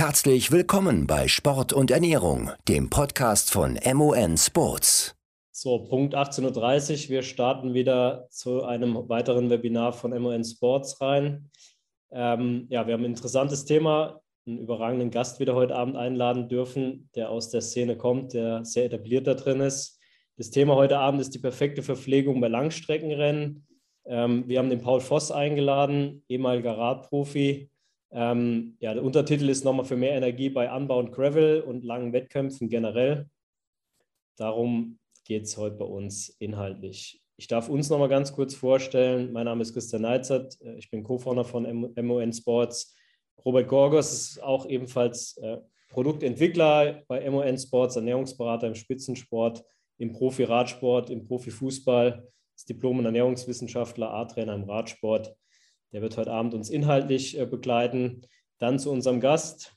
[0.00, 5.14] Herzlich willkommen bei Sport und Ernährung, dem Podcast von MON Sports.
[5.52, 7.10] So, Punkt 18.30 Uhr.
[7.10, 11.50] Wir starten wieder zu einem weiteren Webinar von MON Sports rein.
[12.10, 17.10] Ähm, ja, wir haben ein interessantes Thema, einen überragenden Gast wieder heute Abend einladen dürfen,
[17.14, 20.00] der aus der Szene kommt, der sehr etabliert da drin ist.
[20.38, 23.66] Das Thema heute Abend ist die perfekte Verpflegung bei Langstreckenrennen.
[24.06, 27.70] Ähm, wir haben den Paul Voss eingeladen, ehemaliger Radprofi.
[28.12, 32.12] Ähm, ja, der Untertitel ist nochmal für mehr Energie bei Anbau und Gravel und langen
[32.12, 33.28] Wettkämpfen generell.
[34.36, 37.22] Darum geht es heute bei uns inhaltlich.
[37.36, 39.32] Ich darf uns nochmal ganz kurz vorstellen.
[39.32, 40.58] Mein Name ist Christian Neizert.
[40.76, 42.94] Ich bin Co-Founder von MON Sports.
[43.44, 49.64] Robert Gorgos ist auch ebenfalls äh, Produktentwickler bei MON Sports, Ernährungsberater im Spitzensport,
[49.98, 55.34] im Profi-Radsport, im Profifußball ist Diplom- und Ernährungswissenschaftler, A-Trainer im Radsport.
[55.92, 58.22] Der wird heute Abend uns inhaltlich äh, begleiten.
[58.58, 59.74] Dann zu unserem Gast.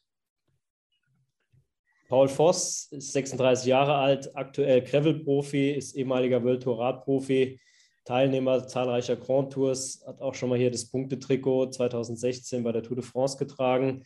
[2.10, 7.60] Paul Voss ist 36 Jahre alt, aktuell Gravel-Profi, ist ehemaliger World Tour Radprofi,
[8.06, 12.98] Teilnehmer zahlreicher Grand Tours, hat auch schon mal hier das Punktetrikot 2016 bei der Tour
[12.98, 14.04] de France getragen.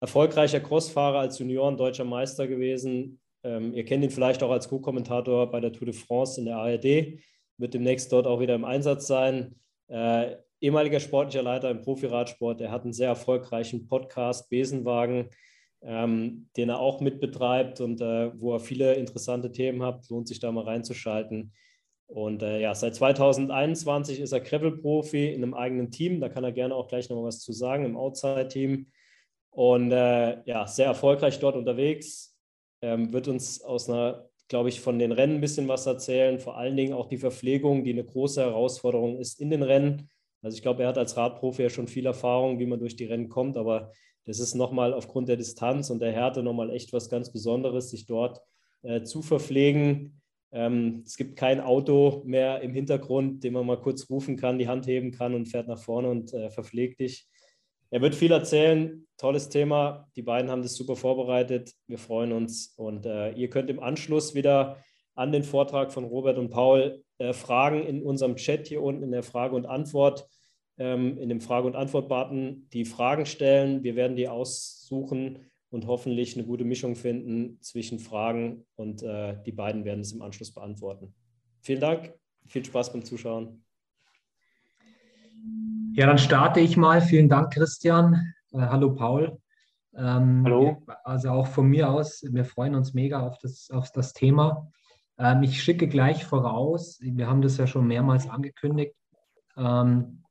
[0.00, 3.18] Erfolgreicher Crossfahrer als Junioren deutscher Meister gewesen.
[3.42, 6.58] Ähm, ihr kennt ihn vielleicht auch als Co-Kommentator bei der Tour de France in der
[6.58, 7.18] ARD
[7.58, 9.56] wird demnächst dort auch wieder im Einsatz sein.
[9.88, 15.30] Äh, ehemaliger sportlicher Leiter im Profiradsport, er hat einen sehr erfolgreichen Podcast Besenwagen,
[15.82, 20.08] ähm, den er auch mitbetreibt und äh, wo er viele interessante Themen hat.
[20.10, 21.52] Lohnt sich da mal reinzuschalten.
[22.06, 26.20] Und äh, ja, seit 2021 ist er Gravel-Profi in einem eigenen Team.
[26.20, 28.90] Da kann er gerne auch gleich noch mal was zu sagen, im Outside-Team.
[29.50, 32.36] Und äh, ja, sehr erfolgreich dort unterwegs.
[32.80, 36.38] Ähm, wird uns aus einer glaube ich, von den Rennen ein bisschen was erzählen.
[36.38, 40.08] Vor allen Dingen auch die Verpflegung, die eine große Herausforderung ist in den Rennen.
[40.42, 43.06] Also ich glaube, er hat als Radprofi ja schon viel Erfahrung, wie man durch die
[43.06, 43.92] Rennen kommt, aber
[44.24, 48.06] das ist nochmal aufgrund der Distanz und der Härte nochmal echt was ganz Besonderes, sich
[48.06, 48.40] dort
[48.82, 50.20] äh, zu verpflegen.
[50.52, 54.68] Ähm, es gibt kein Auto mehr im Hintergrund, den man mal kurz rufen kann, die
[54.68, 57.26] Hand heben kann und fährt nach vorne und äh, verpflegt dich.
[57.90, 59.06] Er wird viel erzählen.
[59.16, 60.08] Tolles Thema.
[60.14, 61.72] Die beiden haben das super vorbereitet.
[61.86, 62.74] Wir freuen uns.
[62.76, 64.76] Und äh, ihr könnt im Anschluss wieder
[65.18, 69.10] an den Vortrag von Robert und Paul äh, Fragen in unserem Chat hier unten in
[69.10, 70.28] der Frage- und Antwort,
[70.78, 73.82] ähm, in dem Frage- und Antwort-Button die Fragen stellen.
[73.82, 75.40] Wir werden die aussuchen
[75.70, 80.22] und hoffentlich eine gute Mischung finden zwischen Fragen und äh, die beiden werden es im
[80.22, 81.12] Anschluss beantworten.
[81.62, 82.14] Vielen Dank.
[82.46, 83.64] Viel Spaß beim Zuschauen.
[85.94, 87.00] Ja, dann starte ich mal.
[87.00, 88.34] Vielen Dank, Christian.
[88.52, 89.36] Äh, hallo, Paul.
[89.96, 90.80] Ähm, hallo.
[91.02, 94.70] Also auch von mir aus, wir freuen uns mega auf das, auf das Thema.
[95.18, 98.94] Ähm, ich schicke gleich voraus, wir haben das ja schon mehrmals angekündigt,
[99.56, 100.24] ähm,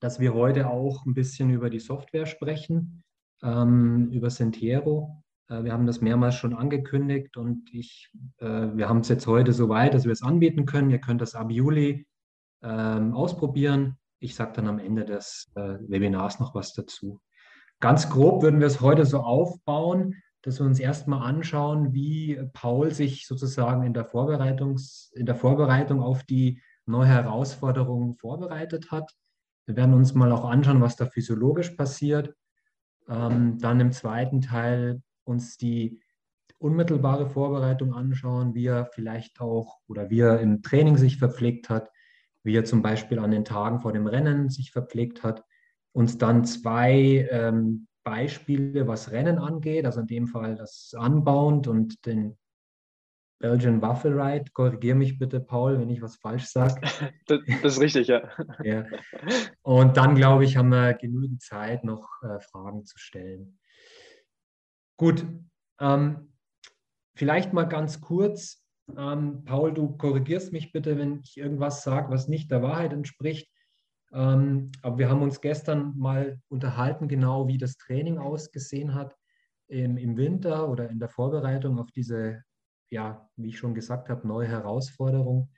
[0.00, 3.04] dass wir heute auch ein bisschen über die Software sprechen,
[3.42, 5.22] ähm, über Sentiero.
[5.48, 9.52] Äh, wir haben das mehrmals schon angekündigt und ich, äh, wir haben es jetzt heute
[9.52, 10.90] so weit, dass wir es anbieten können.
[10.90, 12.06] Ihr könnt das ab Juli
[12.62, 13.98] ähm, ausprobieren.
[14.18, 17.20] Ich sage dann am Ende des äh, Webinars noch was dazu.
[17.80, 22.92] Ganz grob würden wir es heute so aufbauen, dass wir uns erstmal anschauen, wie Paul
[22.92, 29.12] sich sozusagen in der, Vorbereitungs-, in der Vorbereitung auf die neue Herausforderung vorbereitet hat.
[29.66, 32.32] Wir werden uns mal auch anschauen, was da physiologisch passiert.
[33.08, 36.00] Ähm, dann im zweiten Teil uns die
[36.58, 41.90] unmittelbare Vorbereitung anschauen, wie er vielleicht auch oder wie er im Training sich verpflegt hat,
[42.44, 45.42] wie er zum Beispiel an den Tagen vor dem Rennen sich verpflegt hat,
[45.92, 52.06] uns dann zwei ähm, Beispiele, was Rennen angeht, also in dem Fall das Unbound und
[52.06, 52.38] den
[53.40, 54.52] Belgian Waffle Ride.
[54.52, 56.80] Korrigiere mich bitte, Paul, wenn ich was falsch sage.
[57.26, 58.30] Das, das, ist richtig, ja.
[58.62, 58.86] ja.
[59.62, 63.58] Und dann, glaube ich, haben wir genügend Zeit, noch äh, Fragen zu stellen.
[64.96, 65.26] Gut,
[65.80, 66.32] ähm,
[67.16, 68.64] vielleicht mal ganz kurz
[68.96, 73.50] ähm, Paul, du korrigierst mich bitte, wenn ich irgendwas sage, was nicht der Wahrheit entspricht.
[74.16, 79.14] Ähm, aber wir haben uns gestern mal unterhalten, genau wie das Training ausgesehen hat
[79.68, 82.42] im, im Winter oder in der Vorbereitung auf diese,
[82.88, 85.50] ja, wie ich schon gesagt habe, neue Herausforderung.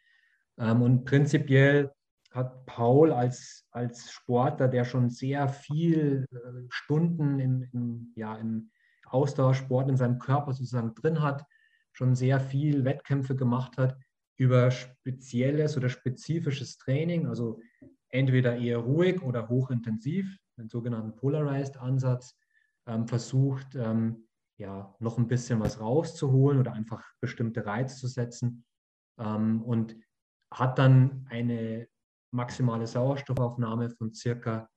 [0.58, 1.92] Ähm, und prinzipiell
[2.32, 8.72] hat Paul als, als Sportler, der schon sehr viel äh, Stunden im, im, ja, im
[9.06, 11.44] Ausdauersport in seinem Körper sozusagen drin hat,
[11.92, 13.96] schon sehr viel Wettkämpfe gemacht hat
[14.36, 17.60] über spezielles oder spezifisches Training, also
[18.10, 22.36] entweder eher ruhig oder hochintensiv, den sogenannten Polarized Ansatz,
[22.86, 24.28] ähm, versucht, ähm,
[24.58, 28.64] ja, noch ein bisschen was rauszuholen oder einfach bestimmte Reize zu setzen
[29.18, 29.96] ähm, und
[30.52, 31.86] hat dann eine
[32.32, 34.68] maximale Sauerstoffaufnahme von circa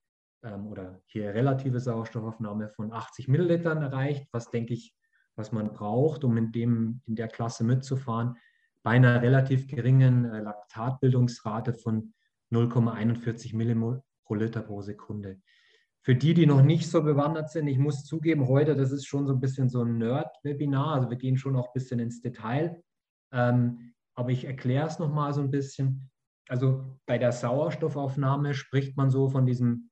[0.44, 4.96] oder hier relative Sauerstoffaufnahme von 80 Millilitern erreicht, was denke ich,
[5.36, 8.38] was man braucht, um in, dem, in der Klasse mitzufahren,
[8.84, 12.14] bei einer relativ geringen äh, Laktatbildungsrate von
[12.52, 15.42] 0,41 Millimol pro Liter pro Sekunde.
[16.04, 19.28] Für die, die noch nicht so bewandert sind, ich muss zugeben, heute, das ist schon
[19.28, 22.82] so ein bisschen so ein Nerd-Webinar, also wir gehen schon auch ein bisschen ins Detail.
[23.32, 26.10] Ähm, aber ich erkläre es nochmal so ein bisschen.
[26.48, 29.90] Also bei der Sauerstoffaufnahme spricht man so von diesem,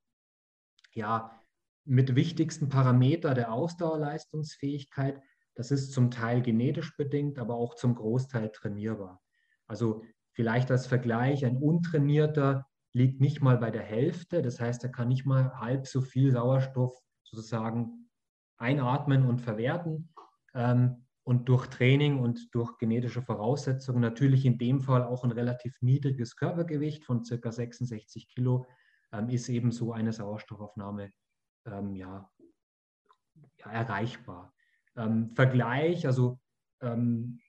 [0.94, 1.40] ja,
[1.86, 5.22] mit wichtigsten Parameter der Ausdauerleistungsfähigkeit.
[5.56, 9.22] Das ist zum Teil genetisch bedingt, aber auch zum Großteil trainierbar.
[9.68, 10.04] Also
[10.40, 14.42] vielleicht als Vergleich, ein untrainierter liegt nicht mal bei der Hälfte.
[14.42, 18.10] Das heißt, er kann nicht mal halb so viel Sauerstoff sozusagen
[18.58, 20.14] einatmen und verwerten.
[20.54, 25.76] Ähm, und durch Training und durch genetische Voraussetzungen natürlich in dem Fall auch ein relativ
[25.82, 27.52] niedriges Körpergewicht von ca.
[27.52, 28.66] 66 Kilo
[29.12, 31.12] ähm, ist eben so eine Sauerstoffaufnahme
[31.66, 32.32] ähm, ja,
[33.58, 34.54] ja, erreichbar.
[34.96, 36.40] Ähm, Vergleich, also
[36.80, 37.42] ähm,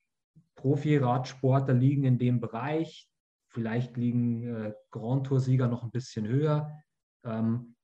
[0.60, 3.08] Profi-Radsportler liegen in dem Bereich,
[3.48, 6.70] vielleicht liegen äh, Grand Tour-Sieger noch ein bisschen höher,
[7.24, 7.76] ähm,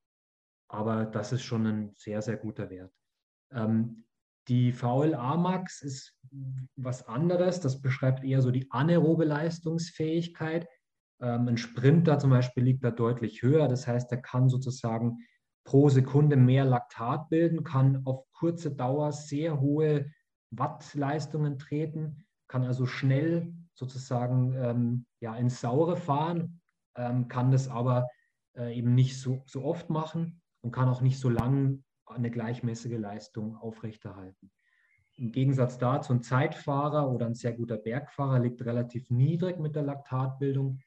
[0.68, 2.92] aber das ist schon ein sehr, sehr guter Wert.
[3.52, 4.04] Ähm,
[4.48, 6.16] die VLA-Max ist
[6.76, 7.60] was anderes.
[7.60, 10.68] Das beschreibt eher so die anaerobe Leistungsfähigkeit.
[11.20, 13.68] Ähm, ein Sprinter zum Beispiel liegt da deutlich höher.
[13.68, 15.18] Das heißt, er kann sozusagen
[15.64, 20.12] pro Sekunde mehr Laktat bilden, kann auf kurze Dauer sehr hohe
[20.50, 26.60] Wattleistungen treten, kann also schnell sozusagen ähm, ja, ins Saure fahren,
[26.96, 28.08] ähm, kann das aber
[28.56, 32.98] äh, eben nicht so, so oft machen und kann auch nicht so lang eine gleichmäßige
[32.98, 34.50] Leistung aufrechterhalten.
[35.16, 39.82] Im Gegensatz dazu ein Zeitfahrer oder ein sehr guter Bergfahrer liegt relativ niedrig mit der
[39.82, 40.78] Laktatbildung.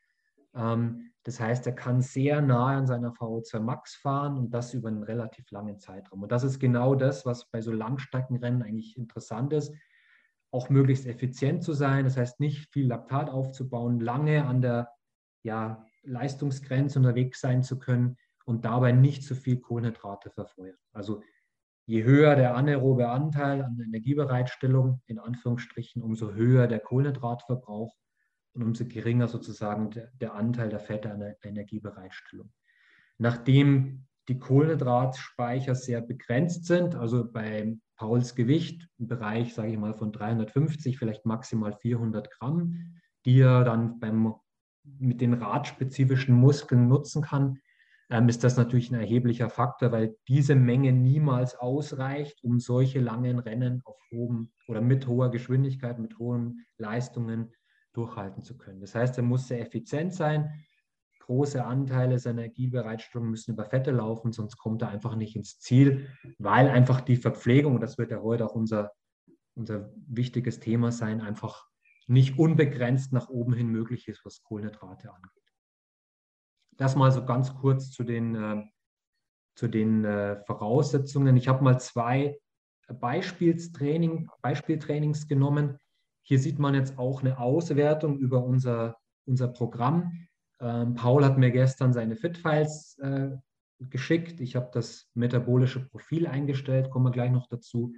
[0.56, 4.88] Ähm, das heißt, er kann sehr nahe an seiner VO2 Max fahren und das über
[4.88, 6.24] einen relativ langen Zeitraum.
[6.24, 9.74] Und das ist genau das, was bei so Langstreckenrennen eigentlich interessant ist,
[10.52, 12.06] auch möglichst effizient zu sein.
[12.06, 14.90] Das heißt, nicht viel Laktat aufzubauen, lange an der
[15.44, 20.78] ja, Leistungsgrenze unterwegs sein zu können und dabei nicht zu viel Kohlenhydrate verfeuern.
[20.92, 21.22] Also
[21.86, 27.96] je höher der anaerobe Anteil an Energiebereitstellung, in Anführungsstrichen, umso höher der Kohlenhydratverbrauch
[28.54, 32.52] und umso geringer sozusagen der, der Anteil der Fette an der Energiebereitstellung.
[33.18, 39.94] Nachdem die Kohlenhydratspeicher sehr begrenzt sind, also bei Pauls Gewicht im Bereich, sage ich mal,
[39.94, 44.36] von 350, vielleicht maximal 400 Gramm, die er dann beim,
[44.84, 47.60] mit den radspezifischen Muskeln nutzen kann,
[48.10, 53.38] ähm, ist das natürlich ein erheblicher Faktor, weil diese Menge niemals ausreicht, um solche langen
[53.38, 57.52] Rennen auf hohem oder mit hoher Geschwindigkeit, mit hohen Leistungen
[57.92, 58.80] durchhalten zu können.
[58.80, 60.64] Das heißt, er muss sehr effizient sein.
[61.30, 66.10] Große Anteile seiner Energiebereitstellung müssen über Fette laufen, sonst kommt er einfach nicht ins Ziel,
[66.40, 68.94] weil einfach die Verpflegung, das wird ja heute auch unser,
[69.54, 71.68] unser wichtiges Thema sein, einfach
[72.08, 75.54] nicht unbegrenzt nach oben hin möglich ist, was Kohlenhydrate angeht.
[76.78, 78.64] Das mal so ganz kurz zu den, äh,
[79.54, 81.38] zu den äh, Voraussetzungen.
[81.38, 82.40] Ich habe mal zwei
[82.92, 85.78] Beispielstraining, Beispieltrainings genommen.
[86.24, 88.98] Hier sieht man jetzt auch eine Auswertung über unser,
[89.28, 90.28] unser Programm.
[90.60, 93.30] Ähm, Paul hat mir gestern seine Fit-Files äh,
[93.80, 94.42] geschickt.
[94.42, 97.94] Ich habe das metabolische Profil eingestellt, kommen wir gleich noch dazu.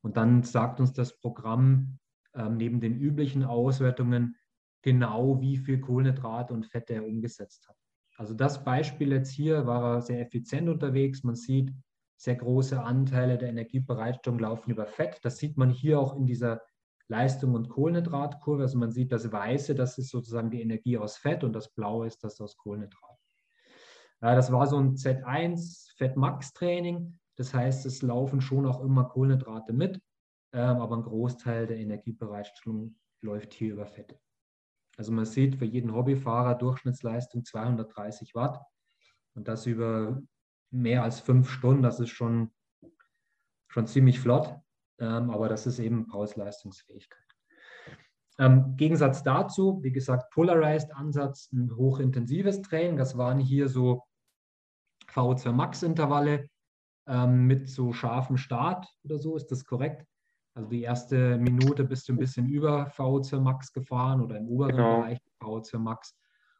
[0.00, 1.98] Und dann sagt uns das Programm
[2.34, 4.36] ähm, neben den üblichen Auswertungen
[4.82, 7.76] genau, wie viel Kohlenhydrate und Fette er umgesetzt hat.
[8.16, 11.24] Also das Beispiel jetzt hier war er sehr effizient unterwegs.
[11.24, 11.72] Man sieht,
[12.16, 15.20] sehr große Anteile der Energiebereitstellung laufen über Fett.
[15.22, 16.60] Das sieht man hier auch in dieser
[17.08, 18.62] Leistung- und Kohlenhydratkurve.
[18.62, 22.06] Also man sieht das Weiße, das ist sozusagen die Energie aus Fett und das Blaue
[22.06, 23.18] ist das aus Kohlenhydrat.
[24.20, 27.18] Das war so ein Z1 Fett-Max-Training.
[27.36, 30.00] Das heißt, es laufen schon auch immer Kohlenhydrate mit,
[30.52, 34.18] ähm, aber ein Großteil der Energiebereitstellung läuft hier über Fette.
[34.96, 38.60] Also man sieht für jeden Hobbyfahrer Durchschnittsleistung 230 Watt
[39.34, 40.20] und das über
[40.70, 41.82] mehr als fünf Stunden.
[41.82, 42.50] Das ist schon,
[43.68, 44.58] schon ziemlich flott,
[45.06, 47.22] aber das ist eben Pausleistungsfähigkeit.
[48.38, 52.96] Ähm, Gegensatz dazu, wie gesagt, Polarized Ansatz, ein hochintensives Training.
[52.96, 54.04] Das waren hier so
[55.12, 56.48] VO2 Max Intervalle
[57.08, 60.06] ähm, mit so scharfem Start oder so, ist das korrekt?
[60.54, 64.76] Also die erste Minute bist du ein bisschen über VO2 Max gefahren oder im oberen
[64.76, 65.00] genau.
[65.00, 66.16] Bereich VO2 Max,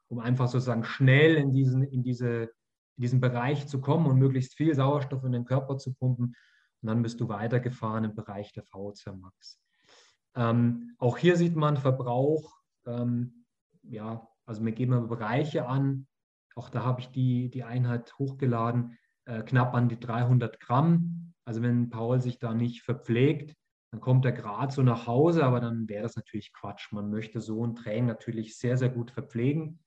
[0.09, 4.54] um einfach sozusagen schnell in diesen, in, diese, in diesen Bereich zu kommen und möglichst
[4.54, 6.35] viel Sauerstoff in den Körper zu pumpen.
[6.82, 9.61] Und dann bist du weitergefahren im Bereich der VO2 Max.
[10.35, 12.54] Ähm, auch hier sieht man Verbrauch.
[12.87, 13.44] Ähm,
[13.82, 16.06] ja, also wir geben Bereiche an.
[16.54, 18.97] Auch da habe ich die, die Einheit hochgeladen.
[19.25, 21.35] äh, knapp an die 300 Gramm.
[21.44, 23.54] Also wenn Paul sich da nicht verpflegt,
[23.90, 26.92] dann kommt er gerade so nach Hause, aber dann wäre das natürlich Quatsch.
[26.92, 29.80] Man möchte so ein Training natürlich sehr, sehr gut verpflegen,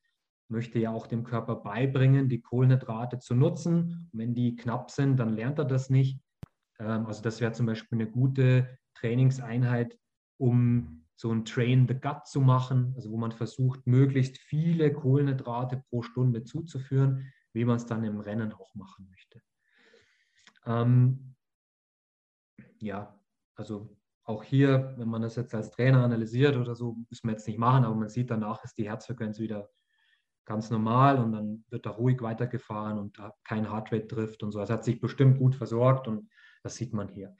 [0.48, 4.10] möchte ja auch dem Körper beibringen, die Kohlenhydrate zu nutzen.
[4.12, 6.19] Und wenn die knapp sind, dann lernt er das nicht.
[6.81, 9.97] Ähm, also das wäre zum Beispiel eine gute Trainingseinheit,
[10.38, 15.83] um so ein Train the Gut zu machen, also wo man versucht, möglichst viele Kohlenhydrate
[15.89, 19.41] pro Stunde zuzuführen, wie man es dann im Rennen auch machen möchte.
[20.65, 21.35] Ähm,
[22.79, 23.19] ja,
[23.55, 27.47] also auch hier, wenn man das jetzt als Trainer analysiert oder so, müssen wir jetzt
[27.47, 29.69] nicht machen, aber man sieht danach ist die Herzfrequenz wieder
[30.45, 34.59] ganz normal und dann wird da ruhig weitergefahren und kein Heartrate trifft und so.
[34.59, 36.29] Also hat sich bestimmt gut versorgt und
[36.63, 37.36] das sieht man hier.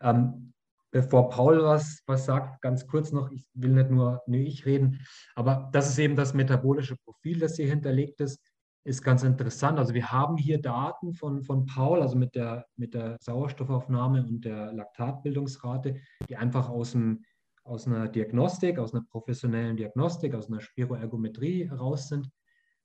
[0.00, 0.52] Ähm,
[0.90, 5.04] bevor Paul was, was sagt, ganz kurz noch, ich will nicht nur, nur ich reden,
[5.34, 8.40] aber das ist eben das metabolische Profil, das hier hinterlegt ist
[8.84, 9.78] ist ganz interessant.
[9.78, 14.44] Also wir haben hier Daten von, von Paul, also mit der, mit der Sauerstoffaufnahme und
[14.44, 15.96] der Laktatbildungsrate,
[16.28, 17.24] die einfach aus, dem,
[17.64, 22.28] aus einer Diagnostik, aus einer professionellen Diagnostik, aus einer Spiroergometrie heraus sind.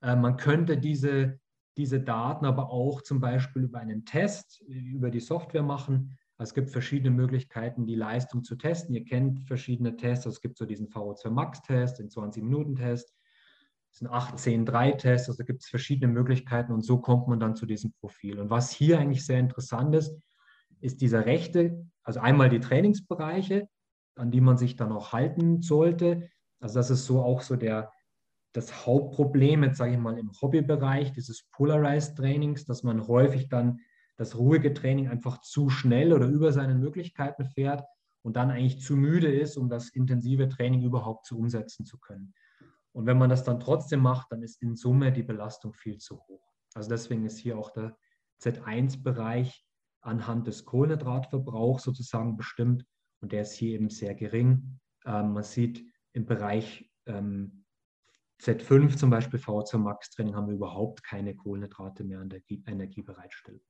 [0.02, 1.38] Äh, man könnte diese,
[1.80, 6.18] diese Daten aber auch zum Beispiel über einen Test, über die Software machen.
[6.38, 8.94] Also es gibt verschiedene Möglichkeiten, die Leistung zu testen.
[8.94, 10.26] Ihr kennt verschiedene Tests.
[10.26, 13.14] Also es gibt so diesen VO2 Max-Test, den 20-Minuten-Test
[13.92, 17.40] das sind 8, 10, 3 Tests, also gibt es verschiedene Möglichkeiten und so kommt man
[17.40, 18.40] dann zu diesem Profil.
[18.40, 20.16] Und was hier eigentlich sehr interessant ist,
[20.80, 23.68] ist dieser rechte, also einmal die Trainingsbereiche,
[24.16, 26.30] an die man sich dann auch halten sollte.
[26.60, 27.92] Also das ist so auch so der,
[28.60, 33.80] das Hauptproblem, jetzt sage ich mal im Hobbybereich dieses Polarized Trainings, dass man häufig dann
[34.18, 37.86] das ruhige Training einfach zu schnell oder über seine Möglichkeiten fährt
[38.22, 42.34] und dann eigentlich zu müde ist, um das intensive Training überhaupt zu umsetzen zu können.
[42.92, 46.20] Und wenn man das dann trotzdem macht, dann ist in Summe die Belastung viel zu
[46.20, 46.44] hoch.
[46.74, 47.98] Also deswegen ist hier auch der
[48.42, 49.66] Z1-Bereich
[50.01, 52.86] anhand des Kohlenhydratverbrauchs sozusagen bestimmt
[53.22, 54.80] und der ist hier eben sehr gering.
[55.06, 57.59] Ähm, man sieht im Bereich ähm,
[58.41, 63.62] Z5 zum Beispiel VO2 Max Training haben wir überhaupt keine Kohlenhydrate mehr an der Energiebereitstellung.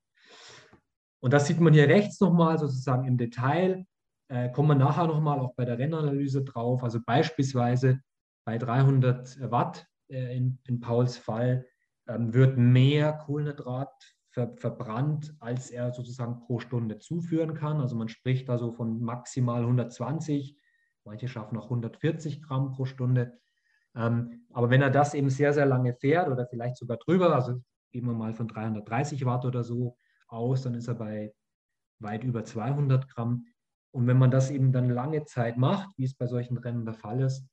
[1.21, 3.85] Und das sieht man hier rechts nochmal sozusagen im Detail.
[4.29, 6.83] Äh, kommen wir nachher nochmal auch bei der Rennanalyse drauf.
[6.83, 7.99] Also beispielsweise
[8.45, 11.65] bei 300 Watt äh, in, in, Pauls Fall
[12.07, 13.91] ähm, wird mehr Kohlenhydrat
[14.29, 17.81] ver, verbrannt, als er sozusagen pro Stunde zuführen kann.
[17.81, 20.57] Also man spricht da so von maximal 120,
[21.03, 23.39] manche schaffen auch 140 Gramm pro Stunde.
[23.99, 27.61] Ähm, aber wenn er das eben sehr, sehr lange fährt oder vielleicht sogar drüber, also
[27.91, 31.33] gehen wir mal von 330 Watt oder so aus, dann ist er bei
[31.99, 33.45] weit über 200 Gramm.
[33.91, 36.93] Und wenn man das eben dann lange Zeit macht, wie es bei solchen Rennen der
[36.93, 37.45] Fall ist,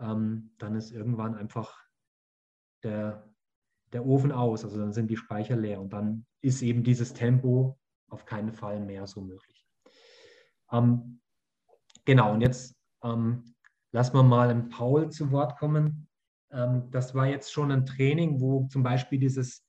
[0.00, 1.78] ähm, dann ist irgendwann einfach
[2.82, 3.32] der,
[3.92, 7.78] der Ofen aus, also dann sind die Speicher leer und dann ist eben dieses Tempo
[8.08, 9.64] auf keinen Fall mehr so möglich.
[10.72, 11.20] Ähm,
[12.04, 13.53] genau, und jetzt ähm,
[13.94, 16.08] lassen wir mal einen Paul zu Wort kommen.
[16.50, 19.64] Ähm, das war jetzt schon ein Training, wo zum Beispiel dieses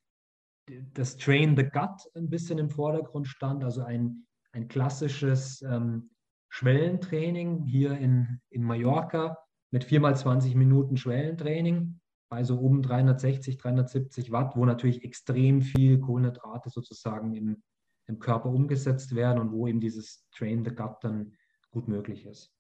[0.93, 6.09] das Train the Gut ein bisschen im Vordergrund stand, also ein, ein klassisches ähm,
[6.49, 9.37] Schwellentraining hier in, in Mallorca,
[9.69, 15.61] mit 4 mal 20 Minuten Schwellentraining bei so um 360, 370 Watt, wo natürlich extrem
[15.61, 17.61] viel Kohlenhydrate sozusagen im,
[18.07, 21.33] im Körper umgesetzt werden und wo eben dieses Train the Gut dann
[21.69, 22.54] gut möglich ist.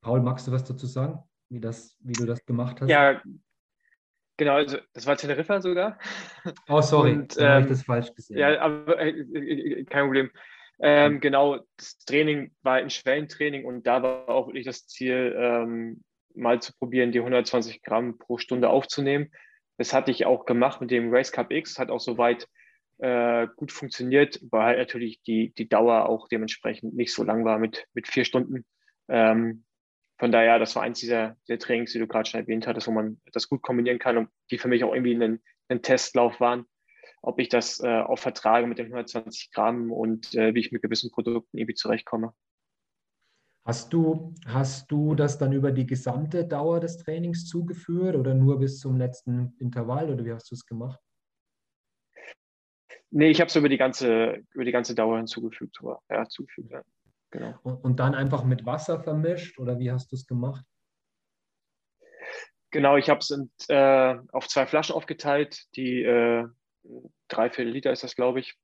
[0.00, 2.88] Paul, magst du was dazu sagen, wie, das, wie du das gemacht hast?
[2.88, 3.20] Ja,
[4.36, 5.98] genau, also das war Teneriffa sogar.
[6.68, 8.38] Oh, sorry, Und, ähm, habe ich das falsch gesehen.
[8.38, 10.30] Ja, aber äh, äh, kein Problem.
[10.82, 11.20] Ähm, mhm.
[11.20, 16.02] genau, das Training war ein Schwellentraining und da war auch wirklich das Ziel, ähm,
[16.34, 19.30] mal zu probieren, die 120 Gramm pro Stunde aufzunehmen.
[19.76, 22.48] Das hatte ich auch gemacht mit dem Race Cup X, hat auch soweit
[22.98, 27.58] äh, gut funktioniert, weil halt natürlich die, die Dauer auch dementsprechend nicht so lang war
[27.58, 28.64] mit, mit vier Stunden.
[29.08, 29.64] Ähm,
[30.20, 32.92] von daher, das war eins dieser, dieser Trainings, die du gerade schon erwähnt hattest, wo
[32.92, 36.66] man das gut kombinieren kann und die für mich auch irgendwie ein, ein Testlauf waren
[37.22, 40.82] ob ich das äh, auch vertrage mit den 120 Gramm und äh, wie ich mit
[40.82, 42.34] gewissen Produkten irgendwie zurechtkomme.
[43.64, 48.58] Hast du, hast du das dann über die gesamte Dauer des Trainings zugeführt oder nur
[48.58, 50.98] bis zum letzten Intervall oder wie hast du es gemacht?
[53.10, 55.78] Nee, ich habe es über die ganze, über die ganze Dauer hinzugefügt.
[56.08, 56.82] Ja, zugefügt, ja.
[57.30, 57.54] Genau.
[57.62, 60.64] Und, und, dann einfach mit Wasser vermischt oder wie hast du es gemacht?
[62.70, 63.30] Genau, ich habe es
[63.68, 66.46] äh, auf zwei Flaschen aufgeteilt, die äh,
[67.28, 68.56] drei, vier Liter ist das, glaube ich.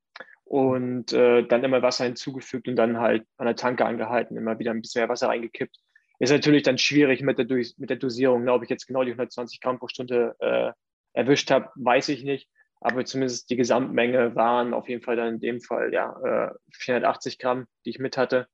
[0.44, 4.70] Und äh, dann immer Wasser hinzugefügt und dann halt an der Tanke angehalten, immer wieder
[4.70, 5.76] ein bisschen mehr Wasser reingekippt.
[6.18, 7.46] Ist natürlich dann schwierig mit der,
[7.76, 8.44] mit der Dosierung.
[8.44, 8.52] Ne?
[8.52, 10.72] Ob ich jetzt genau die 120 Gramm pro Stunde äh,
[11.12, 12.48] erwischt habe, weiß ich nicht.
[12.80, 17.36] aber zumindest die Gesamtmenge waren auf jeden Fall dann in dem Fall ja 480 äh,
[17.38, 18.46] Gramm, die ich mit hatte.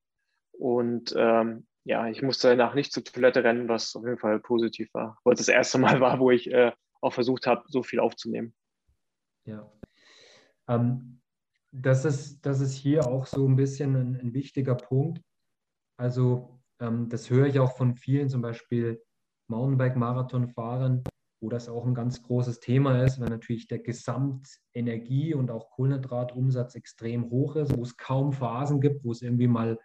[0.62, 4.94] Und ähm, ja, ich musste danach nicht zur Toilette rennen, was auf jeden Fall positiv
[4.94, 7.98] war, weil es das erste Mal war, wo ich äh, auch versucht habe, so viel
[7.98, 8.54] aufzunehmen.
[9.44, 9.68] Ja.
[10.68, 11.20] Ähm,
[11.72, 15.20] das, ist, das ist hier auch so ein bisschen ein, ein wichtiger Punkt.
[15.96, 19.02] Also ähm, das höre ich auch von vielen, zum Beispiel
[19.48, 21.02] Mountainbike-Marathon-Fahrern,
[21.40, 26.76] wo das auch ein ganz großes Thema ist, weil natürlich der Gesamtenergie- und auch Kohlenhydratumsatz
[26.76, 29.76] extrem hoch ist, wo es kaum Phasen gibt, wo es irgendwie mal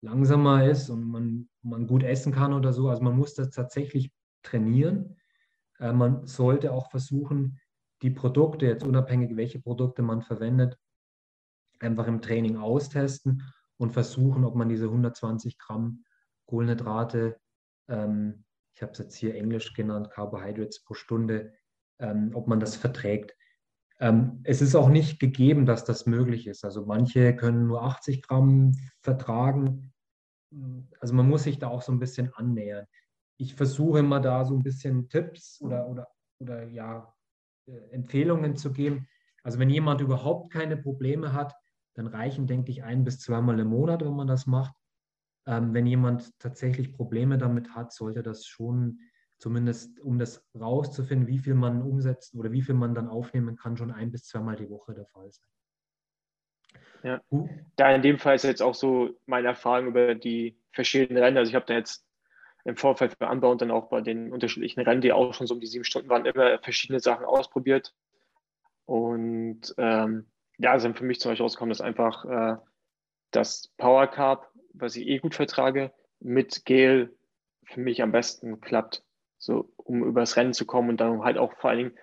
[0.00, 2.88] langsamer ist und man, man gut essen kann oder so.
[2.88, 4.12] Also man muss das tatsächlich
[4.42, 5.16] trainieren.
[5.78, 7.58] Äh, man sollte auch versuchen,
[8.02, 10.78] die Produkte, jetzt unabhängig welche Produkte man verwendet,
[11.80, 13.42] einfach im Training austesten
[13.76, 16.04] und versuchen, ob man diese 120 Gramm
[16.46, 17.38] Kohlenhydrate
[17.88, 18.44] ähm,
[18.78, 21.52] ich habe es jetzt hier Englisch genannt, Carbohydrates pro Stunde,
[21.98, 23.34] ähm, ob man das verträgt.
[24.00, 26.64] Ähm, es ist auch nicht gegeben, dass das möglich ist.
[26.64, 29.92] Also manche können nur 80 Gramm vertragen.
[31.00, 32.86] Also man muss sich da auch so ein bisschen annähern.
[33.38, 37.12] Ich versuche immer da so ein bisschen Tipps oder, oder, oder ja,
[37.66, 39.08] äh, Empfehlungen zu geben.
[39.42, 41.54] Also wenn jemand überhaupt keine Probleme hat,
[41.94, 44.74] dann reichen, denke ich, ein bis zweimal im Monat, wenn man das macht.
[45.46, 49.00] Ähm, wenn jemand tatsächlich Probleme damit hat, sollte das schon
[49.38, 53.76] zumindest, um das rauszufinden, wie viel man umsetzt oder wie viel man dann aufnehmen kann,
[53.76, 55.46] schon ein bis zweimal die Woche der Fall sein.
[57.04, 57.20] Ja,
[57.76, 61.36] da in dem Fall ist jetzt auch so meine Erfahrung über die verschiedenen Rennen.
[61.36, 62.04] Also ich habe da jetzt
[62.64, 65.54] im Vorfeld für Anbau und dann auch bei den unterschiedlichen Rennen, die auch schon so
[65.54, 67.94] um die sieben Stunden waren, immer verschiedene Sachen ausprobiert.
[68.84, 70.26] Und ähm,
[70.58, 72.56] ja, sind für mich zum Beispiel rausgekommen, dass einfach äh,
[73.30, 77.14] das Power Carb was ich eh gut vertrage, mit Gel
[77.64, 79.04] für mich am besten klappt,
[79.38, 81.98] so um übers Rennen zu kommen und dann halt auch vor allen Dingen,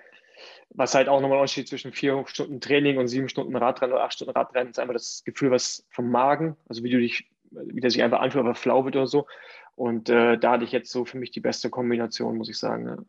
[0.70, 4.04] was halt auch nochmal ein Unterschied zwischen vier Stunden Training und sieben Stunden Radrennen oder
[4.04, 7.80] acht Stunden Radrennen ist einfach das Gefühl, was vom Magen, also wie du dich, wie
[7.80, 9.28] der sich einfach anfühlt, aber flau wird oder so.
[9.76, 13.06] Und äh, da hatte ich jetzt so für mich die beste Kombination, muss ich sagen.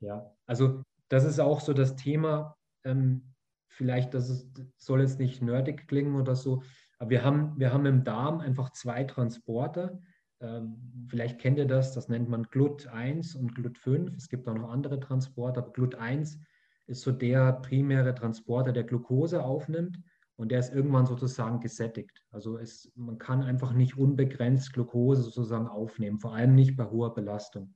[0.00, 3.34] Ja, ja also das ist auch so das Thema, ähm,
[3.68, 6.62] vielleicht, das ist, soll jetzt nicht nerdig klingen oder so,
[6.98, 10.00] aber wir haben, wir haben im Darm einfach zwei Transporter.
[10.44, 14.14] Ähm, vielleicht kennt ihr das, das nennt man GLUT1 und GLUT5.
[14.16, 16.38] Es gibt auch noch andere Transporter, aber GLUT1
[16.86, 19.98] ist so der primäre Transporter, der Glucose aufnimmt
[20.36, 22.22] und der ist irgendwann sozusagen gesättigt.
[22.30, 27.14] Also es, man kann einfach nicht unbegrenzt Glucose sozusagen aufnehmen, vor allem nicht bei hoher
[27.14, 27.74] Belastung.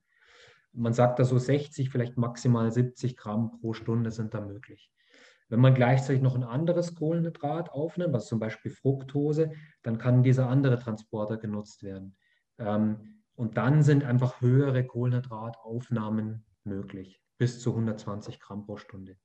[0.73, 4.93] Man sagt da so 60, vielleicht maximal 70 Gramm pro Stunde sind da möglich.
[5.49, 9.53] Wenn man gleichzeitig noch ein anderes Kohlenhydrat aufnimmt, was zum Beispiel Fructose,
[9.83, 12.15] dann kann dieser andere Transporter genutzt werden.
[12.59, 19.17] Ähm, und dann sind einfach höhere Kohlenhydrataufnahmen möglich, bis zu 120 Gramm pro Stunde.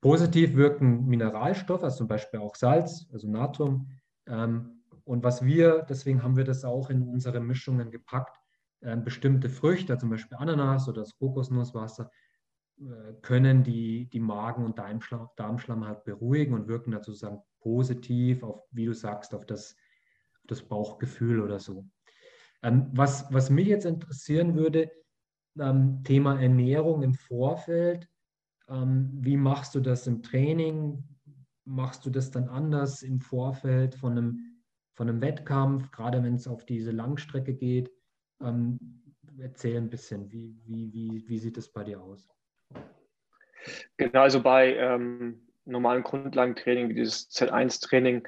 [0.00, 3.88] Positiv wirken Mineralstoffe, also zum Beispiel auch Salz, also Natrium.
[4.26, 8.36] Ähm, und was wir, deswegen haben wir das auch in unsere Mischungen gepackt,
[8.82, 12.10] ähm, bestimmte Früchte, zum Beispiel Ananas oder das Kokosnusswasser,
[12.78, 18.62] äh, können die, die Magen- und Darmschlamm, halt beruhigen und wirken dazu sozusagen positiv auf,
[18.70, 19.76] wie du sagst, auf das,
[20.36, 21.84] auf das Bauchgefühl oder so.
[22.62, 24.90] Ähm, was, was mich jetzt interessieren würde,
[25.58, 28.08] ähm, Thema Ernährung im Vorfeld.
[28.68, 31.02] Ähm, wie machst du das im Training?
[31.64, 34.62] Machst du das dann anders im Vorfeld von einem,
[34.94, 37.90] von einem Wettkampf, gerade wenn es auf diese Langstrecke geht?
[38.42, 38.78] Ähm,
[39.38, 42.28] erzähl ein bisschen, wie, wie, wie, wie sieht es bei dir aus?
[43.96, 48.26] Genau, also bei ähm, normalen Grundlagentraining, wie dieses Z1-Training,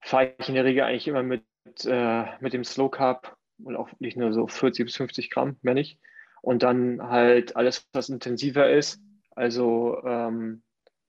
[0.00, 1.44] fahre ich in der Regel eigentlich immer mit,
[1.84, 5.74] äh, mit dem Slow Carb und auch nicht nur so 40 bis 50 Gramm, mehr
[5.74, 5.98] nicht.
[6.40, 9.00] Und dann halt alles, was intensiver ist,
[9.36, 10.62] also ähm,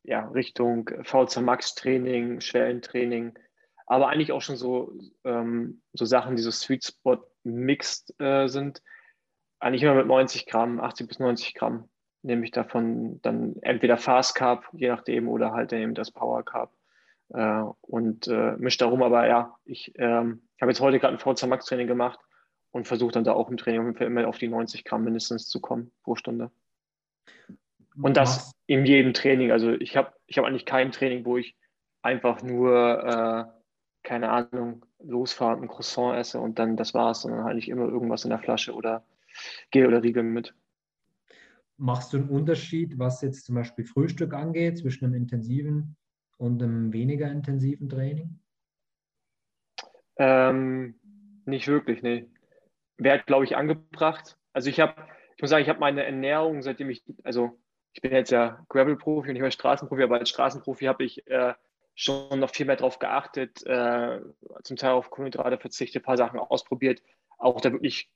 [0.04, 3.38] ja, Richtung VZ Max Training, Schwellentraining,
[3.88, 8.82] aber eigentlich auch schon so, ähm, so Sachen, die so Sweet Spot mixed äh, sind,
[9.60, 11.89] eigentlich immer mit 90 Gramm, 80 bis 90 Gramm
[12.24, 16.72] nehme ich davon dann entweder Fast Carb, je nachdem, oder halt eben das Power Carb.
[17.30, 21.48] Äh, und äh, mische darum, aber ja, ich ähm, habe jetzt heute gerade ein VZ
[21.48, 22.20] Max Training gemacht
[22.74, 25.04] und versuche dann da auch im Training auf jeden Fall immer auf die 90 Gramm
[25.04, 26.52] mindestens zu kommen pro Stunde.
[27.96, 29.52] Und das in jedem Training.
[29.52, 31.56] Also ich habe ich hab eigentlich kein Training, wo ich
[32.02, 33.46] einfach nur, äh,
[34.02, 37.88] keine Ahnung, losfahre und ein Croissant esse und dann das war's, sondern halt nicht immer
[37.88, 39.06] irgendwas in der Flasche oder
[39.70, 40.56] Gel oder Riegel mit.
[41.78, 45.96] Machst du einen Unterschied, was jetzt zum Beispiel Frühstück angeht, zwischen einem intensiven
[46.38, 48.40] und einem weniger intensiven Training?
[50.18, 50.96] Ähm,
[51.46, 52.33] nicht wirklich, nee.
[52.98, 54.38] Wäre, glaube ich, angebracht.
[54.54, 54.94] Also ich habe,
[55.36, 57.60] ich muss sagen, ich habe meine Ernährung, seitdem ich, also
[57.94, 61.54] ich bin jetzt ja Gravel-Profi und nicht mehr Straßenprofi, aber als Straßenprofi habe ich äh,
[61.96, 64.20] schon noch viel mehr darauf geachtet, äh,
[64.64, 67.02] zum Teil auf Kohlenhydrate verzichtet, ein paar Sachen ausprobiert,
[67.38, 68.10] auch da wirklich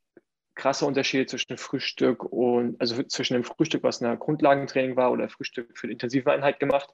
[0.55, 5.77] krasse Unterschiede zwischen Frühstück und, also zwischen dem Frühstück, was ein Grundlagentraining war, oder Frühstück
[5.77, 6.93] für die intensive Einheit gemacht.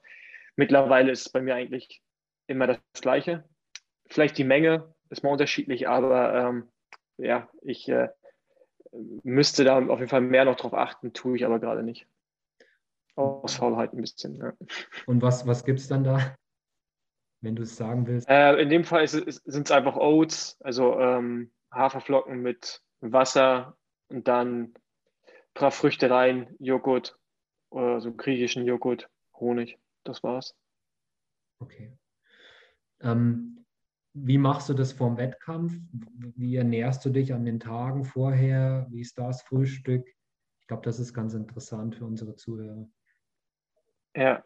[0.56, 2.02] Mittlerweile ist es bei mir eigentlich
[2.46, 3.44] immer das Gleiche.
[4.06, 6.68] Vielleicht die Menge ist mal unterschiedlich, aber ähm,
[7.16, 8.08] ja, ich äh,
[9.22, 12.06] müsste da auf jeden Fall mehr noch drauf achten, tue ich aber gerade nicht.
[13.16, 14.36] Aus Faulheit ein bisschen.
[14.36, 14.52] Ja.
[15.06, 16.36] Und was, was gibt es dann da,
[17.40, 18.28] wenn du es sagen willst?
[18.28, 23.76] Äh, in dem Fall sind es einfach Oats, also ähm, Haferflocken mit Wasser
[24.08, 24.74] und dann ein
[25.54, 27.16] paar Früchte rein, Joghurt
[27.70, 29.78] oder so griechischen Joghurt, Honig.
[30.02, 30.56] Das war's.
[31.60, 31.96] Okay.
[33.00, 33.63] Ähm,
[34.14, 35.74] wie machst du das vorm Wettkampf?
[36.36, 38.86] Wie ernährst du dich an den Tagen vorher?
[38.90, 40.06] Wie ist das Frühstück?
[40.60, 42.88] Ich glaube, das ist ganz interessant für unsere Zuhörer.
[44.16, 44.44] Ja,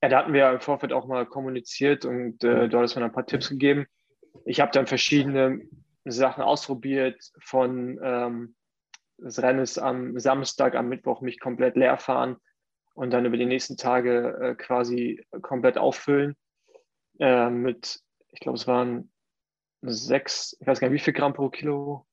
[0.00, 3.12] ja da hatten wir im Vorfeld auch mal kommuniziert und äh, du hattest mir ein
[3.12, 3.86] paar Tipps gegeben.
[4.44, 5.60] Ich habe dann verschiedene
[6.04, 8.54] Sachen ausprobiert, von ähm,
[9.18, 12.36] das Rennen ist am Samstag, am Mittwoch mich komplett leer fahren
[12.94, 16.36] und dann über die nächsten Tage äh, quasi komplett auffüllen
[17.18, 18.00] äh, mit,
[18.32, 19.10] ich glaube, es waren
[19.82, 22.06] sechs, ich weiß gar nicht, wie viel Gramm pro Kilo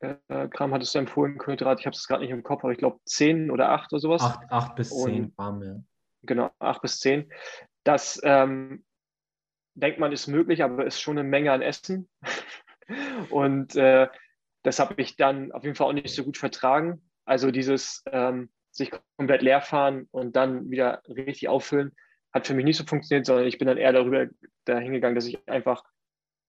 [0.00, 1.80] äh, Gramm hattest du empfohlen, Kohlenhydrat?
[1.80, 4.22] Ich habe es gerade nicht im Kopf, aber ich glaube zehn oder acht oder sowas.
[4.22, 5.80] Acht, acht bis zehn Gramm, ja.
[6.22, 7.30] Genau, acht bis zehn.
[7.84, 8.84] Das ähm,
[9.74, 12.08] denkt man ist möglich, aber ist schon eine Menge an Essen.
[13.30, 14.08] Und äh,
[14.62, 17.02] das habe ich dann auf jeden Fall auch nicht so gut vertragen.
[17.24, 21.94] Also dieses ähm, sich komplett leer fahren und dann wieder richtig auffüllen,
[22.32, 24.26] hat für mich nicht so funktioniert, sondern ich bin dann eher darüber
[24.64, 25.84] dahingegangen, dass ich einfach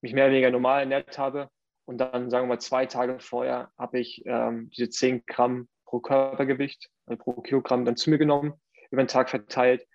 [0.02, 1.50] mich mehr oder weniger normal ernährt habe.
[1.86, 6.00] Und dann, sagen wir mal, zwei Tage vorher habe ich ähm, diese 10 Gramm pro
[6.00, 8.54] Körpergewicht, also pro Kilogramm dann zu mir genommen,
[8.92, 9.88] über den Tag verteilt.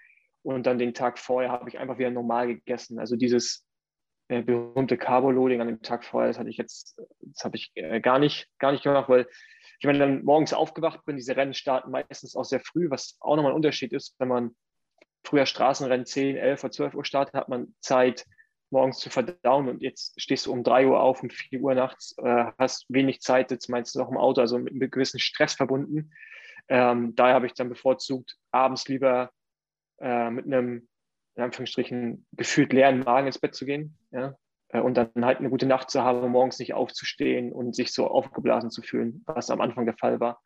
[0.42, 2.98] Und dann den Tag vorher habe ich einfach wieder normal gegessen.
[2.98, 3.64] Also dieses
[4.28, 8.00] äh, berühmte Carbo-Loading an dem Tag vorher, das hatte ich jetzt, das habe ich äh,
[8.00, 9.28] gar nicht, gar nicht gemacht, weil
[9.78, 13.36] ich meine, dann morgens aufgewacht bin, diese Rennen starten meistens auch sehr früh, was auch
[13.36, 14.56] nochmal ein Unterschied ist, wenn man
[15.24, 18.26] früher Straßenrennen 10, 11 oder 12 Uhr startet, hat man Zeit,
[18.70, 22.16] morgens zu verdauen und jetzt stehst du um 3 Uhr auf, um 4 Uhr nachts,
[22.18, 25.54] äh, hast wenig Zeit, jetzt meinst du noch im Auto, also mit einem gewissen Stress
[25.54, 26.12] verbunden.
[26.68, 29.30] Ähm, daher habe ich dann bevorzugt, abends lieber
[30.00, 30.88] äh, mit einem,
[31.36, 33.96] in Anführungsstrichen, gefühlt leeren Magen ins Bett zu gehen.
[34.10, 34.36] Ja?
[34.68, 38.08] Äh, und dann halt eine gute Nacht zu haben, morgens nicht aufzustehen und sich so
[38.08, 40.42] aufgeblasen zu fühlen, was am Anfang der Fall war.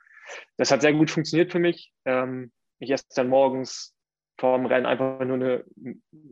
[0.56, 1.92] Das hat sehr gut funktioniert für mich.
[2.04, 3.96] Ähm, ich esse dann morgens
[4.38, 5.64] vor dem Rennen einfach nur eine,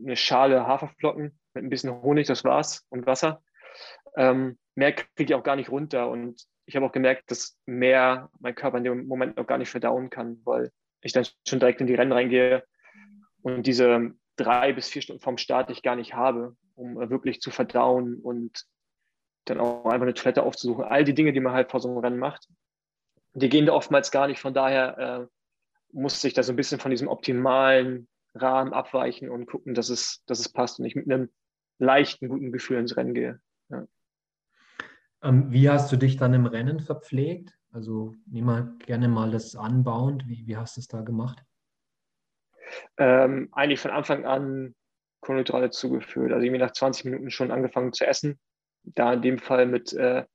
[0.03, 3.41] eine Schale Haferflocken mit ein bisschen Honig, das war's, und Wasser.
[4.15, 6.09] Ähm, mehr kriege ich auch gar nicht runter.
[6.09, 9.69] Und ich habe auch gemerkt, dass mehr mein Körper in dem Moment noch gar nicht
[9.69, 12.63] verdauen kann, weil ich dann schon direkt in die Rennen reingehe
[13.41, 17.51] und diese drei bis vier Stunden vom Start ich gar nicht habe, um wirklich zu
[17.51, 18.65] verdauen und
[19.45, 20.83] dann auch einfach eine Toilette aufzusuchen.
[20.83, 22.47] All die Dinge, die man halt vor so einem Rennen macht,
[23.33, 24.39] die gehen da oftmals gar nicht.
[24.39, 25.27] Von daher äh,
[25.91, 30.23] muss sich da so ein bisschen von diesem optimalen Rahmen abweichen und gucken, dass es,
[30.25, 31.29] dass es passt und ich mit einem
[31.79, 33.39] leichten, guten Gefühl ins Rennen gehe.
[33.69, 33.87] Ja.
[35.23, 37.57] Ähm, wie hast du dich dann im Rennen verpflegt?
[37.71, 40.27] Also nimm mal gerne mal das anbauend.
[40.27, 41.43] Wie, wie hast du es da gemacht?
[42.97, 44.75] Ähm, eigentlich von Anfang an
[45.21, 46.31] Kohlenhydrate zugeführt.
[46.31, 48.39] Also irgendwie nach 20 Minuten schon angefangen zu essen.
[48.83, 50.25] Da in dem Fall mit, äh,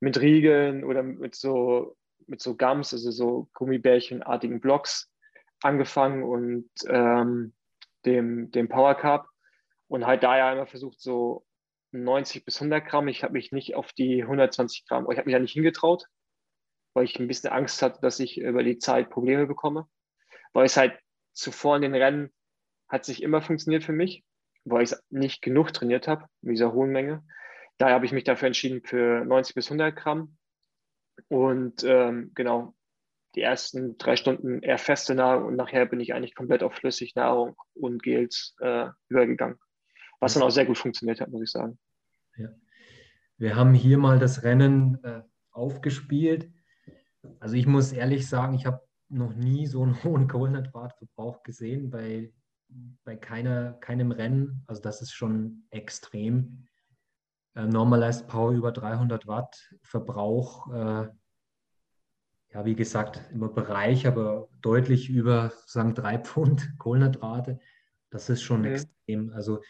[0.00, 5.10] mit Riegeln oder mit so mit so Gums, also so Gummibärchenartigen Blocks
[5.62, 7.54] angefangen und ähm,
[8.04, 9.28] dem, dem Power Cup
[9.88, 11.44] und halt da ja immer versucht, so
[11.92, 13.08] 90 bis 100 Gramm.
[13.08, 16.06] Ich habe mich nicht auf die 120 Gramm, ich habe mich ja nicht hingetraut,
[16.94, 19.86] weil ich ein bisschen Angst hatte, dass ich über die Zeit Probleme bekomme.
[20.52, 20.98] Weil es halt
[21.32, 22.32] zuvor in den Rennen
[22.88, 24.24] hat sich immer funktioniert für mich,
[24.64, 27.24] weil ich nicht genug trainiert habe, mit dieser hohen Menge.
[27.78, 30.36] Daher habe ich mich dafür entschieden für 90 bis 100 Gramm
[31.28, 32.74] und ähm, genau,
[33.34, 37.56] die ersten drei Stunden eher feste Nahrung und nachher bin ich eigentlich komplett auf Flüssignahrung
[37.74, 39.58] und Gels äh, übergegangen.
[40.20, 41.78] Was dann auch sehr gut funktioniert hat, muss ich sagen.
[42.36, 42.48] Ja.
[43.38, 46.52] Wir haben hier mal das Rennen äh, aufgespielt.
[47.40, 52.32] Also ich muss ehrlich sagen, ich habe noch nie so einen hohen Kohlenhydratverbrauch gesehen bei,
[53.04, 54.62] bei keiner, keinem Rennen.
[54.66, 56.66] Also das ist schon extrem.
[57.54, 61.08] Äh, Normalized Power über 300 Watt, Verbrauch, äh,
[62.54, 67.58] ja, wie gesagt, im Bereich, aber deutlich über sozusagen drei Pfund Kohlenhydrate.
[68.10, 68.66] Das ist schon mhm.
[68.66, 69.32] extrem.
[69.32, 69.60] Also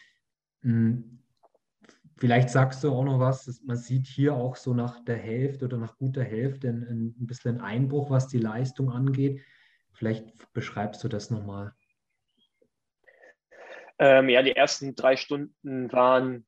[0.61, 1.23] mh, hm,
[2.17, 5.77] vielleicht sagst du auch noch was, man sieht hier auch so nach der Hälfte oder
[5.77, 9.41] nach guter Hälfte ein, ein bisschen Einbruch, was die Leistung angeht.
[9.93, 11.73] Vielleicht beschreibst du das nochmal.
[13.99, 16.45] Ähm, ja, die ersten drei Stunden waren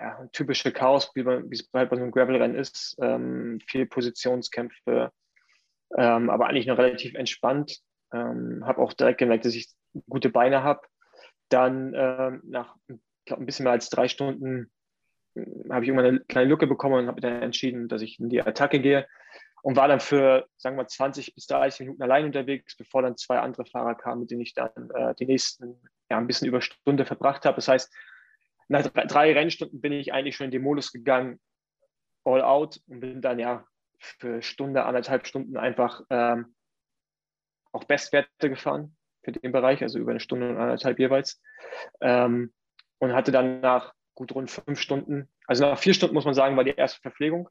[0.00, 2.96] ja, typische Chaos, wie, man, wie es halt bei so einem Gravel-Rennen ist.
[3.00, 5.10] Ähm, viel Positionskämpfe,
[5.96, 7.78] ähm, aber eigentlich noch relativ entspannt.
[8.12, 9.70] Ähm, habe auch direkt gemerkt, dass ich
[10.08, 10.80] gute Beine habe.
[11.48, 12.76] Dann ähm, nach
[13.24, 14.70] glaub, ein bisschen mehr als drei Stunden
[15.34, 18.28] hm, habe ich irgendwann eine kleine Lücke bekommen und habe dann entschieden, dass ich in
[18.28, 19.06] die Attacke gehe
[19.62, 23.38] und war dann für, sagen wir, 20 bis 30 Minuten allein unterwegs, bevor dann zwei
[23.38, 25.80] andere Fahrer kamen, mit denen ich dann äh, die nächsten,
[26.10, 27.56] ja, ein bisschen über Stunde verbracht habe.
[27.56, 27.94] Das heißt,
[28.68, 31.40] nach drei, drei Rennstunden bin ich eigentlich schon in den Modus gegangen,
[32.24, 33.64] all out und bin dann ja
[33.98, 36.54] für Stunde, anderthalb Stunden einfach ähm,
[37.72, 41.40] auch Bestwerte gefahren für den Bereich, also über eine Stunde und anderthalb jeweils.
[42.00, 42.52] Ähm,
[42.98, 46.56] und hatte dann nach gut rund fünf Stunden, also nach vier Stunden muss man sagen,
[46.56, 47.48] war die erste Verpflegung.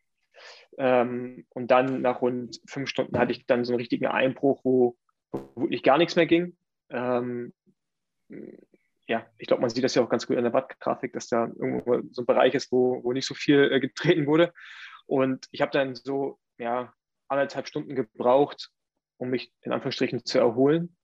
[0.77, 4.97] Ähm, und dann nach rund fünf Stunden hatte ich dann so einen richtigen Einbruch, wo,
[5.31, 6.57] wirklich gar nichts mehr ging.
[6.89, 7.53] Ähm,
[9.11, 11.47] ja, ich glaube, man sieht das ja auch ganz gut in der Wattgrafik, dass da
[11.47, 14.53] irgendwo so ein Bereich ist, wo, wo nicht so viel äh, getreten wurde.
[15.05, 16.93] Und ich habe dann so ja,
[17.27, 18.69] anderthalb Stunden gebraucht,
[19.17, 20.95] um mich in Anführungsstrichen zu erholen.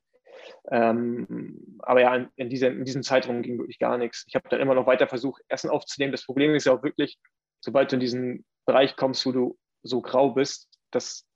[0.71, 4.23] Ähm, aber ja, in, in, diese, in diesem Zeitraum ging wirklich gar nichts.
[4.27, 6.13] Ich habe dann immer noch weiter versucht, Essen aufzunehmen.
[6.13, 7.19] Das Problem ist ja auch wirklich,
[7.59, 11.27] sobald du in diesen Bereich kommst, wo du so grau bist, dass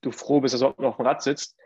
[0.00, 1.56] du froh bist, dass du auf dem Rad sitzt,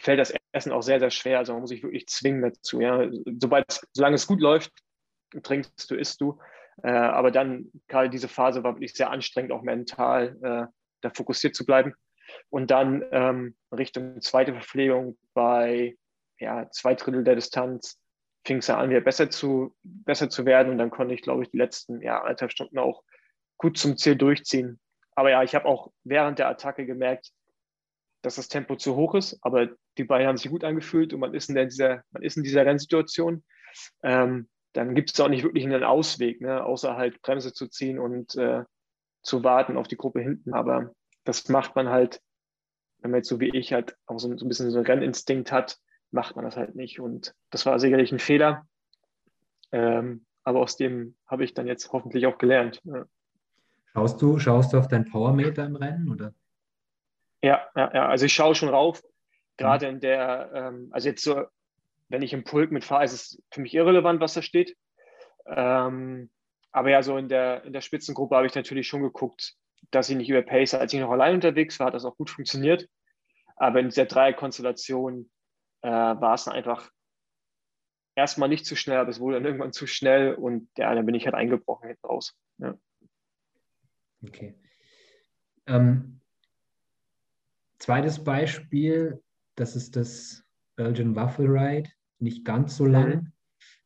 [0.00, 1.38] fällt das Essen auch sehr, sehr schwer.
[1.38, 2.80] Also man muss sich wirklich zwingen dazu.
[2.80, 3.08] Ja?
[3.40, 4.72] Sobald, solange es gut läuft,
[5.42, 6.38] trinkst du, isst du.
[6.82, 11.54] Äh, aber dann, gerade diese Phase war wirklich sehr anstrengend, auch mental, äh, da fokussiert
[11.54, 11.94] zu bleiben.
[12.50, 15.96] Und dann ähm, Richtung zweite Verpflegung bei
[16.38, 17.98] ja, zwei Drittel der Distanz
[18.46, 20.72] fing es an, wieder besser zu, besser zu werden.
[20.72, 23.02] Und dann konnte ich, glaube ich, die letzten ja, anderthalb Stunden auch
[23.58, 24.80] gut zum Ziel durchziehen.
[25.14, 27.32] Aber ja, ich habe auch während der Attacke gemerkt,
[28.22, 31.34] dass das Tempo zu hoch ist, aber die Beine haben sich gut angefühlt und man
[31.34, 33.44] ist in dieser, man ist in dieser Rennsituation.
[34.02, 36.64] Ähm, dann gibt es auch nicht wirklich einen Ausweg, ne?
[36.64, 38.64] außer halt Bremse zu ziehen und äh,
[39.22, 40.54] zu warten auf die Gruppe hinten.
[40.54, 40.92] Aber
[41.24, 42.20] das macht man halt,
[43.00, 45.52] wenn man jetzt so wie ich halt auch so, so ein bisschen so einen Renninstinkt
[45.52, 45.78] hat,
[46.10, 47.00] macht man das halt nicht.
[47.00, 48.66] Und das war sicherlich ein Fehler.
[49.72, 52.80] Ähm, aber aus dem habe ich dann jetzt hoffentlich auch gelernt.
[52.84, 53.04] Ja.
[53.92, 56.32] Schaust du, schaust du auf dein Powermeter im Rennen oder?
[57.42, 58.08] Ja, ja, ja.
[58.08, 59.02] Also ich schaue schon rauf.
[59.58, 59.94] Gerade mhm.
[59.94, 61.44] in der, ähm, also jetzt so,
[62.08, 64.76] wenn ich im Pulk mitfahre, ist es für mich irrelevant, was da steht.
[65.46, 66.30] Ähm,
[66.72, 69.54] aber ja, so in der, in der Spitzengruppe habe ich natürlich schon geguckt,
[69.90, 70.74] dass ich nicht überpace.
[70.74, 72.88] Als ich noch allein unterwegs war, hat das auch gut funktioniert.
[73.56, 75.30] Aber in dieser Dreierkonstellation
[75.82, 76.90] äh, war es einfach
[78.14, 81.14] erstmal nicht zu schnell, aber es wurde dann irgendwann zu schnell und ja, dann bin
[81.14, 82.36] ich halt eingebrochen hinten raus.
[82.58, 82.78] Ja.
[84.26, 84.54] Okay.
[85.66, 86.20] Ähm,
[87.78, 89.22] zweites Beispiel,
[89.60, 90.44] das ist das
[90.76, 91.90] Belgian Waffle Ride.
[92.20, 93.32] Nicht ganz so lang, mhm.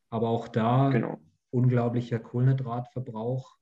[0.09, 1.19] aber auch da genau.
[1.51, 3.57] unglaublicher Kohlenhydratverbrauch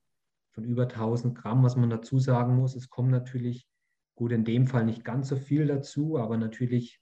[0.52, 1.62] von über 1000 Gramm.
[1.62, 3.66] Was man dazu sagen muss, es kommt natürlich,
[4.14, 7.00] gut, in dem Fall nicht ganz so viel dazu, aber natürlich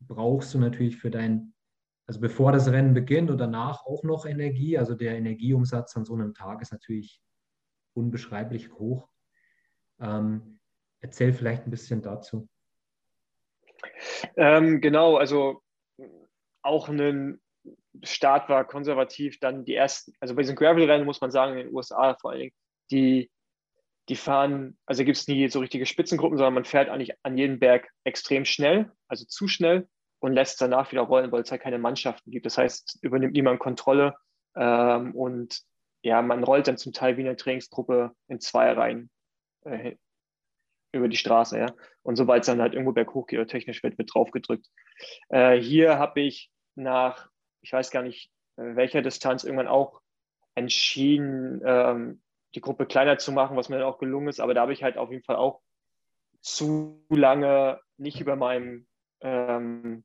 [0.00, 1.54] brauchst du natürlich für dein,
[2.06, 4.78] also bevor das Rennen beginnt und danach auch noch Energie.
[4.78, 7.22] Also der Energieumsatz an so einem Tag ist natürlich
[7.94, 9.08] unbeschreiblich hoch.
[9.98, 10.60] Ähm,
[11.00, 12.48] erzähl vielleicht ein bisschen dazu.
[14.36, 15.62] Ähm, genau, also
[16.62, 17.40] auch ein
[18.02, 21.74] Start war konservativ, dann die ersten, also bei diesen Gravel-Rennen muss man sagen, in den
[21.74, 22.52] USA vor allen Dingen,
[22.90, 23.30] die,
[24.08, 27.58] die fahren, also gibt es nie so richtige Spitzengruppen, sondern man fährt eigentlich an jedem
[27.58, 29.88] Berg extrem schnell, also zu schnell
[30.20, 32.46] und lässt danach wieder rollen, weil es halt keine Mannschaften gibt.
[32.46, 34.14] Das heißt, übernimmt niemand Kontrolle
[34.56, 35.60] ähm, und
[36.02, 39.10] ja, man rollt dann zum Teil wie eine Trainingsgruppe in zwei Reihen
[39.64, 39.96] äh,
[40.96, 41.66] über die Straße, ja.
[42.02, 44.66] Und sobald es dann halt irgendwo berghoch geht oder technisch wird, wird drauf gedrückt.
[45.28, 47.28] Äh, hier habe ich nach,
[47.62, 50.00] ich weiß gar nicht, welcher Distanz irgendwann auch
[50.54, 52.22] entschieden, ähm,
[52.54, 54.40] die Gruppe kleiner zu machen, was mir dann auch gelungen ist.
[54.40, 55.60] Aber da habe ich halt auf jeden Fall auch
[56.40, 58.86] zu lange nicht über meinem,
[59.20, 60.04] ähm,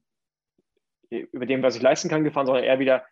[1.09, 3.05] über dem, was ich leisten kann, gefahren, sondern eher wieder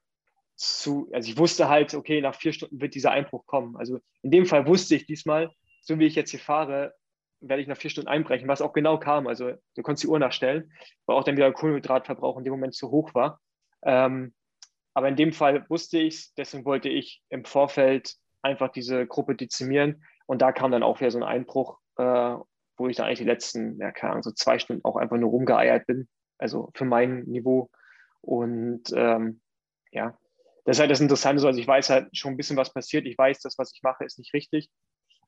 [0.55, 3.77] zu, also ich wusste halt, okay, nach vier Stunden wird dieser Einbruch kommen.
[3.77, 6.93] Also in dem Fall wusste ich diesmal, so wie ich jetzt hier fahre,
[7.41, 9.27] werde ich nach vier Stunden einbrechen, was auch genau kam.
[9.27, 10.71] Also du konntest die Uhr nachstellen,
[11.05, 13.39] weil auch dann wieder der Kohlenhydratverbrauch in dem Moment zu hoch war.
[13.83, 14.33] Ähm,
[14.93, 19.35] aber in dem Fall wusste ich es, deswegen wollte ich im Vorfeld einfach diese Gruppe
[19.35, 20.03] dezimieren.
[20.25, 22.35] Und da kam dann auch wieder so ein Einbruch, äh,
[22.77, 25.29] wo ich dann eigentlich die letzten, ja, keine Ahnung, so zwei Stunden auch einfach nur
[25.29, 26.07] rumgeeiert bin.
[26.37, 27.69] Also für mein Niveau.
[28.21, 29.41] Und ähm,
[29.91, 30.17] ja,
[30.65, 31.45] das ist halt das Interessante.
[31.45, 33.05] Also ich weiß halt schon ein bisschen, was passiert.
[33.05, 34.69] Ich weiß, das, was ich mache, ist nicht richtig.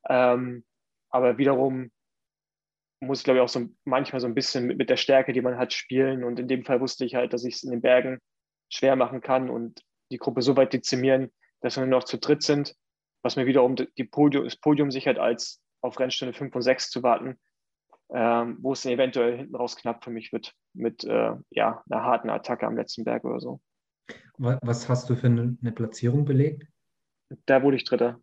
[0.09, 0.65] Ähm,
[1.09, 1.91] aber wiederum
[3.01, 5.57] muss, glaube ich, auch so manchmal so ein bisschen mit, mit der Stärke, die man
[5.57, 6.23] hat, spielen.
[6.23, 8.19] Und in dem Fall wusste ich halt, dass ich es in den Bergen
[8.69, 12.43] schwer machen kann und die Gruppe so weit dezimieren, dass wir nur noch zu dritt
[12.43, 12.75] sind,
[13.23, 17.03] was mir wiederum die Podium, das Podium sichert, als auf Rennstunde 5 und 6 zu
[17.03, 17.39] warten,
[18.13, 22.03] ähm, wo es dann eventuell hinten raus knapp für mich wird mit äh, ja, einer
[22.03, 23.61] harten Attacke am letzten Berg oder so.
[24.37, 26.67] Was hast du für eine, eine Platzierung belegt?
[27.45, 28.19] Da wurde ich Dritter.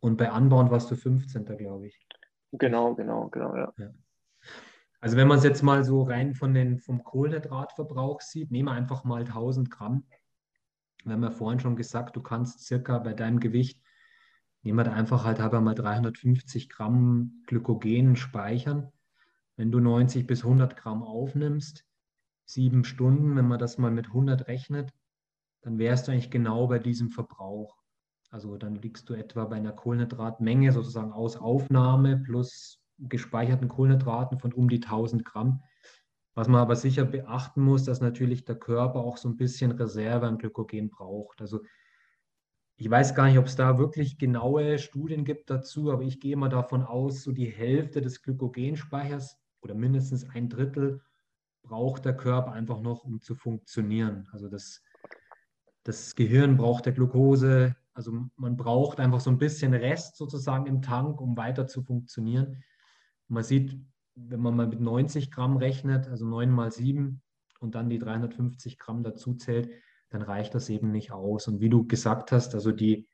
[0.00, 1.44] Und bei Anbauen warst du 15.
[1.56, 2.06] glaube ich.
[2.52, 3.72] Genau, genau, genau, ja.
[3.78, 3.90] ja.
[5.00, 8.72] Also wenn man es jetzt mal so rein von den, vom Kohlenhydratverbrauch sieht, nehmen wir
[8.72, 10.04] einfach mal 1000 Gramm.
[11.04, 13.82] Wir haben ja vorhin schon gesagt, du kannst circa bei deinem Gewicht,
[14.62, 18.92] nehmen wir da einfach halt halber mal 350 Gramm Glykogen speichern.
[19.56, 21.86] Wenn du 90 bis 100 Gramm aufnimmst,
[22.44, 24.92] sieben Stunden, wenn man das mal mit 100 rechnet,
[25.62, 27.79] dann wärst du eigentlich genau bei diesem Verbrauch.
[28.30, 34.52] Also dann liegst du etwa bei einer Kohlenhydratmenge sozusagen aus Aufnahme plus gespeicherten Kohlenhydraten von
[34.52, 35.62] um die 1000 Gramm.
[36.34, 40.26] Was man aber sicher beachten muss, dass natürlich der Körper auch so ein bisschen Reserve
[40.26, 41.40] an Glykogen braucht.
[41.40, 41.60] Also
[42.76, 46.36] ich weiß gar nicht, ob es da wirklich genaue Studien gibt dazu, aber ich gehe
[46.36, 51.02] mal davon aus, so die Hälfte des Glykogenspeichers oder mindestens ein Drittel
[51.62, 54.28] braucht der Körper einfach noch, um zu funktionieren.
[54.32, 54.82] Also das,
[55.82, 60.82] das Gehirn braucht der Glucose, also man braucht einfach so ein bisschen Rest sozusagen im
[60.82, 62.62] Tank, um weiter zu funktionieren.
[63.28, 63.78] Man sieht,
[64.14, 67.22] wenn man mal mit 90 Gramm rechnet, also 9 mal 7
[67.60, 69.70] und dann die 350 Gramm dazu zählt,
[70.10, 71.46] dann reicht das eben nicht aus.
[71.48, 73.08] Und wie du gesagt hast, also die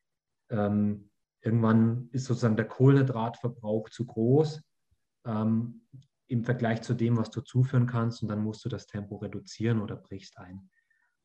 [0.51, 1.11] ähm,
[1.41, 4.63] irgendwann ist sozusagen der Kohlenhydratverbrauch zu groß
[5.27, 5.87] ähm,
[6.29, 9.81] im Vergleich zu dem, was du zuführen kannst, und dann musst du das Tempo reduzieren
[9.81, 10.71] oder brichst ein.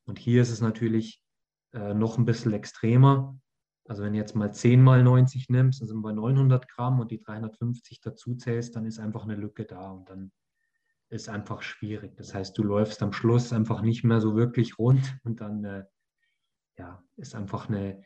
[0.06, 1.21] Und hier ist es natürlich
[1.74, 3.40] äh, noch ein bisschen extremer.
[3.88, 7.00] Also wenn du jetzt mal 10 mal 90 nimmst, dann sind wir bei 900 Gramm
[7.00, 10.32] und die 350 dazu zählst, dann ist einfach eine Lücke da und dann
[11.10, 12.16] ist einfach schwierig.
[12.16, 15.84] Das heißt, du läufst am Schluss einfach nicht mehr so wirklich rund und dann äh,
[16.78, 18.02] ja, ist einfach eine,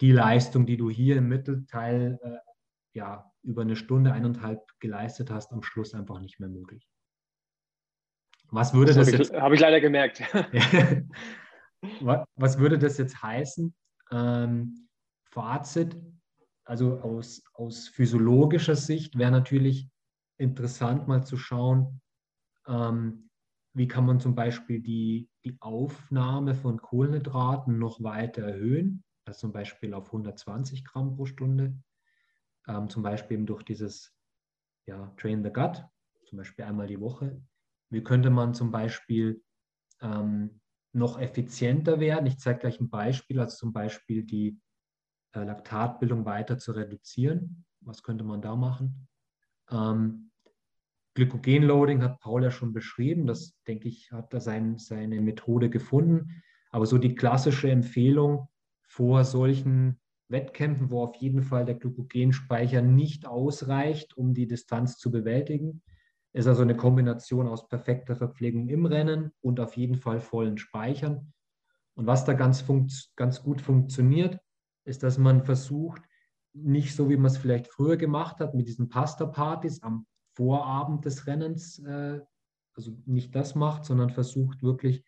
[0.00, 2.36] die Leistung, die du hier im Mittelteil äh,
[2.92, 6.86] ja, über eine Stunde, eineinhalb geleistet hast, am Schluss einfach nicht mehr möglich.
[8.50, 9.32] Was würde das, das habe jetzt...
[9.34, 10.22] Habe ich leider gemerkt.
[12.36, 13.74] was würde das jetzt heißen?
[14.10, 14.88] Ähm,
[15.24, 15.96] Fazit,
[16.64, 19.88] also aus, aus physiologischer Sicht wäre natürlich
[20.38, 22.00] interessant mal zu schauen,
[22.66, 23.30] ähm,
[23.72, 29.52] wie kann man zum Beispiel die, die Aufnahme von Kohlenhydraten noch weiter erhöhen, also zum
[29.52, 31.76] Beispiel auf 120 Gramm pro Stunde,
[32.66, 34.12] ähm, zum Beispiel eben durch dieses
[34.86, 35.84] ja, Train the Gut,
[36.26, 37.40] zum Beispiel einmal die Woche.
[37.90, 39.42] Wie könnte man zum Beispiel
[40.00, 40.59] ähm,
[40.92, 42.26] noch effizienter werden?
[42.26, 44.58] Ich zeige gleich ein Beispiel, also zum Beispiel die
[45.32, 47.64] äh, Laktatbildung weiter zu reduzieren.
[47.80, 49.08] Was könnte man da machen?
[49.70, 50.30] Ähm,
[51.14, 53.26] Glykogenloading hat Paul ja schon beschrieben.
[53.26, 56.42] Das, denke ich, hat er sein, seine Methode gefunden.
[56.70, 58.48] Aber so die klassische Empfehlung
[58.82, 65.10] vor solchen Wettkämpfen, wo auf jeden Fall der Glykogenspeicher nicht ausreicht, um die Distanz zu
[65.10, 65.82] bewältigen,
[66.32, 71.32] ist also eine Kombination aus perfekter Verpflegung im Rennen und auf jeden Fall vollen Speichern.
[71.94, 72.64] Und was da ganz,
[73.16, 74.38] ganz gut funktioniert,
[74.84, 76.02] ist, dass man versucht,
[76.52, 81.26] nicht so wie man es vielleicht früher gemacht hat, mit diesen Pasta-Partys am Vorabend des
[81.26, 82.20] Rennens, äh,
[82.74, 85.04] also nicht das macht, sondern versucht wirklich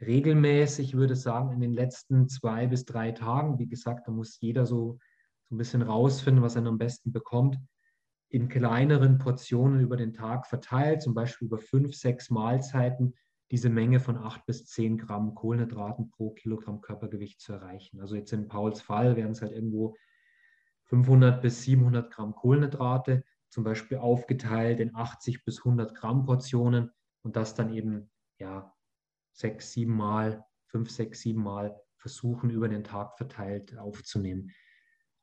[0.00, 4.40] regelmäßig, würde ich sagen, in den letzten zwei bis drei Tagen, wie gesagt, da muss
[4.40, 4.98] jeder so,
[5.48, 7.58] so ein bisschen rausfinden, was er am besten bekommt,
[8.30, 13.14] in kleineren Portionen über den Tag verteilt, zum Beispiel über fünf, sechs Mahlzeiten,
[13.50, 18.00] diese Menge von 8 bis 10 Gramm Kohlenhydraten pro Kilogramm Körpergewicht zu erreichen.
[18.00, 19.96] Also jetzt in Pauls Fall wären es halt irgendwo
[20.84, 27.34] 500 bis 700 Gramm Kohlenhydrate, zum Beispiel aufgeteilt in 80 bis 100 Gramm Portionen und
[27.34, 28.72] das dann eben ja
[29.32, 34.52] sechs, sieben Mal, fünf, sechs, sieben Mal versuchen über den Tag verteilt aufzunehmen.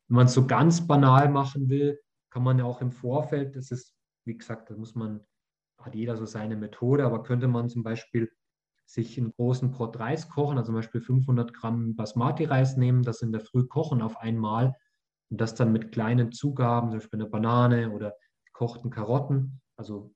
[0.10, 2.00] Wenn man es so ganz banal machen will,
[2.38, 5.26] kann man ja auch im Vorfeld, das ist, wie gesagt, da muss man
[5.80, 8.32] hat jeder so seine Methode, aber könnte man zum Beispiel
[8.86, 13.32] sich einen großen Pot Reis kochen, also zum Beispiel 500 Gramm Basmati-Reis nehmen, das in
[13.32, 14.76] der Früh kochen auf einmal
[15.32, 18.14] und das dann mit kleinen Zugaben, zum Beispiel eine Banane oder
[18.45, 20.14] gekochten Karotten, also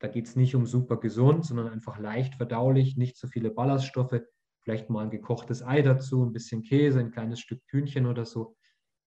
[0.00, 4.22] da geht es nicht um super gesund, sondern einfach leicht verdaulich, nicht so viele Ballaststoffe,
[4.62, 8.56] vielleicht mal ein gekochtes Ei dazu, ein bisschen Käse, ein kleines Stück Hühnchen oder so.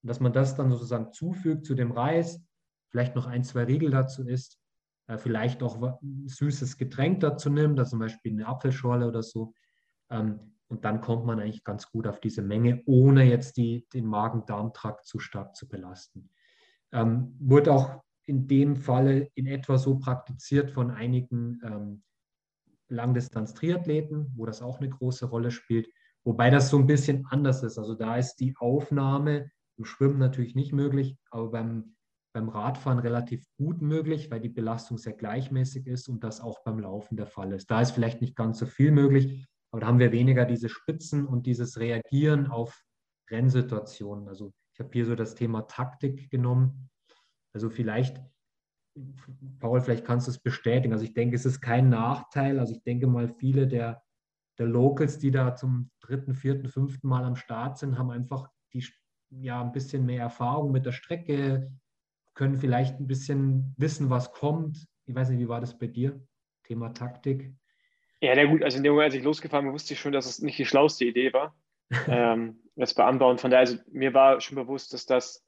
[0.03, 2.39] Und dass man das dann sozusagen zufügt zu dem Reis,
[2.91, 4.61] vielleicht noch ein, zwei Riegel dazu isst
[5.11, 9.53] äh, vielleicht auch ein süßes Getränk dazu nimmt, also zum Beispiel eine Apfelschorle oder so.
[10.09, 14.05] Ähm, und dann kommt man eigentlich ganz gut auf diese Menge, ohne jetzt die, den
[14.05, 16.29] Magen-Darm-Trakt zu stark zu belasten.
[16.93, 22.03] Ähm, wurde auch in dem Falle in etwa so praktiziert von einigen ähm,
[22.87, 25.89] Langdistanz-Triathleten, wo das auch eine große Rolle spielt.
[26.23, 27.77] Wobei das so ein bisschen anders ist.
[27.77, 31.95] Also da ist die Aufnahme im Schwimmen natürlich nicht möglich, aber beim,
[32.33, 36.79] beim Radfahren relativ gut möglich, weil die Belastung sehr gleichmäßig ist und das auch beim
[36.79, 37.69] Laufen der Fall ist.
[37.69, 41.25] Da ist vielleicht nicht ganz so viel möglich, aber da haben wir weniger diese Spitzen
[41.25, 42.83] und dieses Reagieren auf
[43.29, 44.27] Rennsituationen.
[44.27, 46.89] Also ich habe hier so das Thema Taktik genommen.
[47.53, 48.21] Also vielleicht,
[49.59, 50.93] Paul, vielleicht kannst du es bestätigen.
[50.93, 52.59] Also ich denke, es ist kein Nachteil.
[52.59, 54.01] Also ich denke mal, viele der,
[54.57, 58.85] der Locals, die da zum dritten, vierten, fünften Mal am Start sind, haben einfach die,
[59.29, 61.71] ja, ein bisschen mehr Erfahrung mit der Strecke,
[62.41, 64.87] können vielleicht ein bisschen wissen, was kommt.
[65.05, 66.19] Ich weiß nicht, wie war das bei dir?
[66.63, 67.53] Thema Taktik.
[68.19, 70.25] Ja, na gut, also in dem Moment, als ich losgefahren bin, wusste ich schon, dass
[70.25, 71.55] es nicht die schlauste Idee war,
[72.07, 73.37] ähm, das bei Anbauen.
[73.37, 75.45] Von daher, also mir war schon bewusst, dass das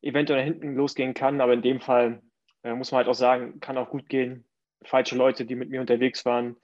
[0.00, 2.20] eventuell nach hinten losgehen kann, aber in dem Fall
[2.64, 4.44] äh, muss man halt auch sagen, kann auch gut gehen.
[4.82, 6.56] Falsche Leute, die mit mir unterwegs waren.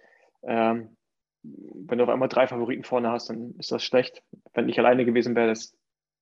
[0.42, 0.96] Ähm,
[1.44, 4.20] wenn du auf einmal drei Favoriten vorne hast, dann ist das schlecht.
[4.52, 5.77] Wenn ich alleine gewesen wäre, das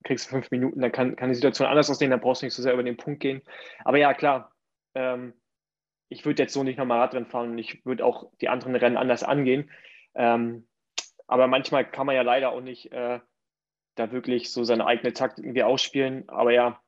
[0.06, 2.54] kriegst du fünf Minuten, dann kann, kann die Situation anders aussehen, dann brauchst du nicht
[2.54, 3.42] so sehr über den Punkt gehen.
[3.84, 4.52] Aber ja, klar,
[4.94, 5.34] ähm,
[6.08, 8.96] ich würde jetzt so nicht nochmal Radrennen fahren und ich würde auch die anderen Rennen
[8.96, 9.70] anders angehen.
[10.14, 10.66] Ähm,
[11.26, 13.20] aber manchmal kann man ja leider auch nicht äh,
[13.96, 16.28] da wirklich so seine eigene Taktik irgendwie ausspielen.
[16.28, 16.80] Aber ja,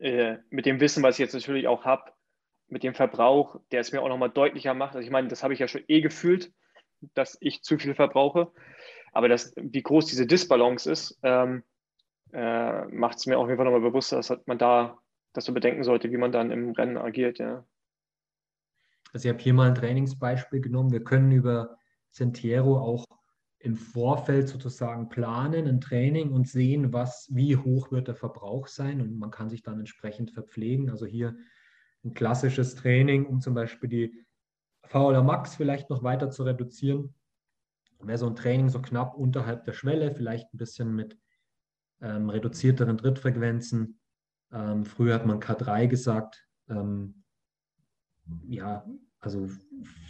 [0.00, 2.12] äh, mit dem Wissen, was ich jetzt natürlich auch habe,
[2.66, 4.96] mit dem Verbrauch, der es mir auch nochmal deutlicher macht.
[4.96, 6.52] Also ich meine, das habe ich ja schon eh gefühlt,
[7.14, 8.50] dass ich zu viel verbrauche.
[9.12, 11.62] Aber das, wie groß diese Disbalance ist, ähm,
[12.34, 14.98] äh, macht es mir auf jeden Fall nochmal bewusster, dass man da
[15.32, 17.38] das so bedenken sollte, wie man dann im Rennen agiert.
[17.38, 17.64] Ja.
[19.12, 20.90] Also ich habe hier mal ein Trainingsbeispiel genommen.
[20.90, 21.76] Wir können über
[22.10, 23.04] Sentiero auch
[23.60, 29.00] im Vorfeld sozusagen planen, ein Training und sehen, was, wie hoch wird der Verbrauch sein
[29.00, 30.90] und man kann sich dann entsprechend verpflegen.
[30.90, 31.36] Also hier
[32.04, 34.26] ein klassisches Training, um zum Beispiel die
[34.86, 37.14] VLA Max vielleicht noch weiter zu reduzieren.
[38.00, 41.16] Wäre so ein Training so knapp unterhalb der Schwelle, vielleicht ein bisschen mit
[42.00, 43.98] ähm, reduzierteren Trittfrequenzen.
[44.52, 46.46] Ähm, früher hat man K3 gesagt.
[46.68, 47.24] Ähm,
[48.46, 48.84] ja,
[49.20, 49.48] also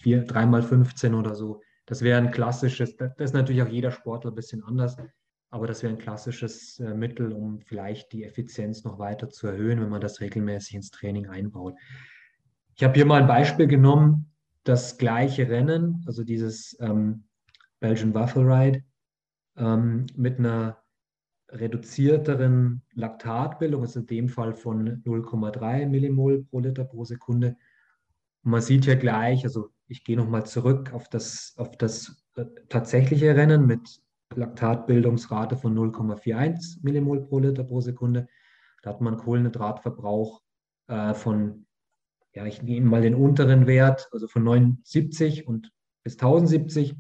[0.03, 1.63] vier, dreimal 15 oder so.
[1.87, 4.97] Das wäre ein klassisches, das ist natürlich auch jeder Sportler ein bisschen anders,
[5.51, 9.81] aber das wäre ein klassisches äh, Mittel, um vielleicht die Effizienz noch weiter zu erhöhen,
[9.81, 11.75] wenn man das regelmäßig ins Training einbaut.
[12.77, 14.33] Ich habe hier mal ein Beispiel genommen,
[14.65, 17.25] das gleiche Rennen, also dieses ähm,
[17.81, 18.83] Belgian Waffle Ride,
[19.57, 20.83] ähm, mit einer
[21.55, 27.57] reduzierteren Laktatbildung, also in dem Fall von 0,3 Millimol pro Liter pro Sekunde,
[28.45, 32.45] und man sieht ja gleich, also ich gehe nochmal zurück auf das, auf das äh,
[32.69, 34.03] tatsächliche Rennen mit
[34.35, 38.29] Laktatbildungsrate von 0,41 Millimol pro Liter pro Sekunde.
[38.83, 40.43] Da hat man Kohlenhydratverbrauch
[40.89, 41.67] äh, von,
[42.35, 46.97] ja, ich nehme mal den unteren Wert, also von 79 und bis 1070.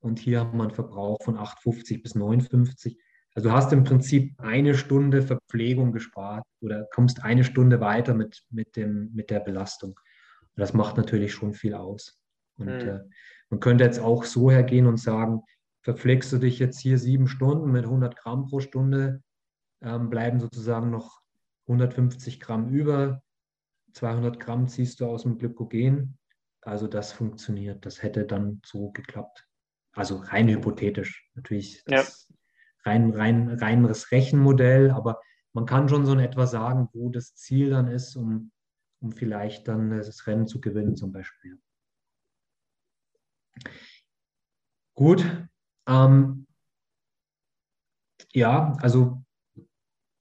[0.00, 2.98] Und hier haben wir einen Verbrauch von 850 bis 59.
[3.38, 8.42] Also du hast im Prinzip eine Stunde Verpflegung gespart oder kommst eine Stunde weiter mit,
[8.50, 9.90] mit, dem, mit der Belastung.
[9.90, 12.18] Und das macht natürlich schon viel aus.
[12.56, 12.88] Und mhm.
[12.88, 13.00] äh,
[13.48, 15.42] man könnte jetzt auch so hergehen und sagen,
[15.82, 19.22] verpflegst du dich jetzt hier sieben Stunden mit 100 Gramm pro Stunde,
[19.82, 21.20] ähm, bleiben sozusagen noch
[21.68, 23.22] 150 Gramm über,
[23.92, 26.18] 200 Gramm ziehst du aus dem Glykogen.
[26.62, 29.46] Also das funktioniert, das hätte dann so geklappt.
[29.92, 32.27] Also rein hypothetisch, natürlich das.
[32.88, 35.20] Rein, rein, reines Rechenmodell, aber
[35.52, 38.50] man kann schon so in etwa sagen, wo das Ziel dann ist, um
[39.00, 41.60] um vielleicht dann das Rennen zu gewinnen zum Beispiel.
[44.94, 45.24] Gut.
[45.86, 46.46] Ähm,
[48.32, 49.24] ja, also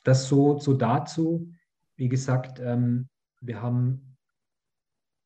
[0.04, 1.52] das so, so dazu.
[1.96, 3.10] Wie gesagt, ähm,
[3.42, 4.18] wir haben,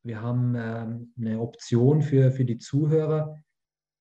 [0.02, 3.38] wir haben ähm, eine Option für, für die Zuhörer.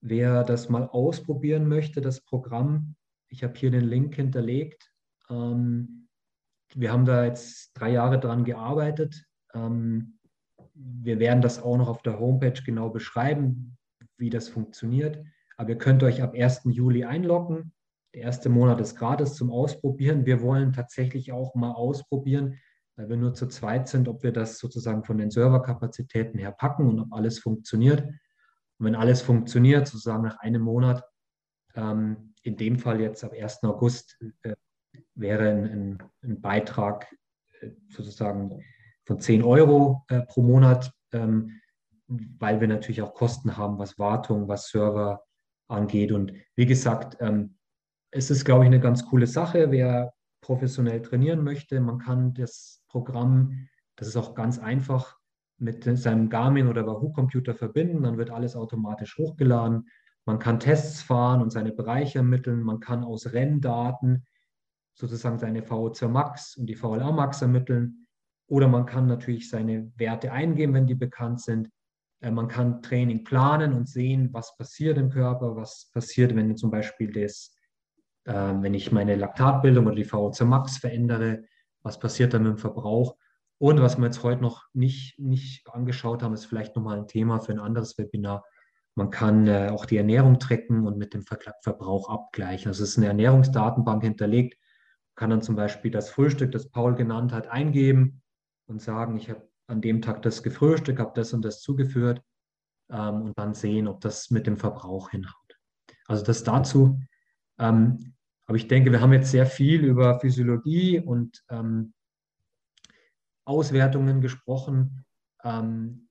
[0.02, 2.96] Wer das mal ausprobieren möchte, das Programm,
[3.32, 4.92] ich habe hier den Link hinterlegt.
[5.30, 6.10] Ähm,
[6.76, 9.26] wir haben da jetzt drei Jahre dran gearbeitet.
[9.54, 10.20] Ähm,
[10.74, 13.78] wir werden das auch noch auf der Homepage genau beschreiben,
[14.18, 15.24] wie das funktioniert.
[15.58, 16.62] Aber ihr könnt euch ab 1.
[16.66, 17.74] Juli einloggen.
[18.14, 20.26] Der erste Monat ist gratis zum Ausprobieren.
[20.26, 22.60] Wir wollen tatsächlich auch mal ausprobieren,
[22.98, 26.88] weil wir nur zu zweit sind, ob wir das sozusagen von den Serverkapazitäten her packen
[26.88, 28.02] und ob alles funktioniert.
[28.02, 31.04] Und wenn alles funktioniert, sozusagen nach einem Monat,
[31.76, 33.64] ähm, in dem Fall jetzt ab 1.
[33.64, 34.56] August, äh,
[35.16, 37.08] wäre ein, ein, Beitrag
[37.62, 38.64] äh, sozusagen
[39.06, 41.60] von 10 Euro äh, pro Monat, ähm,
[42.08, 45.24] weil wir natürlich auch Kosten haben, was Wartung, was Server
[45.68, 46.12] angeht.
[46.12, 47.58] Und wie gesagt, ähm,
[48.12, 49.72] es ist, glaube ich, eine ganz coole Sache.
[49.72, 55.18] Wer professionell trainieren möchte, man kann das Programm Das ist auch ganz einfach
[55.58, 59.88] mit seinem Garmin oder Wahoo-Computer verbinden, dann wird alles automatisch hochgeladen.
[60.26, 62.62] Man kann Tests fahren und seine Bereiche ermitteln.
[62.62, 64.26] Man kann aus Renndaten
[64.94, 68.08] sozusagen seine VO2 Max und die VLA Max ermitteln.
[68.48, 71.70] Oder man kann natürlich seine Werte eingeben, wenn die bekannt sind.
[72.20, 76.70] Äh, man kann Training planen und sehen, was passiert im Körper, was passiert, wenn zum
[76.70, 77.56] Beispiel das,
[78.26, 81.44] äh, wenn ich meine Laktatbildung oder die VO2 Max verändere,
[81.82, 83.16] was passiert dann mit dem Verbrauch.
[83.58, 87.40] Und was wir jetzt heute noch nicht, nicht angeschaut haben, ist vielleicht nochmal ein Thema
[87.40, 88.44] für ein anderes Webinar.
[88.96, 92.70] Man kann äh, auch die Ernährung tracken und mit dem Ver Verbrauch abgleichen.
[92.70, 94.58] Also es ist eine Ernährungsdatenbank hinterlegt.
[94.60, 98.22] Man kann dann zum Beispiel das Frühstück, das Paul genannt hat, eingeben
[98.68, 102.22] und sagen, ich habe an dem Tag das gefrühstückt, habe das und das zugeführt
[102.90, 105.60] ähm, und dann sehen, ob das mit dem Verbrauch hinhaut.
[106.08, 107.00] Also das dazu.
[107.58, 108.14] Ähm,
[108.46, 111.94] aber ich denke, wir haben jetzt sehr viel über Physiologie und ähm,
[113.46, 115.06] Auswertungen gesprochen.
[115.44, 116.10] Ähm,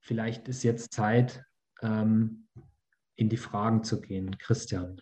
[0.00, 1.44] vielleicht ist jetzt Zeit,
[1.82, 2.48] ähm,
[3.16, 4.38] in die Fragen zu gehen.
[4.38, 5.00] Christian,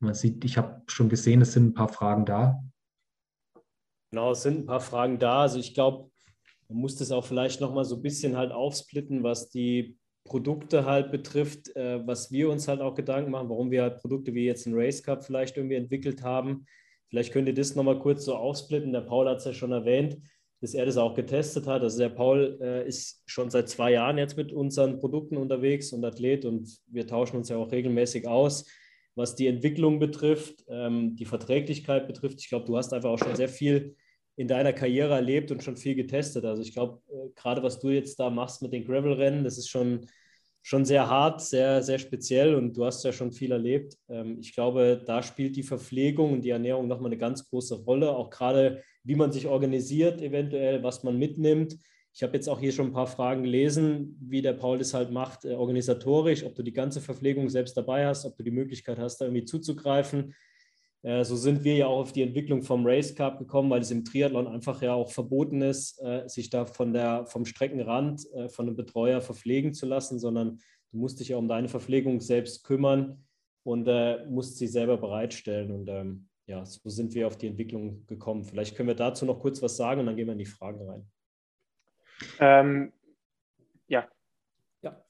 [0.00, 2.62] man sieht, ich habe schon gesehen, es sind ein paar Fragen da.
[4.10, 5.42] Genau, es sind ein paar Fragen da.
[5.42, 6.10] Also ich glaube,
[6.68, 11.10] man muss das auch vielleicht nochmal so ein bisschen halt aufsplitten, was die Produkte halt
[11.10, 14.66] betrifft, äh, was wir uns halt auch Gedanken machen, warum wir halt Produkte wie jetzt
[14.66, 16.66] ein Race Cup vielleicht irgendwie entwickelt haben.
[17.08, 18.92] Vielleicht könnt ihr das nochmal kurz so aufsplitten.
[18.92, 20.18] Der Paul hat es ja schon erwähnt
[20.60, 21.82] dass er das auch getestet hat.
[21.82, 26.04] Also der Paul äh, ist schon seit zwei Jahren jetzt mit unseren Produkten unterwegs und
[26.04, 28.66] Athlet und wir tauschen uns ja auch regelmäßig aus,
[29.14, 32.40] was die Entwicklung betrifft, ähm, die Verträglichkeit betrifft.
[32.40, 33.96] Ich glaube, du hast einfach auch schon sehr viel
[34.36, 36.44] in deiner Karriere erlebt und schon viel getestet.
[36.44, 39.68] Also ich glaube, äh, gerade was du jetzt da machst mit den Gravel-Rennen, das ist
[39.68, 40.06] schon
[40.68, 43.96] schon sehr hart, sehr, sehr speziell und du hast ja schon viel erlebt.
[44.10, 48.14] Ähm, ich glaube, da spielt die Verpflegung und die Ernährung nochmal eine ganz große Rolle,
[48.14, 51.78] auch gerade wie man sich organisiert, eventuell, was man mitnimmt.
[52.12, 55.10] Ich habe jetzt auch hier schon ein paar Fragen gelesen, wie der Paul das halt
[55.10, 58.98] macht, äh, organisatorisch, ob du die ganze Verpflegung selbst dabei hast, ob du die Möglichkeit
[58.98, 60.34] hast, da irgendwie zuzugreifen.
[61.02, 63.90] Äh, so sind wir ja auch auf die Entwicklung vom Race Cup gekommen, weil es
[63.90, 68.48] im Triathlon einfach ja auch verboten ist, äh, sich da von der, vom Streckenrand äh,
[68.48, 70.58] von einem Betreuer verpflegen zu lassen, sondern
[70.90, 73.24] du musst dich ja um deine Verpflegung selbst kümmern
[73.64, 73.86] und
[74.30, 75.70] musst sie selber bereitstellen.
[75.70, 78.44] Und ähm, ja, so sind wir auf die Entwicklung gekommen.
[78.44, 80.88] Vielleicht können wir dazu noch kurz was sagen und dann gehen wir in die Fragen
[80.88, 81.06] rein.
[82.40, 82.92] Ähm,
[83.86, 84.08] ja.
[84.80, 85.04] Ja.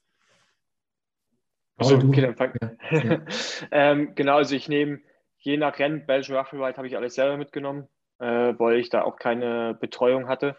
[1.77, 2.53] Also, okay, dann fang.
[2.91, 3.25] Ja.
[3.71, 5.01] ähm, genau, also ich nehme
[5.39, 9.03] je nach Rennen, Belgian Rough Ride habe ich alles selber mitgenommen, äh, weil ich da
[9.03, 10.57] auch keine Betreuung hatte.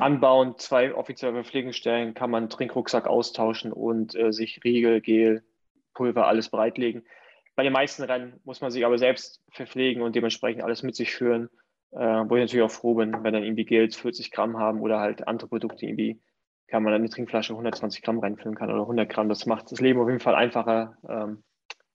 [0.00, 5.42] Anbauen, zwei offizielle Verpflegungsstellen, kann man Trinkrucksack austauschen und äh, sich Riegel, Gel,
[5.94, 7.04] Pulver, alles bereitlegen.
[7.56, 11.14] Bei den meisten Rennen muss man sich aber selbst verpflegen und dementsprechend alles mit sich
[11.14, 11.48] führen,
[11.92, 15.00] äh, wo ich natürlich auch froh bin, wenn dann irgendwie Gels 40 Gramm haben oder
[15.00, 16.20] halt andere Produkte irgendwie,
[16.68, 19.28] kann man dann eine Trinkflasche 120 Gramm reinfüllen kann oder 100 Gramm.
[19.28, 20.96] Das macht das Leben auf jeden Fall einfacher.
[21.08, 21.42] Ähm,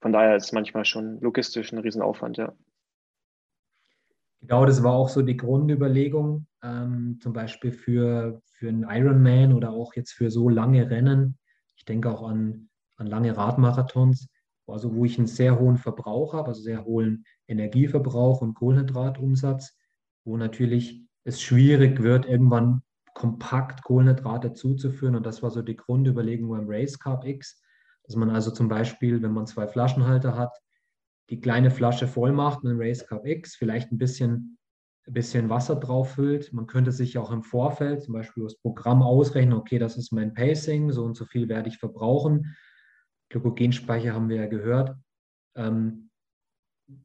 [0.02, 2.54] von daher ist es manchmal schon logistisch ein Riesenaufwand, ja.
[4.42, 9.72] Genau, das war auch so die Grundüberlegung, ähm, zum Beispiel für, für einen Ironman oder
[9.72, 11.38] auch jetzt für so lange Rennen.
[11.76, 14.28] Ich denke auch an, an lange Radmarathons,
[14.66, 19.78] also wo ich einen sehr hohen Verbrauch habe, also sehr hohen Energieverbrauch und Kohlenhydratumsatz,
[20.24, 22.82] wo natürlich es schwierig wird, irgendwann
[23.14, 25.16] kompakt Kohlenhydrate zuzuführen.
[25.16, 27.62] Und das war so die Grundüberlegung beim Race Carb X,
[28.12, 30.52] dass man also zum Beispiel, wenn man zwei Flaschenhalter hat,
[31.30, 34.58] die kleine Flasche voll macht mit einem Race Cup X, vielleicht ein bisschen,
[35.08, 36.52] ein bisschen Wasser drauf füllt.
[36.52, 40.34] Man könnte sich auch im Vorfeld zum Beispiel das Programm ausrechnen, okay, das ist mein
[40.34, 42.54] Pacing, so und so viel werde ich verbrauchen.
[43.30, 44.94] Glykogenspeicher haben wir ja gehört.
[45.56, 46.10] Ähm,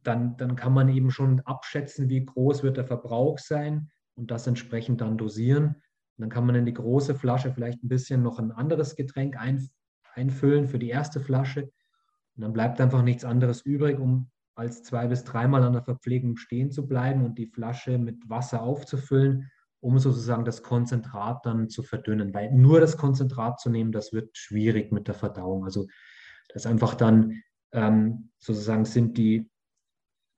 [0.02, 4.48] dann, dann kann man eben schon abschätzen, wie groß wird der Verbrauch sein und das
[4.48, 5.66] entsprechend dann dosieren.
[5.66, 9.36] Und dann kann man in die große Flasche vielleicht ein bisschen noch ein anderes Getränk
[9.36, 9.68] ein,
[10.16, 11.70] einfüllen für die erste Flasche.
[12.36, 16.36] Und dann bleibt einfach nichts anderes übrig, um als zwei bis dreimal an der Verpflegung
[16.36, 19.50] stehen zu bleiben und die Flasche mit Wasser aufzufüllen,
[19.80, 22.32] um sozusagen das Konzentrat dann zu verdünnen.
[22.32, 25.64] Weil nur das Konzentrat zu nehmen, das wird schwierig mit der Verdauung.
[25.64, 25.86] Also
[26.52, 27.42] das einfach dann
[27.72, 29.50] ähm, sozusagen sind die,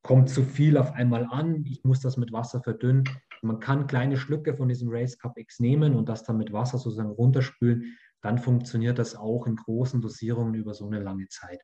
[0.03, 3.05] kommt zu viel auf einmal an, ich muss das mit Wasser verdünnen.
[3.43, 6.79] Man kann kleine Schlücke von diesem Race Cup X nehmen und das dann mit Wasser
[6.79, 11.61] sozusagen runterspülen dann funktioniert das auch in großen Dosierungen über so eine lange Zeit.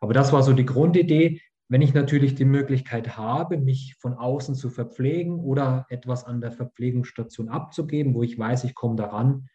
[0.00, 1.40] Aber das war so die Grundidee.
[1.68, 6.52] Wenn ich natürlich die Möglichkeit habe, mich von außen zu verpflegen oder etwas an der
[6.52, 9.48] Verpflegungsstation abzugeben, wo ich weiß, ich komme daran,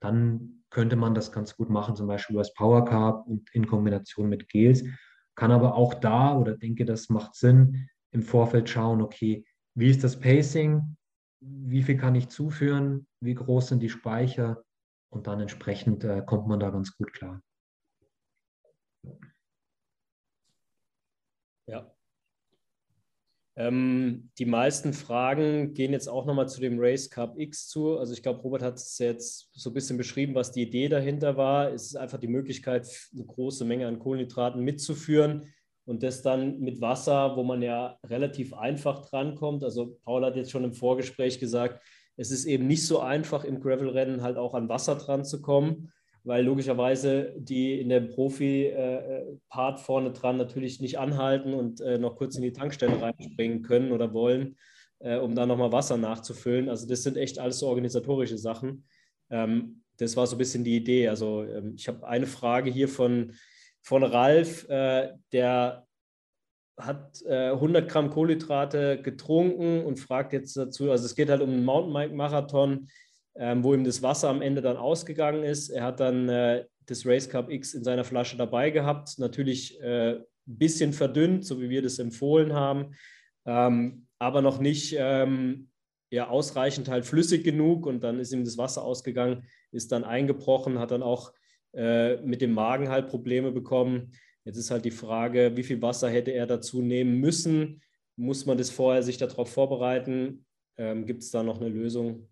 [0.00, 3.66] dann könnte man das ganz gut machen, zum Beispiel über das Power Carb und in
[3.66, 4.84] Kombination mit Gels.
[5.34, 9.44] Kann aber auch da oder denke, das macht Sinn, im Vorfeld schauen, okay,
[9.74, 10.96] wie ist das Pacing?
[11.40, 14.62] wie viel kann ich zuführen, wie groß sind die Speicher
[15.10, 17.42] und dann entsprechend äh, kommt man da ganz gut klar.
[21.66, 21.94] Ja.
[23.56, 27.98] Ähm, die meisten Fragen gehen jetzt auch nochmal zu dem Race Cup X zu.
[27.98, 31.36] Also ich glaube, Robert hat es jetzt so ein bisschen beschrieben, was die Idee dahinter
[31.36, 31.72] war.
[31.72, 35.52] Es ist einfach die Möglichkeit, eine große Menge an Kohlenhydraten mitzuführen
[35.86, 39.64] und das dann mit Wasser, wo man ja relativ einfach drankommt.
[39.64, 41.82] Also Paul hat jetzt schon im Vorgespräch gesagt,
[42.18, 45.92] es ist eben nicht so einfach im Gravel-Rennen halt auch an Wasser dran zu kommen,
[46.24, 52.36] weil logischerweise die in dem Profi-Part vorne dran natürlich nicht anhalten und äh, noch kurz
[52.36, 54.56] in die Tankstelle reinspringen können oder wollen,
[54.98, 56.68] äh, um da nochmal Wasser nachzufüllen.
[56.68, 58.84] Also das sind echt alles so organisatorische Sachen.
[59.30, 61.08] Ähm, das war so ein bisschen die Idee.
[61.08, 63.32] Also ähm, ich habe eine Frage hier von
[63.88, 65.87] von Ralf, äh, der
[66.78, 71.50] hat äh, 100 Gramm Kohlenhydrate getrunken und fragt jetzt dazu, also es geht halt um
[71.50, 72.88] einen Mountainbike-Marathon,
[73.36, 75.70] ähm, wo ihm das Wasser am Ende dann ausgegangen ist.
[75.70, 79.86] Er hat dann äh, das Race Cup X in seiner Flasche dabei gehabt, natürlich ein
[79.86, 82.94] äh, bisschen verdünnt, so wie wir das empfohlen haben,
[83.44, 85.68] ähm, aber noch nicht ähm,
[86.10, 90.78] ja, ausreichend halt flüssig genug und dann ist ihm das Wasser ausgegangen, ist dann eingebrochen,
[90.78, 91.32] hat dann auch
[91.74, 94.12] äh, mit dem Magen halt Probleme bekommen.
[94.48, 97.82] Jetzt ist halt die Frage, wie viel Wasser hätte er dazu nehmen müssen?
[98.16, 100.46] Muss man das vorher sich darauf vorbereiten?
[100.78, 102.30] Ähm, Gibt es da noch eine Lösung,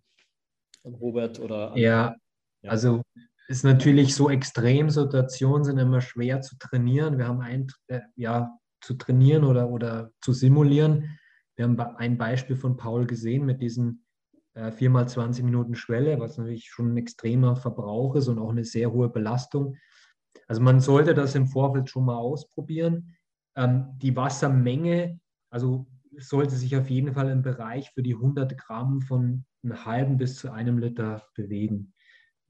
[0.83, 1.39] Robert?
[1.41, 2.17] Oder ja,
[2.63, 3.03] ja, also
[3.49, 7.19] ist natürlich so Extremsituationen sind immer schwer zu trainieren.
[7.19, 8.51] Wir haben ein, äh, ja,
[8.81, 11.19] zu trainieren oder, oder zu simulieren.
[11.55, 14.07] Wir haben ein Beispiel von Paul gesehen mit diesen
[14.55, 18.65] äh, viermal 20 Minuten Schwelle, was natürlich schon ein extremer Verbrauch ist und auch eine
[18.65, 19.77] sehr hohe Belastung.
[20.49, 23.17] Also man sollte das im Vorfeld schon mal ausprobieren.
[23.57, 25.21] Ähm, die Wassermenge,
[25.51, 25.87] also
[26.19, 30.37] sollte sich auf jeden Fall im Bereich für die 100 Gramm von einem halben bis
[30.37, 31.93] zu einem Liter bewegen.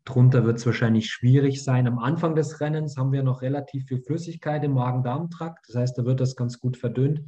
[0.05, 1.89] Drunter wird es wahrscheinlich schwierig sein.
[1.89, 5.67] Am Anfang des Rennens haben wir noch relativ viel Flüssigkeit im Magen-Darm-Trakt.
[5.69, 7.23] Das heißt, da wird das ganz gut verdünnt.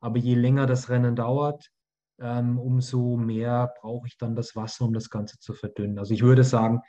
[0.00, 1.70] Aber je länger das Rennen dauert,
[2.18, 5.98] ähm, umso mehr brauche ich dann das Wasser, um das Ganze zu verdünnen.
[5.98, 6.80] Also ich würde sagen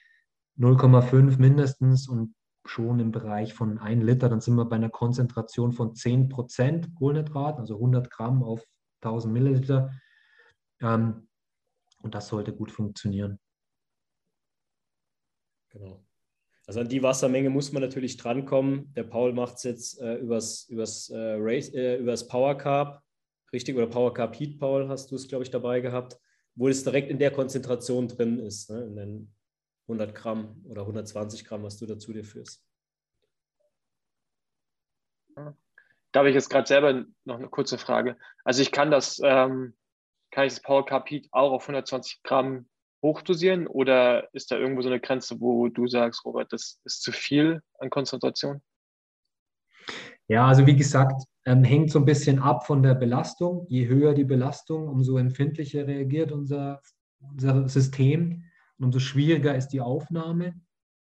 [0.57, 2.33] 0,5 mindestens und
[2.69, 6.95] schon im Bereich von 1 Liter, dann sind wir bei einer Konzentration von 10 Prozent
[6.95, 8.63] Kohlenhydrat, also 100 Gramm auf
[9.01, 9.91] 1000 Milliliter.
[10.81, 11.27] Ähm,
[12.03, 13.39] und das sollte gut funktionieren.
[15.69, 16.03] Genau.
[16.65, 18.93] Also an die Wassermenge muss man natürlich drankommen.
[18.93, 23.01] Der Paul macht es jetzt äh, übers, übers, äh, Race, äh, übers Power Carb
[23.53, 23.75] richtig?
[23.75, 26.19] Oder Power Carb Heat, Paul, hast du es, glaube ich, dabei gehabt,
[26.55, 28.83] wo es direkt in der Konzentration drin ist, ne?
[28.83, 29.35] in den
[29.87, 32.63] 100 Gramm oder 120 Gramm, was du dazu dir führst.
[35.35, 38.17] Da habe ich jetzt gerade selber noch eine kurze Frage.
[38.43, 39.75] Also ich kann das, ähm,
[40.31, 42.67] kann ich das Power Heat auch auf 120 Gramm
[43.03, 47.11] hochdosieren oder ist da irgendwo so eine Grenze, wo du sagst, Robert, das ist zu
[47.11, 48.61] viel an Konzentration?
[50.27, 53.65] Ja, also wie gesagt, ähm, hängt so ein bisschen ab von der Belastung.
[53.69, 56.81] Je höher die Belastung, umso empfindlicher reagiert unser,
[57.19, 58.43] unser System
[58.77, 60.59] und umso schwieriger ist die Aufnahme.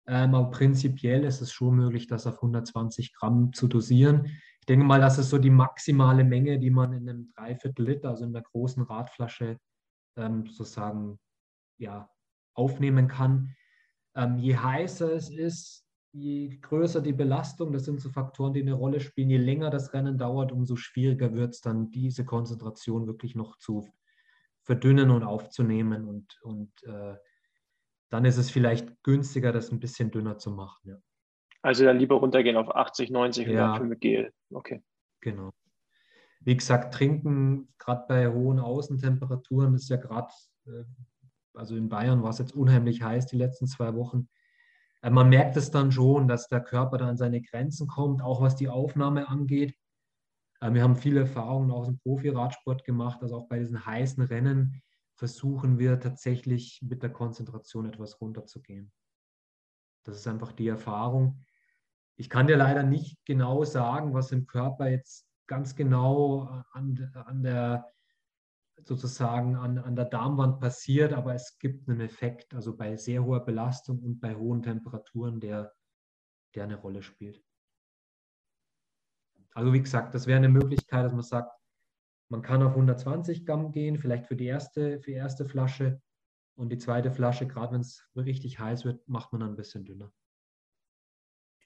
[0.07, 4.27] Ähm, aber prinzipiell ist es schon möglich, das auf 120 Gramm zu dosieren.
[4.61, 8.11] Ich denke mal, das ist so die maximale Menge, die man in einem Dreiviertel Liter,
[8.11, 9.59] also in einer großen Radflasche,
[10.17, 11.19] ähm, sozusagen
[11.79, 12.09] ja,
[12.55, 13.55] aufnehmen kann.
[14.15, 18.75] Ähm, je heißer es ist, je größer die Belastung, das sind so Faktoren, die eine
[18.75, 23.35] Rolle spielen, je länger das Rennen dauert, umso schwieriger wird es dann, diese Konzentration wirklich
[23.35, 23.89] noch zu
[24.63, 26.07] verdünnen und aufzunehmen.
[26.07, 27.17] Und, und äh,
[28.15, 30.89] dann ist es vielleicht günstiger, das ein bisschen dünner zu machen.
[30.89, 30.97] Ja.
[31.63, 34.33] Also dann lieber runtergehen auf 80, 90 und ja, dafür mit Gel.
[34.51, 34.85] Okay.
[35.21, 35.51] Genau.
[36.39, 40.33] Wie gesagt, trinken, gerade bei hohen Außentemperaturen, ist ja gerade,
[40.67, 40.85] äh,
[41.55, 44.29] also in Bayern war es jetzt unheimlich heiß die letzten zwei Wochen
[45.03, 48.41] äh, man merkt es dann schon, dass der Körper da an seine Grenzen kommt, auch
[48.41, 49.75] was die Aufnahme angeht.
[50.61, 54.81] Äh, wir haben viele Erfahrungen aus dem Profi-Radsport gemacht, also auch bei diesen heißen Rennen
[55.15, 58.93] versuchen wir tatsächlich mit der Konzentration etwas runterzugehen.
[60.05, 61.45] Das ist einfach die Erfahrung.
[62.17, 67.43] Ich kann dir leider nicht genau sagen, was im Körper jetzt ganz genau an, an
[67.43, 67.91] der
[68.83, 73.45] sozusagen an, an der Darmwand passiert, aber es gibt einen Effekt, also bei sehr hoher
[73.45, 75.73] Belastung und bei hohen Temperaturen, der,
[76.55, 77.43] der eine Rolle spielt.
[79.55, 81.53] Also wie gesagt, das wäre eine Möglichkeit, dass man sagt,
[82.29, 86.01] man kann auf 120 Gramm gehen, vielleicht für die erste, für die erste Flasche
[86.57, 89.85] und die zweite Flasche, gerade wenn es richtig heiß wird, macht man dann ein bisschen
[89.85, 90.13] dünner.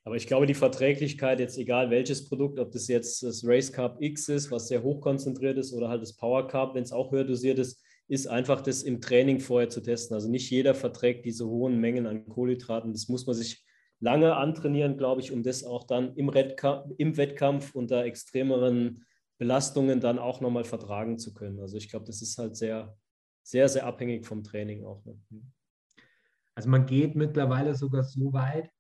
[0.05, 4.01] Aber ich glaube, die Verträglichkeit, jetzt egal welches Produkt, ob das jetzt das Race Carb
[4.01, 7.13] X ist, was sehr hoch konzentriert ist, oder halt das Power Carb, wenn es auch
[7.13, 10.15] höher dosiert ist, ist einfach das im Training vorher zu testen.
[10.15, 12.93] Also nicht jeder verträgt diese hohen Mengen an Kohlenhydraten.
[12.93, 13.63] Das muss man sich
[14.01, 19.05] lange antrainieren, glaube ich, um das auch dann im, Wettkampf, im Wettkampf unter extremeren
[19.39, 21.61] Belastungen dann auch nochmal vertragen zu können.
[21.61, 22.97] Also ich glaube, das ist halt sehr,
[23.43, 25.05] sehr, sehr abhängig vom Training auch.
[25.05, 25.19] Ne?
[26.55, 28.71] Also man geht mittlerweile sogar so weit,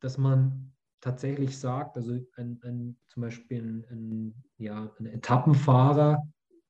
[0.00, 6.22] dass man tatsächlich sagt, also ein, ein, zum Beispiel ein, ein, ja, ein Etappenfahrer,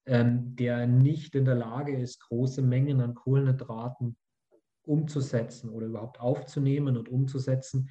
[0.07, 4.17] ähm, der nicht in der Lage ist, große Mengen an Kohlenhydraten
[4.83, 7.91] umzusetzen oder überhaupt aufzunehmen und umzusetzen,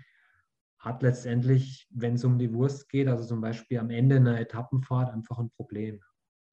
[0.86, 5.12] hat letztendlich, wenn es um die Wurst geht, also zum Beispiel am Ende einer Etappenfahrt,
[5.12, 6.00] einfach ein Problem.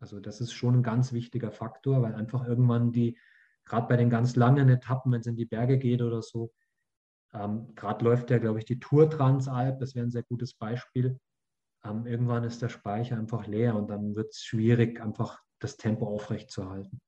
[0.01, 3.19] Also das ist schon ein ganz wichtiger Faktor, weil einfach irgendwann die,
[3.67, 6.51] gerade bei den ganz langen Etappen, wenn es in die Berge geht oder so,
[7.35, 11.21] ähm, gerade läuft ja, glaube ich, die Tour Transalp, das wäre ein sehr gutes Beispiel.
[11.85, 16.07] Ähm, irgendwann ist der Speicher einfach leer und dann wird es schwierig, einfach das Tempo
[16.07, 17.01] aufrechtzuerhalten.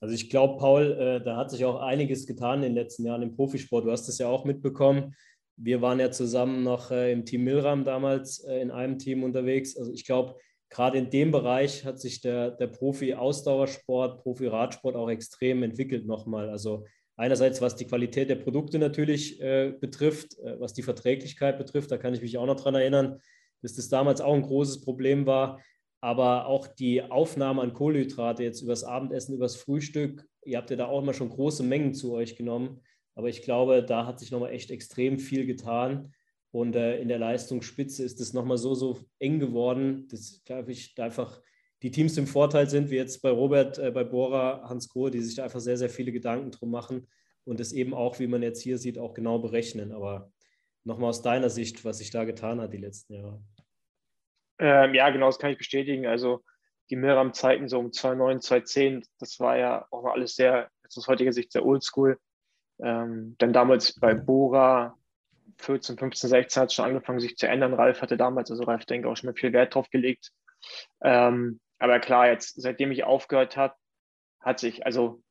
[0.00, 3.22] Also ich glaube, Paul, äh, da hat sich auch einiges getan in den letzten Jahren
[3.22, 3.86] im Profisport.
[3.86, 5.14] Du hast es ja auch mitbekommen.
[5.56, 9.76] Wir waren ja zusammen noch äh, im Team Milram damals äh, in einem Team unterwegs.
[9.76, 10.36] Also ich glaube,
[10.70, 16.48] gerade in dem Bereich hat sich der, der Profi-Ausdauersport, Profi-Radsport auch extrem entwickelt nochmal.
[16.48, 16.84] Also
[17.16, 21.98] einerseits was die Qualität der Produkte natürlich äh, betrifft, äh, was die Verträglichkeit betrifft, da
[21.98, 23.20] kann ich mich auch noch daran erinnern,
[23.60, 25.60] dass das damals auch ein großes Problem war
[26.02, 30.86] aber auch die Aufnahme an Kohlenhydrate jetzt übers Abendessen, übers Frühstück, ihr habt ja da
[30.86, 32.80] auch immer schon große Mengen zu euch genommen,
[33.14, 36.12] aber ich glaube, da hat sich nochmal echt extrem viel getan
[36.52, 40.94] und äh, in der Leistungsspitze ist es nochmal so, so eng geworden, dass, glaube ich,
[40.94, 41.40] da einfach
[41.82, 45.20] die Teams im Vorteil sind, wie jetzt bei Robert, äh, bei Bora, Hans Grohe, die
[45.20, 47.08] sich da einfach sehr, sehr viele Gedanken drum machen
[47.44, 49.92] und es eben auch, wie man jetzt hier sieht, auch genau berechnen.
[49.92, 50.30] Aber
[50.84, 53.42] nochmal aus deiner Sicht, was sich da getan hat die letzten Jahre.
[54.58, 56.06] Ähm, ja, genau, das kann ich bestätigen.
[56.06, 56.44] Also
[56.90, 61.50] die Milram-Zeiten so um 2009, 2010, das war ja auch alles sehr, aus heutiger Sicht
[61.50, 62.18] sehr oldschool.
[62.82, 64.96] Ähm, dann damals bei Bora
[65.58, 67.74] 14, 15, 16 hat es schon angefangen, sich zu ändern.
[67.74, 70.32] Ralf hatte damals, also Ralf denke auch schon mal viel Wert drauf gelegt.
[71.02, 73.74] Ähm, aber klar, jetzt, seitdem ich aufgehört habe,
[74.40, 75.22] hat sich, also,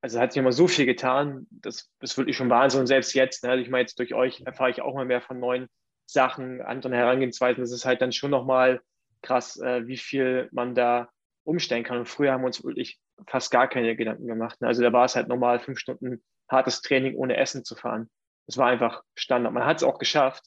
[0.00, 2.80] also hat sich immer so viel getan, das ist wirklich schon Wahnsinn.
[2.80, 5.20] Und selbst jetzt, ne, also ich meine, jetzt durch euch erfahre ich auch mal mehr
[5.20, 5.68] von neuen
[6.06, 7.62] Sachen, anderen Herangehensweisen.
[7.62, 8.80] Das ist halt dann schon nochmal
[9.22, 11.10] krass, äh, wie viel man da
[11.44, 11.98] umstellen kann.
[11.98, 14.58] Und früher haben wir uns wirklich fast gar keine Gedanken gemacht.
[14.62, 18.10] Also da war es halt normal, fünf Stunden hartes Training ohne Essen zu fahren.
[18.46, 19.52] Das war einfach Standard.
[19.52, 20.44] Man hat es auch geschafft.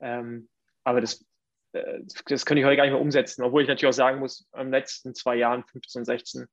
[0.00, 0.48] Ähm,
[0.84, 1.24] aber das,
[1.72, 3.42] äh, das könnte ich heute gar nicht mehr umsetzen.
[3.42, 6.46] Obwohl ich natürlich auch sagen muss, in den letzten zwei Jahren, 15, 16,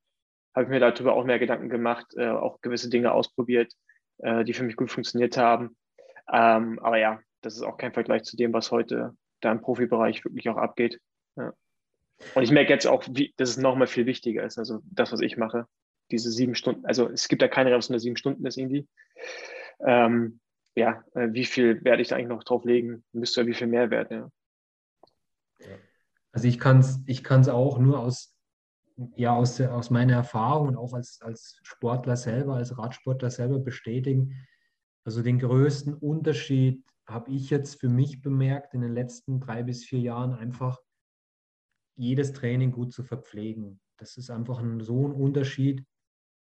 [0.55, 3.73] habe ich mir darüber auch mehr Gedanken gemacht, äh, auch gewisse Dinge ausprobiert,
[4.19, 5.77] äh, die für mich gut funktioniert haben.
[6.31, 10.25] Ähm, aber ja, das ist auch kein Vergleich zu dem, was heute da im Profibereich
[10.25, 10.99] wirklich auch abgeht.
[11.35, 11.53] Ja.
[12.35, 14.57] Und ich merke jetzt auch, wie, dass es nochmal viel wichtiger ist.
[14.57, 15.67] Also das, was ich mache,
[16.11, 18.87] diese sieben Stunden, also es gibt ja keine was unter sieben Stunden ist irgendwie.
[19.79, 20.39] Ähm,
[20.75, 23.03] ja, äh, wie viel werde ich da eigentlich noch drauf legen?
[23.11, 24.31] Müsste ja wie viel mehr werden, ja.
[26.31, 28.37] Also ich kann es ich kann's auch nur aus,
[29.15, 34.47] ja, aus, aus meiner Erfahrung und auch als, als Sportler selber, als Radsportler selber bestätigen.
[35.03, 39.83] Also den größten Unterschied habe ich jetzt für mich bemerkt, in den letzten drei bis
[39.83, 40.79] vier Jahren einfach
[41.97, 43.79] jedes Training gut zu verpflegen.
[43.97, 45.85] Das ist einfach ein, so ein Unterschied,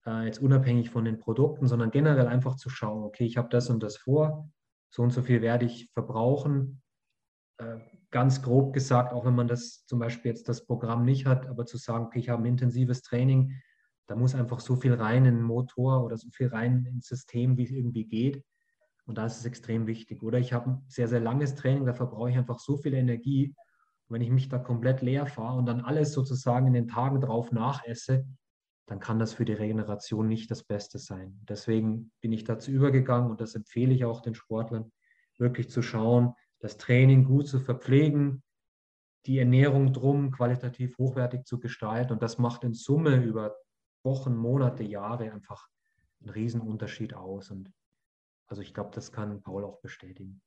[0.07, 3.71] äh, jetzt unabhängig von den Produkten, sondern generell einfach zu schauen, okay, ich habe das
[3.71, 4.51] und das vor,
[4.91, 6.83] so und so viel werde ich verbrauchen.
[7.59, 7.79] Äh,
[8.11, 11.67] ganz grob gesagt, auch wenn man das zum Beispiel jetzt das Programm nicht hat, aber
[11.67, 13.61] zu sagen, okay, ich habe ein intensives Training,
[14.07, 17.57] da muss einfach so viel rein in den Motor oder so viel rein ins System,
[17.57, 18.45] wie es irgendwie geht.
[19.05, 20.23] Und da ist es extrem wichtig.
[20.23, 23.55] Oder ich habe ein sehr, sehr langes Training, da verbrauche ich einfach so viel Energie.
[24.09, 27.21] Und wenn ich mich da komplett leer fahre und dann alles sozusagen in den Tagen
[27.21, 28.27] drauf nachesse,
[28.87, 31.41] dann kann das für die Regeneration nicht das Beste sein.
[31.49, 34.93] Deswegen bin ich dazu übergegangen und das empfehle ich auch den Sportlern,
[35.39, 38.43] wirklich zu schauen, das Training gut zu verpflegen,
[39.27, 42.13] die Ernährung drum qualitativ hochwertig zu gestalten.
[42.13, 43.57] Und das macht in Summe über
[44.05, 45.69] Wochen, Monate, Jahre einfach
[46.21, 47.51] einen Riesenunterschied aus.
[47.51, 47.73] Und
[48.47, 50.41] also ich glaube, das kann Paul auch bestätigen.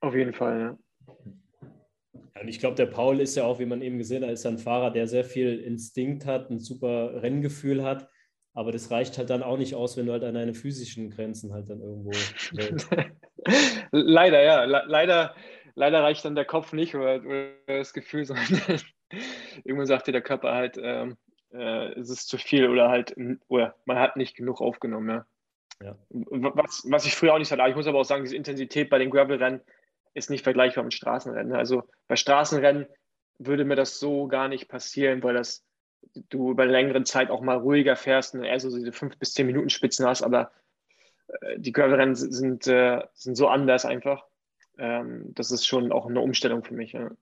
[0.00, 1.16] Auf jeden Fall, ja.
[2.12, 4.46] Ja, und ich glaube, der Paul ist ja auch, wie man eben gesehen hat, ist
[4.46, 8.08] ein Fahrer, der sehr viel Instinkt hat, ein super Renngefühl hat.
[8.54, 11.52] Aber das reicht halt dann auch nicht aus, wenn du halt an deine physischen Grenzen
[11.54, 12.10] halt dann irgendwo.
[13.92, 14.64] leider, ja.
[14.64, 15.34] Le leider,
[15.74, 18.46] leider reicht dann der Kopf nicht oder, oder das Gefühl, sondern
[19.64, 21.16] irgendwann sagt dir der Körper halt, ähm,
[21.50, 23.14] äh, es ist zu viel oder halt,
[23.48, 25.26] oder man hat nicht genug aufgenommen, ja.
[25.82, 25.96] Ja.
[26.10, 27.68] Was, was ich früher auch nicht hatte.
[27.68, 29.62] Ich muss aber auch sagen, diese Intensität bei den Gravel-Rennen
[30.14, 31.54] ist nicht vergleichbar mit Straßenrennen.
[31.54, 32.86] Also bei Straßenrennen
[33.38, 35.64] würde mir das so gar nicht passieren, weil das
[36.28, 39.46] du über längere Zeit auch mal ruhiger fährst und eher so diese fünf bis zehn
[39.46, 40.52] Minuten Spitzen hast, aber
[41.28, 44.24] äh, die Gravelrennen sind, äh, sind so anders einfach.
[44.78, 46.92] Ähm, das ist schon auch eine Umstellung für mich.
[46.92, 47.16] Genau,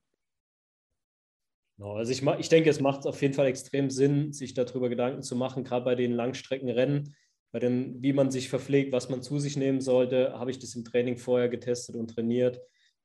[1.97, 5.37] also ich, ich denke, es macht auf jeden Fall extrem Sinn, sich darüber Gedanken zu
[5.37, 7.15] machen, gerade bei den Langstreckenrennen,
[7.53, 10.75] bei dem, wie man sich verpflegt, was man zu sich nehmen sollte, habe ich das
[10.75, 12.61] im Training vorher getestet und trainiert.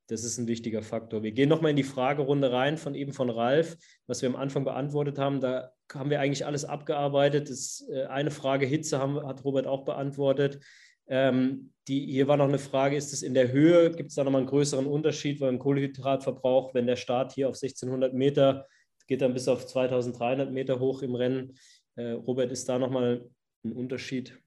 [0.08, 1.22] Das ist ein wichtiger Faktor.
[1.22, 3.76] Wir gehen nochmal in die Fragerunde rein von eben von Ralf,
[4.06, 5.40] was wir am Anfang beantwortet haben.
[5.40, 7.50] Da haben wir eigentlich alles abgearbeitet.
[7.50, 10.60] Das, äh, eine Frage Hitze haben, hat Robert auch beantwortet.
[11.08, 14.24] Ähm, die, hier war noch eine Frage, ist es in der Höhe, gibt es da
[14.24, 18.66] nochmal einen größeren Unterschied beim Kohlehydratverbrauch, wenn der Start hier auf 1600 Meter
[19.06, 21.58] geht dann bis auf 2300 Meter hoch im Rennen.
[21.94, 23.28] Äh, Robert, ist da nochmal
[23.64, 24.40] ein Unterschied,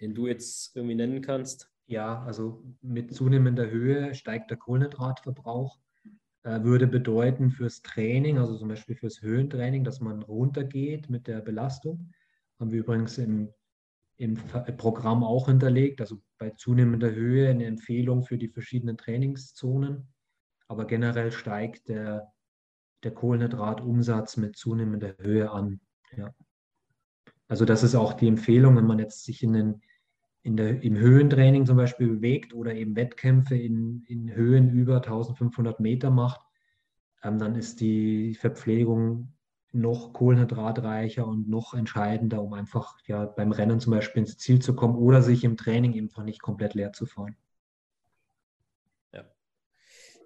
[0.00, 1.70] den du jetzt irgendwie nennen kannst?
[1.86, 5.78] Ja, also mit zunehmender Höhe steigt der Kohlenhydratverbrauch.
[6.42, 11.40] Äh, würde bedeuten fürs Training, also zum Beispiel fürs Höhentraining, dass man runtergeht mit der
[11.40, 12.12] Belastung.
[12.60, 13.52] Haben wir übrigens im,
[14.16, 14.34] im
[14.76, 20.06] Programm auch hinterlegt, also bei zunehmender Höhe eine Empfehlung für die verschiedenen Trainingszonen.
[20.68, 22.32] Aber generell steigt der,
[23.02, 25.80] der Kohlenhydratumsatz mit zunehmender Höhe an.
[26.16, 26.32] Ja.
[27.48, 29.80] Also das ist auch die Empfehlung, wenn man jetzt sich in den
[30.46, 35.80] in der, im Höhentraining zum Beispiel bewegt oder eben Wettkämpfe in, in Höhen über 1500
[35.80, 36.40] Meter macht,
[37.22, 39.32] ähm, dann ist die Verpflegung
[39.72, 44.76] noch kohlenhydratreicher und noch entscheidender, um einfach ja beim Rennen zum Beispiel ins Ziel zu
[44.76, 47.36] kommen oder sich im Training einfach nicht komplett leer zu fahren.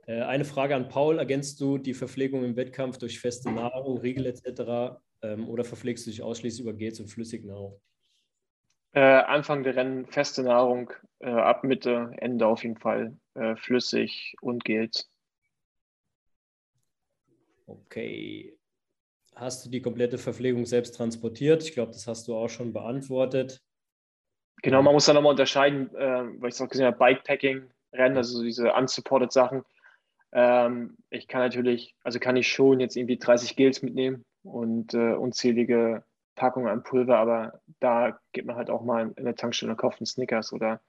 [0.06, 4.26] Äh, eine Frage an Paul: Ergänzt du die Verpflegung im Wettkampf durch feste Nahrung, Riegel
[4.26, 5.00] etc.
[5.22, 7.80] Ähm, oder verpflegst du dich ausschließlich über Gels und Flüssignahrung?
[8.92, 14.34] Äh, Anfang der Rennen feste Nahrung, äh, ab Mitte, Ende auf jeden Fall äh, flüssig
[14.40, 15.08] und Gels.
[17.66, 18.56] Okay.
[19.36, 21.62] Hast du die komplette Verpflegung selbst transportiert?
[21.62, 23.62] Ich glaube, das hast du auch schon beantwortet.
[24.62, 28.16] Genau, man muss da nochmal unterscheiden, äh, weil ich es auch gesehen habe, Bikepacking, Rennen,
[28.16, 29.62] also diese unsupported Sachen.
[30.32, 35.14] Ähm, ich kann natürlich, also kann ich schon jetzt irgendwie 30 Gels mitnehmen und äh,
[35.14, 36.04] unzählige
[36.40, 40.00] Packung an Pulver, aber da geht man halt auch mal in der Tankstelle und kauft
[40.00, 40.80] einen Snickers oder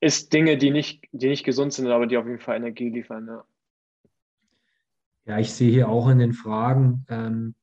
[0.00, 3.28] isst Dinge, die nicht, die nicht gesund sind, aber die auf jeden Fall Energie liefern.
[3.28, 3.44] Ja,
[5.26, 7.54] ja ich sehe hier auch in den Fragen, ähm,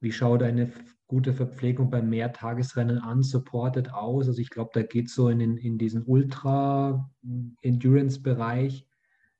[0.00, 0.72] wie schaut eine
[1.06, 4.26] gute Verpflegung beim Mehrtagesrennen an, supported aus?
[4.26, 8.86] Also ich glaube, da geht es so in, den, in diesen Ultra-Endurance-Bereich,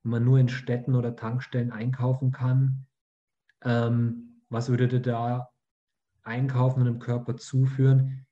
[0.03, 2.85] wenn man nur in Städten oder Tankstellen einkaufen kann.
[3.63, 5.54] Ähm, was würdet ihr da
[6.25, 8.27] einkaufen und dem Körper zuführen.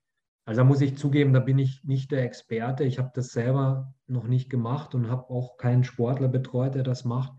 [0.45, 2.83] Also da muss ich zugeben, da bin ich nicht der Experte.
[2.83, 7.05] Ich habe das selber noch nicht gemacht und habe auch keinen Sportler betreut, der das
[7.05, 7.33] macht.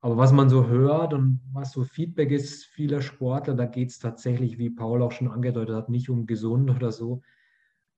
[0.00, 3.98] Aber was man so hört und was so Feedback ist vieler Sportler, da geht es
[3.98, 7.22] tatsächlich, wie Paul auch schon angedeutet hat, nicht um gesund oder so,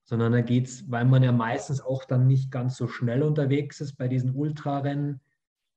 [0.04, 3.80] sondern da geht es, weil man ja meistens auch dann nicht ganz so schnell unterwegs
[3.80, 5.20] ist bei diesen Ultrarennen,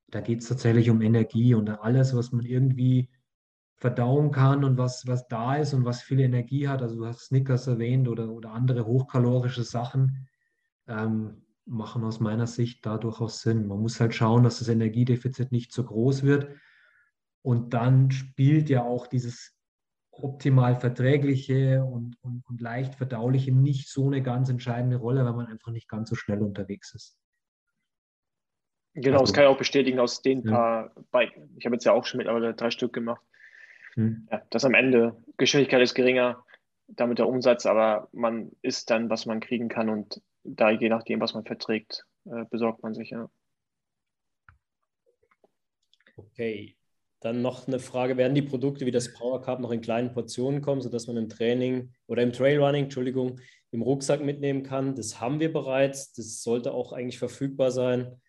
[0.08, 3.10] da geht es tatsächlich um Energie und alles, was man irgendwie
[3.84, 6.82] verdauen kann und was, was da ist und was viel Energie hat.
[6.82, 10.30] Also du hast Snickers erwähnt oder, oder andere hochkalorische Sachen,
[10.88, 13.68] ähm, machen aus meiner Sicht da durchaus Sinn.
[13.68, 16.48] Man muss halt schauen, dass das Energiedefizit nicht zu groß wird.
[17.42, 19.54] Und dann spielt ja auch dieses
[20.12, 25.48] optimal verträgliche und, und, und leicht verdauliche nicht so eine ganz entscheidende Rolle, weil man
[25.48, 27.20] einfach nicht ganz so schnell unterwegs ist.
[28.94, 30.52] Genau, also, das kann ich auch bestätigen aus den ja.
[30.52, 31.54] paar Biken.
[31.58, 33.22] Ich habe jetzt ja auch schon mittlerweile drei Stück gemacht.
[33.96, 34.28] Hm.
[34.32, 36.44] Ja, das am Ende, Geschwindigkeit ist geringer,
[36.88, 41.20] damit der Umsatz, aber man isst dann, was man kriegen kann und da je nachdem,
[41.22, 43.30] was man verträgt, äh, besorgt man sich, ja.
[46.16, 46.76] Okay,
[47.22, 50.62] dann noch eine Frage: Werden die Produkte wie das Power Cup noch in kleinen Portionen
[50.62, 53.40] kommen, sodass man im Training oder im Trailrunning, Entschuldigung,
[53.72, 54.96] im Rucksack mitnehmen kann?
[54.96, 56.14] Das haben wir bereits.
[56.14, 58.22] Das sollte auch eigentlich verfügbar sein.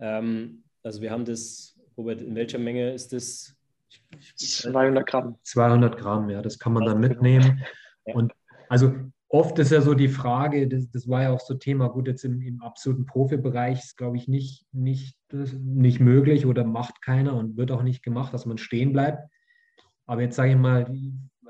[0.00, 3.57] Ähm, also, wir haben das, Robert, in welcher Menge ist das
[4.36, 5.36] 200 Gramm.
[5.42, 7.64] 200 Gramm, ja, das kann man dann mitnehmen.
[8.04, 8.32] Und
[8.68, 8.94] also
[9.28, 12.24] oft ist ja so die Frage, das, das war ja auch so Thema, gut, jetzt
[12.24, 17.56] im, im absoluten Profibereich ist, glaube ich, nicht, nicht, nicht möglich oder macht keiner und
[17.56, 19.22] wird auch nicht gemacht, dass man stehen bleibt.
[20.06, 20.90] Aber jetzt sage ich mal,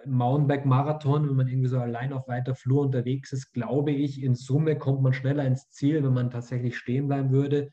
[0.07, 4.76] Mountainbike-Marathon, wenn man irgendwie so allein auf weiter Flur unterwegs ist, glaube ich, in Summe
[4.76, 7.72] kommt man schneller ins Ziel, wenn man tatsächlich stehen bleiben würde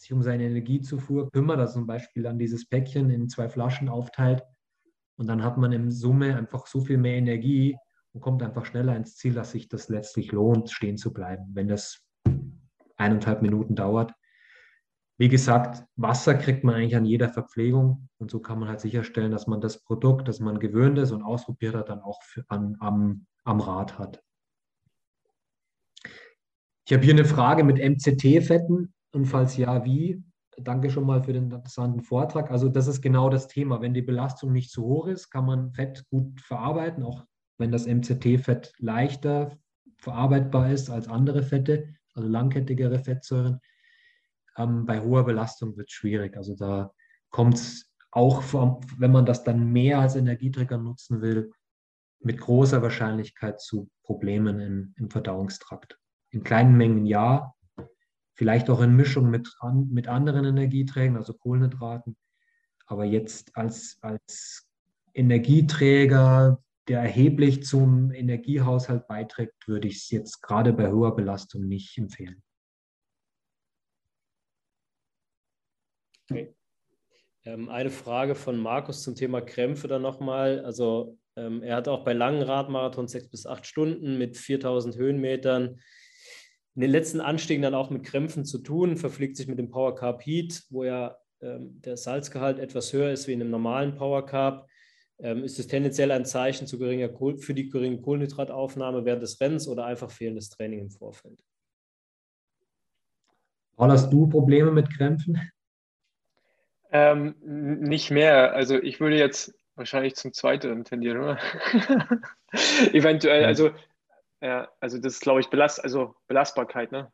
[0.00, 4.42] sich um seine Energiezufuhr kümmert, also zum Beispiel dann dieses Päckchen in zwei Flaschen aufteilt
[5.16, 7.76] und dann hat man in Summe einfach so viel mehr Energie
[8.12, 11.68] und kommt einfach schneller ins Ziel, dass sich das letztlich lohnt, stehen zu bleiben, wenn
[11.68, 12.02] das
[12.96, 14.12] eineinhalb Minuten dauert.
[15.18, 19.30] wie gesagt, Wasser kriegt man eigentlich an jeder Verpflegung und so kann man halt sicherstellen,
[19.30, 22.76] dass man das Produkt, das man gewöhnt ist und ausprobiert hat, dann auch für, an,
[22.80, 24.22] am, am Rad hat.
[26.86, 30.22] Ich habe hier eine Frage mit MCT-Fetten und falls ja, wie?
[30.58, 32.50] Danke schon mal für den interessanten Vortrag.
[32.50, 33.80] Also das ist genau das Thema.
[33.80, 37.24] Wenn die Belastung nicht zu hoch ist, kann man Fett gut verarbeiten, auch
[37.58, 39.56] wenn das MCT-Fett leichter
[39.98, 43.60] verarbeitbar ist als andere Fette, also langkettigere Fettsäuren.
[44.56, 46.36] Ähm, bei hoher Belastung wird es schwierig.
[46.36, 46.92] Also da
[47.30, 48.42] kommt es auch,
[48.98, 51.52] wenn man das dann mehr als Energieträger nutzen will,
[52.22, 55.98] mit großer Wahrscheinlichkeit zu Problemen im, im Verdauungstrakt.
[56.30, 57.54] In kleinen Mengen ja,
[58.40, 59.54] vielleicht auch in Mischung mit,
[59.90, 62.16] mit anderen Energieträgern, also Kohlenhydraten.
[62.86, 64.66] Aber jetzt als, als
[65.12, 71.98] Energieträger, der erheblich zum Energiehaushalt beiträgt, würde ich es jetzt gerade bei hoher Belastung nicht
[71.98, 72.42] empfehlen.
[76.30, 76.54] Okay.
[77.44, 80.64] Ähm, eine Frage von Markus zum Thema Krämpfe dann nochmal.
[80.64, 85.78] Also ähm, er hat auch bei langen Radmarathons sechs bis acht Stunden mit 4000 Höhenmetern
[86.74, 90.24] den letzten Anstiegen dann auch mit Krämpfen zu tun, verpflegt sich mit dem Power Carb
[90.24, 94.68] Heat, wo ja ähm, der Salzgehalt etwas höher ist wie in einem normalen Power Carb.
[95.18, 99.40] Ähm, ist es tendenziell ein Zeichen zu geringer Kohl für die geringe Kohlenhydrataufnahme während des
[99.40, 101.40] Rennens oder einfach fehlendes Training im Vorfeld?
[103.76, 105.40] Paul, hast du Probleme mit Krämpfen?
[106.92, 108.52] Ähm, nicht mehr.
[108.52, 111.38] Also ich würde jetzt wahrscheinlich zum Zweiten tendieren, oder?
[112.92, 113.70] Eventuell, also
[114.40, 117.12] ja, also das ist, glaube ich, Belast also Belastbarkeit, ne?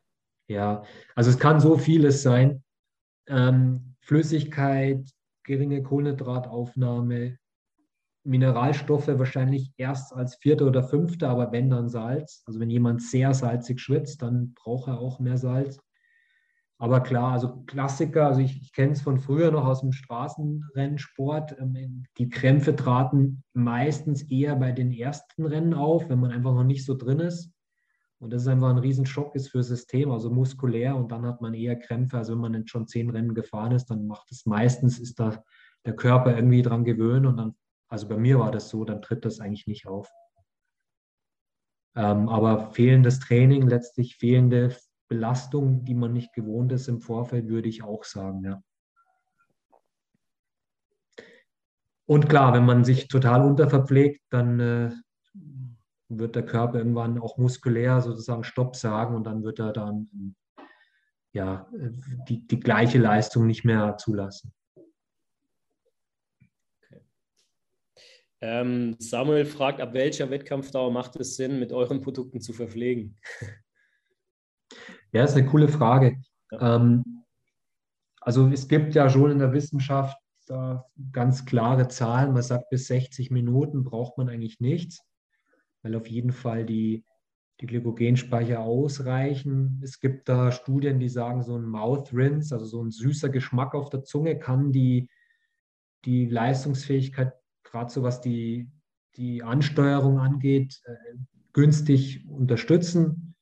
[0.48, 2.62] Ja, also es kann so vieles sein.
[3.28, 5.04] Ähm, Flüssigkeit,
[5.42, 7.38] geringe Kohlenhydrataufnahme,
[8.26, 12.42] Mineralstoffe wahrscheinlich erst als vierte oder fünfte, aber wenn dann Salz.
[12.46, 15.78] Also wenn jemand sehr salzig schwitzt, dann braucht er auch mehr Salz.
[16.78, 21.58] Aber klar, also Klassiker, also ich, ich kenne es von früher noch aus dem Straßenrennsport.
[21.58, 26.64] Ähm, die Krämpfe traten meistens eher bei den ersten Rennen auf, wenn man einfach noch
[26.64, 27.50] nicht so drin ist.
[28.18, 30.96] Und das ist einfach ein Riesenschock ist für das System, also muskulär.
[30.96, 32.18] Und dann hat man eher Krämpfe.
[32.18, 35.42] Also wenn man schon zehn Rennen gefahren ist, dann macht es meistens, ist da
[35.86, 37.26] der Körper irgendwie dran gewöhnt.
[37.26, 37.54] Und dann,
[37.88, 40.10] also bei mir war das so, dann tritt das eigentlich nicht auf.
[41.94, 44.76] Ähm, aber fehlendes Training, letztlich fehlende
[45.08, 48.62] Belastung, die man nicht gewohnt ist im Vorfeld, würde ich auch sagen, ja.
[52.06, 54.90] Und klar, wenn man sich total unterverpflegt, dann äh,
[56.08, 60.36] wird der Körper irgendwann auch muskulär sozusagen Stopp sagen und dann wird er dann
[61.32, 61.68] ja,
[62.28, 64.54] die, die gleiche Leistung nicht mehr zulassen.
[68.40, 73.16] Ähm, Samuel fragt, ab welcher Wettkampfdauer macht es Sinn, mit euren Produkten zu verpflegen?
[75.12, 76.20] Ja, ist eine coole Frage.
[76.50, 76.76] Ja.
[76.76, 77.24] Ähm,
[78.20, 80.76] also es gibt ja schon in der Wissenschaft äh,
[81.12, 82.32] ganz klare Zahlen.
[82.32, 85.00] Man sagt, bis 60 Minuten braucht man eigentlich nichts,
[85.82, 87.04] weil auf jeden Fall die,
[87.60, 89.80] die Glykogenspeicher ausreichen.
[89.82, 93.74] Es gibt da Studien, die sagen, so ein Mouth Rinse, also so ein süßer Geschmack
[93.74, 95.08] auf der Zunge, kann die,
[96.04, 97.32] die Leistungsfähigkeit,
[97.62, 98.68] gerade so was die,
[99.16, 101.16] die Ansteuerung angeht, äh,
[101.52, 103.34] günstig unterstützen.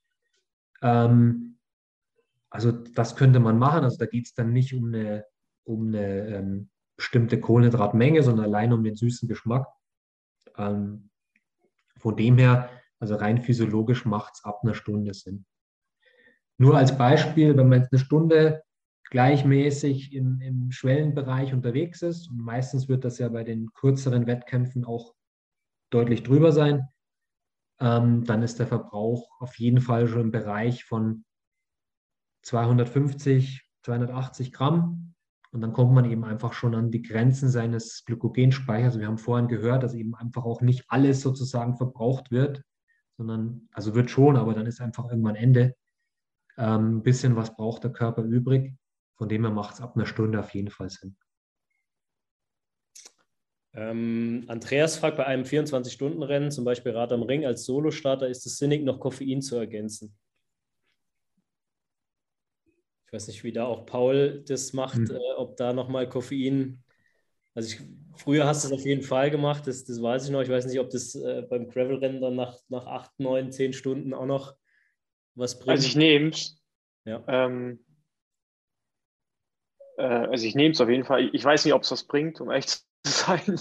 [0.83, 1.54] Ähm,
[2.55, 3.83] also das könnte man machen.
[3.83, 5.25] Also da geht es dann nicht um eine,
[5.65, 9.67] um eine ähm, bestimmte Kohlenhydratmenge, sondern allein um den süßen Geschmack.
[10.57, 11.11] Ähm,
[11.97, 15.47] von dem her, also rein physiologisch macht es ab einer Stunde Sinn.
[16.57, 18.63] Nur als Beispiel, wenn man jetzt eine Stunde
[19.11, 24.85] gleichmäßig im, im Schwellenbereich unterwegs ist, und meistens wird das ja bei den kürzeren Wettkämpfen
[24.85, 25.17] auch
[25.91, 26.89] deutlich drüber sein,
[27.81, 31.25] ähm, dann ist der Verbrauch auf jeden Fall schon im Bereich von
[32.45, 35.15] 250, 280 Gramm.
[35.53, 38.99] Und dann kommt man eben einfach schon an die Grenzen seines Glykogenspeichers.
[38.99, 42.63] Wir haben vorhin gehört, dass eben einfach auch nicht alles sozusagen verbraucht wird,
[43.17, 45.75] sondern, also wird schon, aber dann ist einfach irgendwann Ende.
[46.57, 48.75] Ähm, ein bisschen was braucht der Körper übrig.
[49.17, 51.17] Von dem her macht es ab einer Stunde auf jeden Fall Sinn.
[53.75, 58.59] Ähm, Andreas fragt bei einem 24-Stunden-Rennen, zum Beispiel Rad am Ring als Solostarter, ist es
[58.59, 60.17] sinnig, noch Koffein zu ergänzen?
[63.15, 65.13] Weiß nicht, wie da auch Paul das macht, mhm.
[65.13, 66.83] äh, ob da nochmal Koffein.
[67.55, 67.81] Also ich,
[68.17, 70.43] früher hast du es auf jeden Fall gemacht, das, das weiß ich noch.
[70.43, 74.13] Ich weiß nicht, ob das äh, beim Gravel-Rennen dann nach, nach 8, 9, 10 Stunden
[74.13, 74.55] auch noch
[75.35, 75.71] was bringt.
[75.71, 76.61] Also ich nehme es.
[77.05, 77.25] Ja.
[77.29, 77.85] Ähm,
[79.97, 81.31] äh, also ich nehme es auf jeden Fall.
[81.33, 82.71] Ich weiß nicht, ob es was bringt, um echt
[83.05, 83.61] zu sein.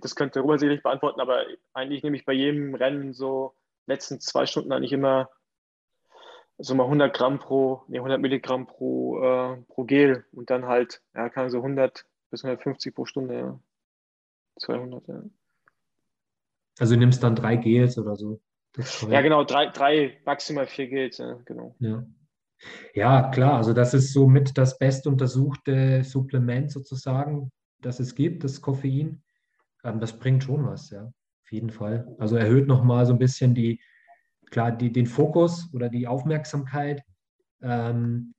[0.00, 1.44] das könnte Robert sicherlich beantworten, aber
[1.74, 3.54] eigentlich nehme ich bei jedem Rennen so
[3.86, 5.28] letzten zwei Stunden eigentlich immer
[6.62, 11.02] also mal 100 Gramm pro, nee, 100 Milligramm pro, äh, pro Gel und dann halt,
[11.12, 13.60] ja, kann so 100 bis 150 pro Stunde, ja.
[14.60, 15.22] 200, ja.
[16.78, 18.40] Also du nimmst dann drei Gels oder so.
[19.08, 21.74] Ja, genau, drei, drei, maximal vier Gels, ja, genau.
[21.80, 22.06] Ja.
[22.94, 27.50] ja, klar, also das ist somit das bestuntersuchte Supplement sozusagen,
[27.80, 29.24] das es gibt, das Koffein.
[29.82, 32.14] Ähm, das bringt schon was, ja, auf jeden Fall.
[32.20, 33.80] Also erhöht nochmal so ein bisschen die,
[34.52, 37.02] klar, die, den Fokus oder die Aufmerksamkeit,
[37.62, 38.34] ähm,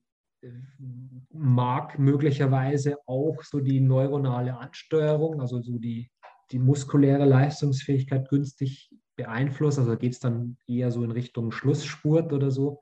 [1.32, 6.09] mag möglicherweise auch so die neuronale Ansteuerung, also so die,
[6.51, 9.82] die muskuläre Leistungsfähigkeit günstig beeinflussen.
[9.82, 12.80] Also geht es dann eher so in Richtung Schlussspurt oder so.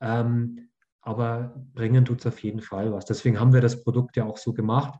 [0.00, 0.68] Ähm,
[1.00, 3.06] aber bringen tut es auf jeden Fall was.
[3.06, 4.98] Deswegen haben wir das Produkt ja auch so gemacht.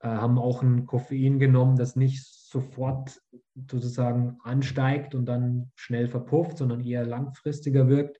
[0.00, 2.22] Äh, haben auch ein Koffein genommen, das nicht
[2.56, 3.20] sofort
[3.70, 8.18] sozusagen ansteigt und dann schnell verpufft, sondern eher langfristiger wirkt.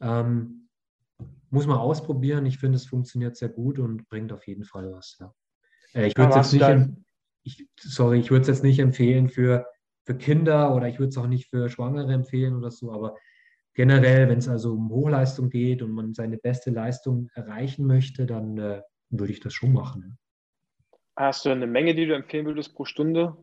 [0.00, 0.68] Ähm,
[1.50, 2.46] muss man ausprobieren.
[2.46, 5.16] Ich finde, es funktioniert sehr gut und bringt auf jeden Fall was.
[5.18, 5.34] Ja.
[5.94, 6.98] Äh, ich würde es jetzt nicht,
[7.42, 9.66] ich, sorry, ich würde es jetzt nicht empfehlen für,
[10.04, 13.16] für Kinder oder ich würde es auch nicht für Schwangere empfehlen oder so, aber
[13.74, 18.58] generell, wenn es also um Hochleistung geht und man seine beste Leistung erreichen möchte, dann
[18.58, 20.18] äh, würde ich das schon machen.
[21.20, 23.36] Hast du eine Menge, die du empfehlen würdest pro Stunde?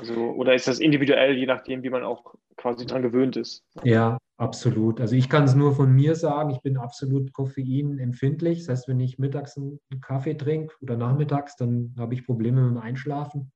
[0.00, 3.64] Also, oder ist das individuell, je nachdem, wie man auch quasi dran gewöhnt ist?
[3.84, 5.00] Ja, absolut.
[5.00, 8.58] Also ich kann es nur von mir sagen, ich bin absolut koffeinempfindlich.
[8.58, 12.70] Das heißt, wenn ich mittags einen Kaffee trinke oder nachmittags, dann habe ich Probleme mit
[12.72, 13.52] dem Einschlafen.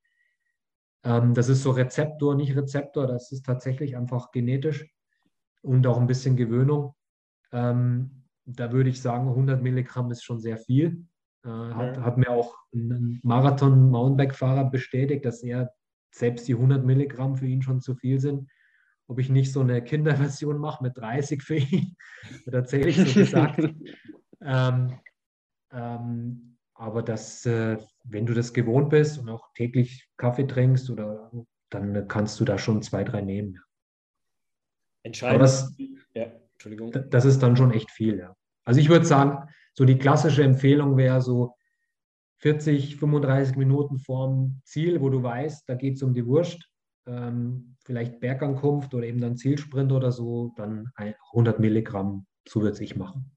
[1.02, 4.86] Ähm, das ist so Rezeptor, nicht Rezeptor, das ist tatsächlich einfach genetisch
[5.62, 6.94] und auch ein bisschen Gewöhnung.
[7.50, 11.08] Ähm, da würde ich sagen, 100 Milligramm ist schon sehr viel.
[11.44, 15.72] Äh, hat, hat, mir auch ein Marathon-Mountainbike-Fahrer bestätigt, dass er
[16.12, 18.48] selbst die 100 Milligramm für ihn schon zu viel sind.
[19.08, 23.20] Ob ich nicht so eine Kinderversion mache mit 30 für ihn, hat er tatsächlich so
[23.20, 23.58] gesagt.
[24.40, 24.98] ähm,
[25.72, 31.30] ähm, aber das, äh, wenn du das gewohnt bist und auch täglich Kaffee trinkst, oder,
[31.70, 33.58] dann kannst du da schon zwei, drei nehmen.
[35.02, 35.42] Entscheidend.
[35.42, 35.76] Das,
[36.14, 36.92] ja, Entschuldigung.
[37.10, 38.36] Das ist dann schon echt viel, ja.
[38.64, 41.54] Also ich würde sagen, so die klassische Empfehlung wäre so
[42.38, 46.68] 40, 35 Minuten vorm Ziel, wo du weißt, da geht es um die Wurst,
[47.06, 52.96] ähm, vielleicht Bergankunft oder eben dann Zielsprint oder so, dann 100 Milligramm, so würde ich
[52.96, 53.30] machen.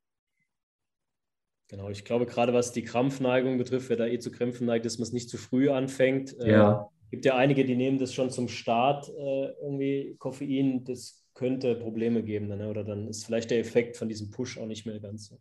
[1.68, 5.00] Genau, ich glaube, gerade was die Krampfneigung betrifft, wer da eh zu Krämpfen neigt, dass
[5.00, 6.38] man es nicht zu früh anfängt.
[6.40, 6.82] Äh, ja.
[6.82, 11.76] Äh, gibt ja einige, die nehmen das schon zum Start, äh, irgendwie Koffein, das könnte
[11.76, 12.70] Probleme geben, dann, ne?
[12.70, 15.40] oder dann ist vielleicht der Effekt von diesem Push auch nicht mehr ganz so.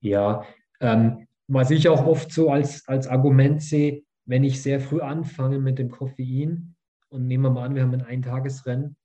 [0.00, 0.44] Ja,
[0.80, 5.58] ähm, was ich auch oft so als, als Argument sehe, wenn ich sehr früh anfange
[5.58, 6.76] mit dem Koffein
[7.08, 8.96] und nehmen wir mal an, wir haben ein Eintagesrennen,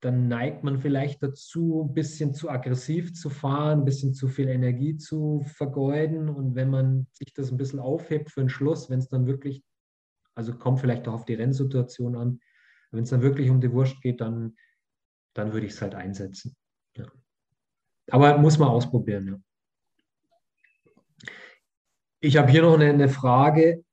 [0.00, 4.48] dann neigt man vielleicht dazu, ein bisschen zu aggressiv zu fahren, ein bisschen zu viel
[4.48, 6.30] Energie zu vergeuden.
[6.30, 9.62] Und wenn man sich das ein bisschen aufhebt für den Schluss, wenn es dann wirklich,
[10.34, 12.40] also kommt vielleicht auch auf die Rennsituation an,
[12.92, 14.56] wenn es dann wirklich um die Wurst geht, dann,
[15.34, 16.56] dann würde ich es halt einsetzen.
[16.96, 17.06] Ja.
[18.10, 19.36] Aber muss man ausprobieren, ja.
[22.20, 23.84] Ich habe hier noch eine, eine Frage.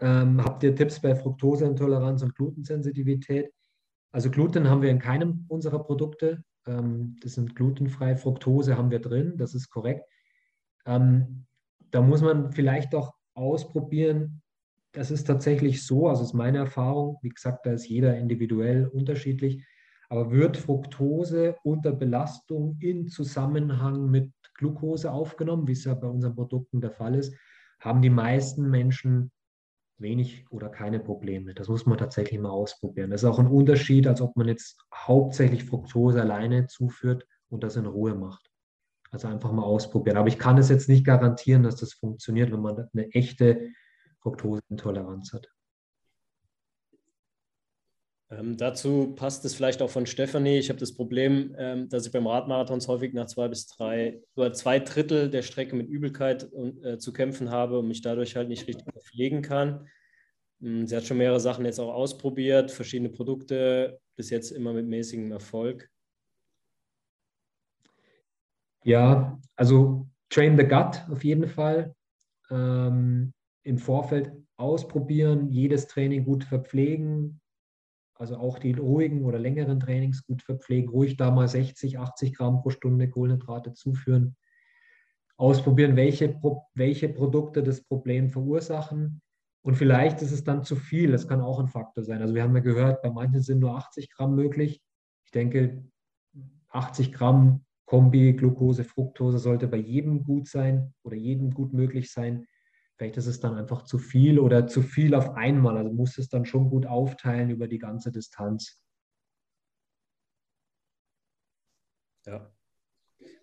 [0.00, 3.52] Ähm, habt ihr Tipps bei Fructoseintoleranz und Glutensensitivität?
[4.12, 6.42] Also Gluten haben wir in keinem unserer Produkte.
[6.66, 8.16] Ähm, das sind glutenfrei.
[8.16, 10.04] Fructose haben wir drin, das ist korrekt.
[10.86, 11.46] Ähm,
[11.90, 14.42] da muss man vielleicht auch ausprobieren.
[14.92, 17.18] Das ist tatsächlich so, also ist meine Erfahrung.
[17.22, 19.64] Wie gesagt, da ist jeder individuell unterschiedlich.
[20.08, 26.34] Aber wird Fructose unter Belastung in Zusammenhang mit Glucose aufgenommen, wie es ja bei unseren
[26.34, 27.34] Produkten der Fall ist,
[27.80, 29.32] haben die meisten Menschen
[29.98, 31.54] wenig oder keine Probleme.
[31.54, 33.10] Das muss man tatsächlich mal ausprobieren.
[33.10, 37.76] Das ist auch ein Unterschied, als ob man jetzt hauptsächlich Fructose alleine zuführt und das
[37.76, 38.50] in Ruhe macht.
[39.10, 40.18] Also einfach mal ausprobieren.
[40.18, 43.70] Aber ich kann es jetzt nicht garantieren, dass das funktioniert, wenn man eine echte
[44.20, 45.48] Fructoseintoleranz hat.
[48.30, 50.58] Ähm, dazu passt es vielleicht auch von Stefanie.
[50.58, 54.52] Ich habe das Problem, ähm, dass ich beim Radmarathons häufig nach zwei bis drei oder
[54.52, 56.48] zwei Drittel der Strecke mit Übelkeit
[56.84, 59.88] äh, zu kämpfen habe und mich dadurch halt nicht richtig pflegen kann.
[60.62, 64.86] Ähm, sie hat schon mehrere Sachen jetzt auch ausprobiert, verschiedene Produkte, bis jetzt immer mit
[64.86, 65.90] mäßigem Erfolg.
[68.84, 71.94] Ja, also Train the Gut auf jeden Fall.
[72.48, 73.32] Ähm,
[73.64, 77.40] Im Vorfeld ausprobieren, jedes Training gut verpflegen,
[78.20, 82.60] also auch die ruhigen oder längeren Trainings gut verpflegen, ruhig da mal 60, 80 Gramm
[82.60, 84.36] pro Stunde Kohlenhydrate zuführen.
[85.38, 86.38] Ausprobieren, welche,
[86.74, 89.22] welche Produkte das Problem verursachen.
[89.62, 92.20] Und vielleicht ist es dann zu viel, das kann auch ein Faktor sein.
[92.20, 94.82] Also wir haben ja gehört, bei manchen sind nur 80 Gramm möglich.
[95.24, 95.82] Ich denke,
[96.68, 102.46] 80 Gramm Kombi, Glucose, Fructose sollte bei jedem gut sein oder jedem gut möglich sein.
[103.00, 105.78] Vielleicht ist es dann einfach zu viel oder zu viel auf einmal.
[105.78, 108.78] Also muss es dann schon gut aufteilen über die ganze Distanz.
[112.26, 112.52] Ja.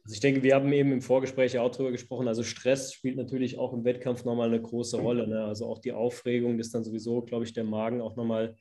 [0.03, 2.27] Also ich denke, wir haben eben im Vorgespräch auch darüber gesprochen.
[2.27, 5.27] Also Stress spielt natürlich auch im Wettkampf nochmal eine große Rolle.
[5.27, 5.45] Ne?
[5.45, 8.55] Also auch die Aufregung, dass dann sowieso, glaube ich, der Magen auch nochmal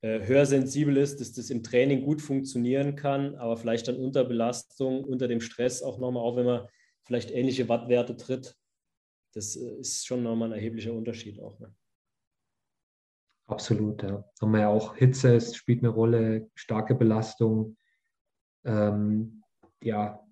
[0.00, 4.24] äh, höher sensibel ist, dass das im Training gut funktionieren kann, aber vielleicht dann unter
[4.24, 6.66] Belastung, unter dem Stress auch nochmal, auch wenn man
[7.04, 8.56] vielleicht ähnliche Wattwerte tritt.
[9.36, 11.58] Das äh, ist schon nochmal ein erheblicher Unterschied auch.
[11.60, 11.72] Ne?
[13.46, 14.24] Absolut, ja.
[14.40, 17.76] Haben wir ja auch Hitze, es spielt eine Rolle, starke Belastung.
[18.64, 19.42] Ähm,
[19.82, 20.26] ja,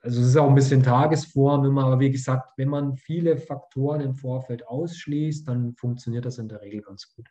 [0.00, 4.00] also es ist auch ein bisschen Tagesform immer, aber wie gesagt, wenn man viele Faktoren
[4.00, 7.28] im Vorfeld ausschließt, dann funktioniert das in der Regel ganz gut.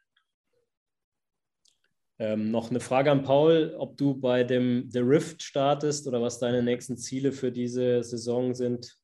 [2.20, 6.38] Ähm, noch eine Frage an Paul, ob du bei dem The Rift startest oder was
[6.38, 8.98] deine nächsten Ziele für diese Saison sind.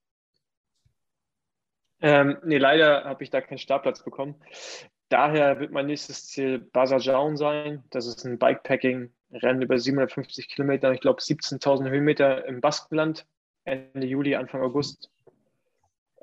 [2.02, 4.36] Ähm, nee, leider habe ich da keinen Startplatz bekommen.
[5.10, 7.84] Daher wird mein nächstes Ziel Basajaun sein.
[7.91, 13.28] Das ist ein Bikepacking-Rennen über 750 Kilometer, ich glaube 17.000 Höhenmeter im Baskenland,
[13.65, 15.11] Ende Juli, Anfang August.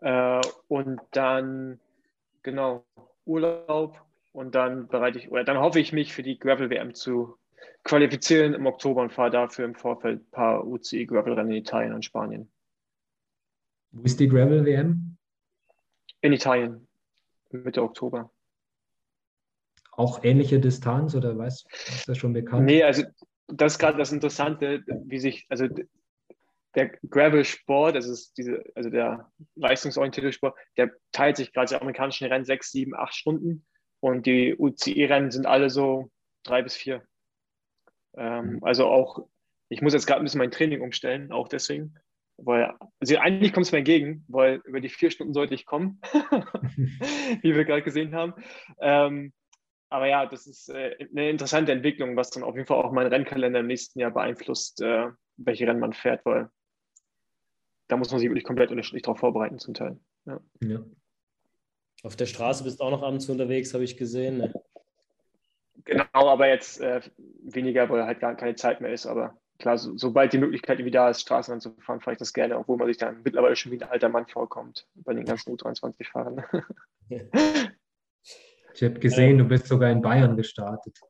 [0.00, 1.80] Äh, und dann,
[2.42, 2.84] genau,
[3.24, 4.00] Urlaub
[4.32, 7.36] und dann bereite ich, oder dann hoffe ich mich für die Gravel-WM zu
[7.84, 12.50] qualifizieren im Oktober und fahre dafür im Vorfeld ein paar UCI-Gravel-Rennen in Italien und Spanien.
[13.90, 15.07] Wo ist die Gravel-WM?
[16.20, 16.86] In Italien,
[17.50, 18.30] Mitte Oktober
[19.98, 21.64] auch ähnliche Distanz oder was?
[21.88, 22.64] Ist das schon bekannt?
[22.64, 23.02] Nee, also
[23.48, 25.66] das ist gerade das Interessante, wie sich, also
[26.76, 32.28] der Gravel-Sport, das ist diese, also der leistungsorientierte Sport, der teilt sich gerade die amerikanischen
[32.28, 33.66] Rennen sechs, sieben, acht Stunden
[33.98, 36.10] und die UCI-Rennen sind alle so
[36.44, 37.02] drei bis vier.
[38.16, 38.64] Ähm, mhm.
[38.64, 39.26] Also auch,
[39.68, 41.98] ich muss jetzt gerade ein bisschen mein Training umstellen, auch deswegen,
[42.38, 46.00] weil, also eigentlich kommt es mir entgegen, weil über die vier Stunden sollte ich kommen,
[47.42, 48.34] wie wir gerade gesehen haben.
[48.80, 49.32] Ähm,
[49.90, 53.12] aber ja, das ist äh, eine interessante Entwicklung, was dann auf jeden Fall auch meinen
[53.12, 56.48] Rennkalender im nächsten Jahr beeinflusst, äh, welche Rennen man fährt, weil
[57.88, 59.98] da muss man sich wirklich komplett unterschiedlich darauf vorbereiten zum Teil.
[60.26, 60.40] Ja.
[60.60, 60.84] ja.
[62.02, 64.38] Auf der Straße bist du auch noch abends unterwegs, habe ich gesehen.
[64.38, 64.54] Ne?
[65.84, 67.00] Genau, aber jetzt äh,
[67.42, 69.06] weniger, weil halt gar keine Zeit mehr ist.
[69.06, 72.32] Aber klar, so, sobald die Möglichkeit wieder da ist, Straßenbahn zu fahren, fahre ich das
[72.32, 75.54] gerne, obwohl man sich dann mittlerweile schon wie ein alter Mann vorkommt bei den ganzen
[75.56, 76.44] U23-Fahrern.
[77.08, 77.20] Ja.
[78.74, 81.00] Ich habe gesehen, du bist sogar in Bayern gestartet.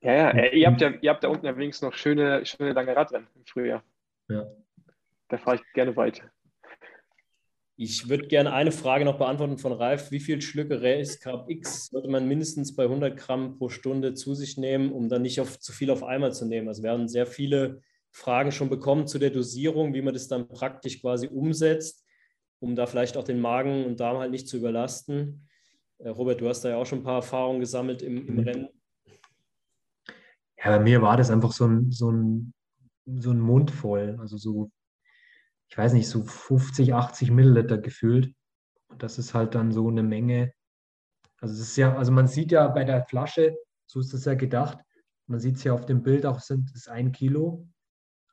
[0.00, 2.96] Ja, ja, äh, ihr habt ja, ihr habt da unten wenigstens noch schöne, schöne lange
[2.96, 3.84] Radrennen im Frühjahr.
[4.28, 4.46] Ja.
[5.28, 6.24] Da fahre ich gerne weiter.
[7.82, 10.10] Ich würde gerne eine Frage noch beantworten von Ralf.
[10.10, 14.34] Wie viel Schlücke Race Carb X sollte man mindestens bei 100 Gramm pro Stunde zu
[14.34, 16.68] sich nehmen, um dann nicht auf, zu viel auf einmal zu nehmen?
[16.68, 17.80] Also wir haben sehr viele
[18.10, 22.04] Fragen schon bekommen zu der Dosierung, wie man das dann praktisch quasi umsetzt,
[22.58, 25.48] um da vielleicht auch den Magen und Darm halt nicht zu überlasten.
[26.00, 28.40] Äh, Robert, du hast da ja auch schon ein paar Erfahrungen gesammelt im, im mhm.
[28.40, 28.68] Rennen.
[30.62, 32.52] Ja, bei mir war das einfach so ein, so ein,
[33.06, 34.18] so ein Mund voll.
[34.20, 34.70] Also so,
[35.70, 38.34] ich weiß nicht, so 50, 80 Milliliter gefühlt.
[38.88, 40.52] Und das ist halt dann so eine Menge.
[41.40, 43.56] Also es ist ja, also man sieht ja bei der Flasche,
[43.86, 44.78] so ist es ja gedacht,
[45.26, 47.68] man sieht es ja auf dem Bild auch, sind es ein Kilo.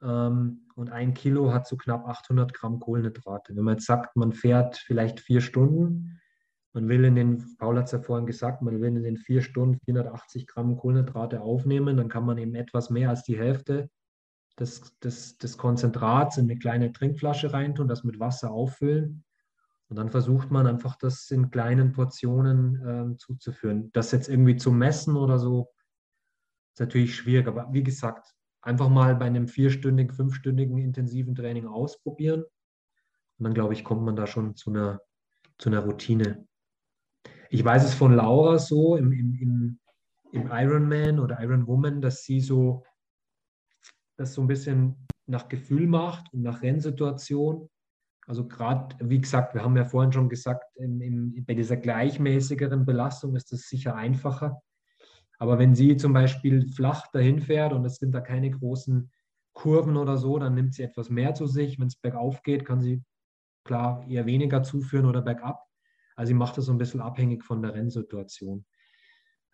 [0.02, 3.56] Ähm, und ein Kilo hat so knapp 800 Gramm Kohlenhydrate.
[3.56, 6.20] Wenn man jetzt sagt, man fährt vielleicht vier Stunden,
[6.74, 9.42] man will in den, Paul hat es ja vorhin gesagt, man will in den vier
[9.42, 13.90] Stunden 480 Gramm Kohlenhydrate aufnehmen, dann kann man eben etwas mehr als die Hälfte
[14.60, 19.24] des, des, des Konzentrats in eine kleine Trinkflasche reintun, das mit Wasser auffüllen.
[19.90, 23.90] Und dann versucht man einfach, das in kleinen Portionen äh, zuzuführen.
[23.94, 25.70] Das jetzt irgendwie zu messen oder so,
[26.74, 27.48] ist natürlich schwierig.
[27.48, 32.42] Aber wie gesagt, einfach mal bei einem vierstündigen, fünfstündigen intensiven Training ausprobieren.
[32.42, 35.00] Und dann, glaube ich, kommt man da schon zu einer,
[35.58, 36.46] zu einer Routine.
[37.50, 39.80] Ich weiß es von Laura so im, im, im,
[40.34, 42.84] im Ironman oder Ironwoman, dass sie so
[44.18, 47.70] das so ein bisschen nach Gefühl macht und nach Rennsituation.
[48.26, 52.86] Also gerade, wie gesagt, wir haben ja vorhin schon gesagt, im, im, bei dieser gleichmäßigeren
[52.86, 54.62] Belastung ist das sicher einfacher.
[55.40, 59.12] Aber wenn sie zum Beispiel flach dahin fährt und es sind da keine großen
[59.54, 61.80] Kurven oder so, dann nimmt sie etwas mehr zu sich.
[61.80, 63.04] Wenn es bergauf geht, kann sie
[63.64, 65.64] klar eher weniger zuführen oder bergab.
[66.16, 68.66] Also ich mache das so ein bisschen abhängig von der Rennsituation.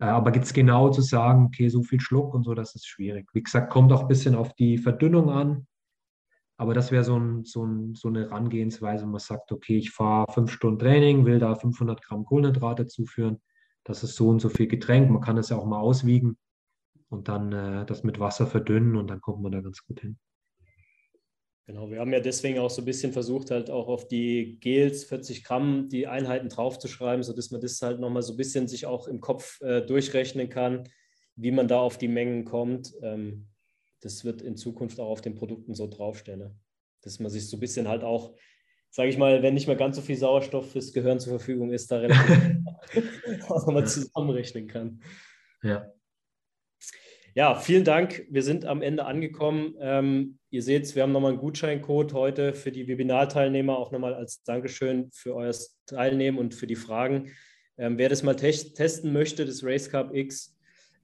[0.04, 3.28] Äh, aber jetzt genau zu sagen, okay, so viel Schluck und so, das ist schwierig.
[3.32, 5.66] Wie gesagt, kommt auch ein bisschen auf die Verdünnung an.
[6.56, 10.32] Aber das wäre so, ein, so, ein, so eine Herangehensweise, man sagt, okay, ich fahre
[10.32, 13.40] fünf Stunden Training, will da 500 Gramm Kohlenhydrate zuführen.
[13.84, 15.10] Das ist so und so viel Getränk.
[15.10, 16.36] Man kann es ja auch mal auswiegen.
[17.10, 20.18] und dann äh, das mit Wasser verdünnen und dann kommt man da ganz gut hin.
[21.66, 25.04] Genau, wir haben ja deswegen auch so ein bisschen versucht, halt auch auf die Gels
[25.04, 29.08] 40 Gramm die Einheiten draufzuschreiben, sodass man das halt nochmal so ein bisschen sich auch
[29.08, 30.86] im Kopf äh, durchrechnen kann,
[31.36, 32.92] wie man da auf die Mengen kommt.
[33.02, 33.48] Ähm,
[34.02, 36.38] das wird in Zukunft auch auf den Produkten so draufstehen.
[36.38, 36.54] Ne?
[37.00, 38.34] Dass man sich so ein bisschen halt auch,
[38.90, 41.90] sage ich mal, wenn nicht mehr ganz so viel Sauerstoff fürs Gehirn zur Verfügung ist,
[41.90, 42.60] da relativ
[43.48, 45.02] auch nochmal zusammenrechnen kann.
[45.62, 45.90] Ja.
[47.34, 48.26] Ja, vielen Dank.
[48.30, 49.74] Wir sind am Ende angekommen.
[49.80, 54.44] Ähm, ihr seht, wir haben nochmal einen Gutscheincode heute für die Webinarteilnehmer, auch nochmal als
[54.44, 55.52] Dankeschön für euer
[55.86, 57.32] Teilnehmen und für die Fragen.
[57.76, 60.56] Ähm, wer das mal te testen möchte, das Race Cup X,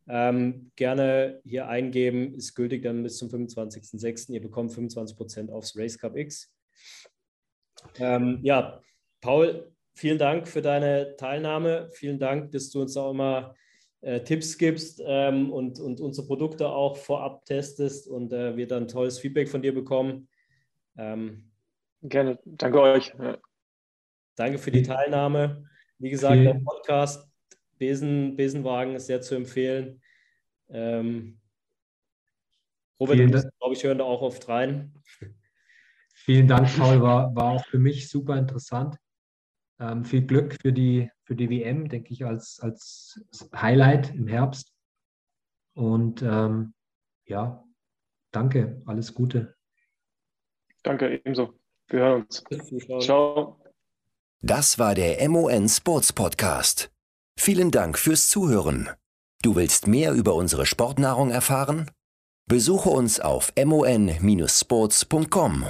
[0.08, 2.32] ähm, gerne hier eingeben.
[2.34, 4.30] Ist gültig dann bis zum 25.06.
[4.30, 6.54] Ihr bekommt 25% aufs Race Cup X.
[7.98, 8.80] Ähm, ja,
[9.20, 11.90] Paul, vielen Dank für deine Teilnahme.
[11.92, 13.56] Vielen Dank, dass du uns auch immer
[14.02, 18.88] äh, Tipps gibst ähm, und, und unsere Produkte auch vorab testest und äh, wir dann
[18.88, 20.28] tolles Feedback von dir bekommen.
[20.96, 21.50] Ähm,
[22.02, 23.12] Gerne, danke euch.
[23.18, 23.36] Ja.
[24.36, 25.64] Danke für die Teilnahme.
[25.98, 26.44] Wie gesagt, okay.
[26.44, 27.28] der Podcast
[27.76, 30.00] Besen, Besenwagen ist sehr zu empfehlen.
[30.70, 31.38] Ähm,
[32.98, 34.94] Robert, glaube ich, hören da auch oft rein.
[36.14, 37.00] Vielen Dank, Paul.
[37.02, 38.96] War, war auch für mich super interessant.
[39.80, 43.20] Ähm, viel Glück für die, für die WM, denke ich, als, als
[43.54, 44.72] Highlight im Herbst.
[45.74, 46.74] Und ähm,
[47.24, 47.64] ja,
[48.30, 49.56] danke, alles Gute.
[50.82, 51.54] Danke, ebenso.
[51.88, 52.44] Wir hören uns.
[53.00, 53.58] Ciao.
[54.42, 56.90] Das war der MON Sports Podcast.
[57.38, 58.90] Vielen Dank fürs Zuhören.
[59.42, 61.90] Du willst mehr über unsere Sportnahrung erfahren?
[62.46, 65.66] Besuche uns auf mon-sports.com.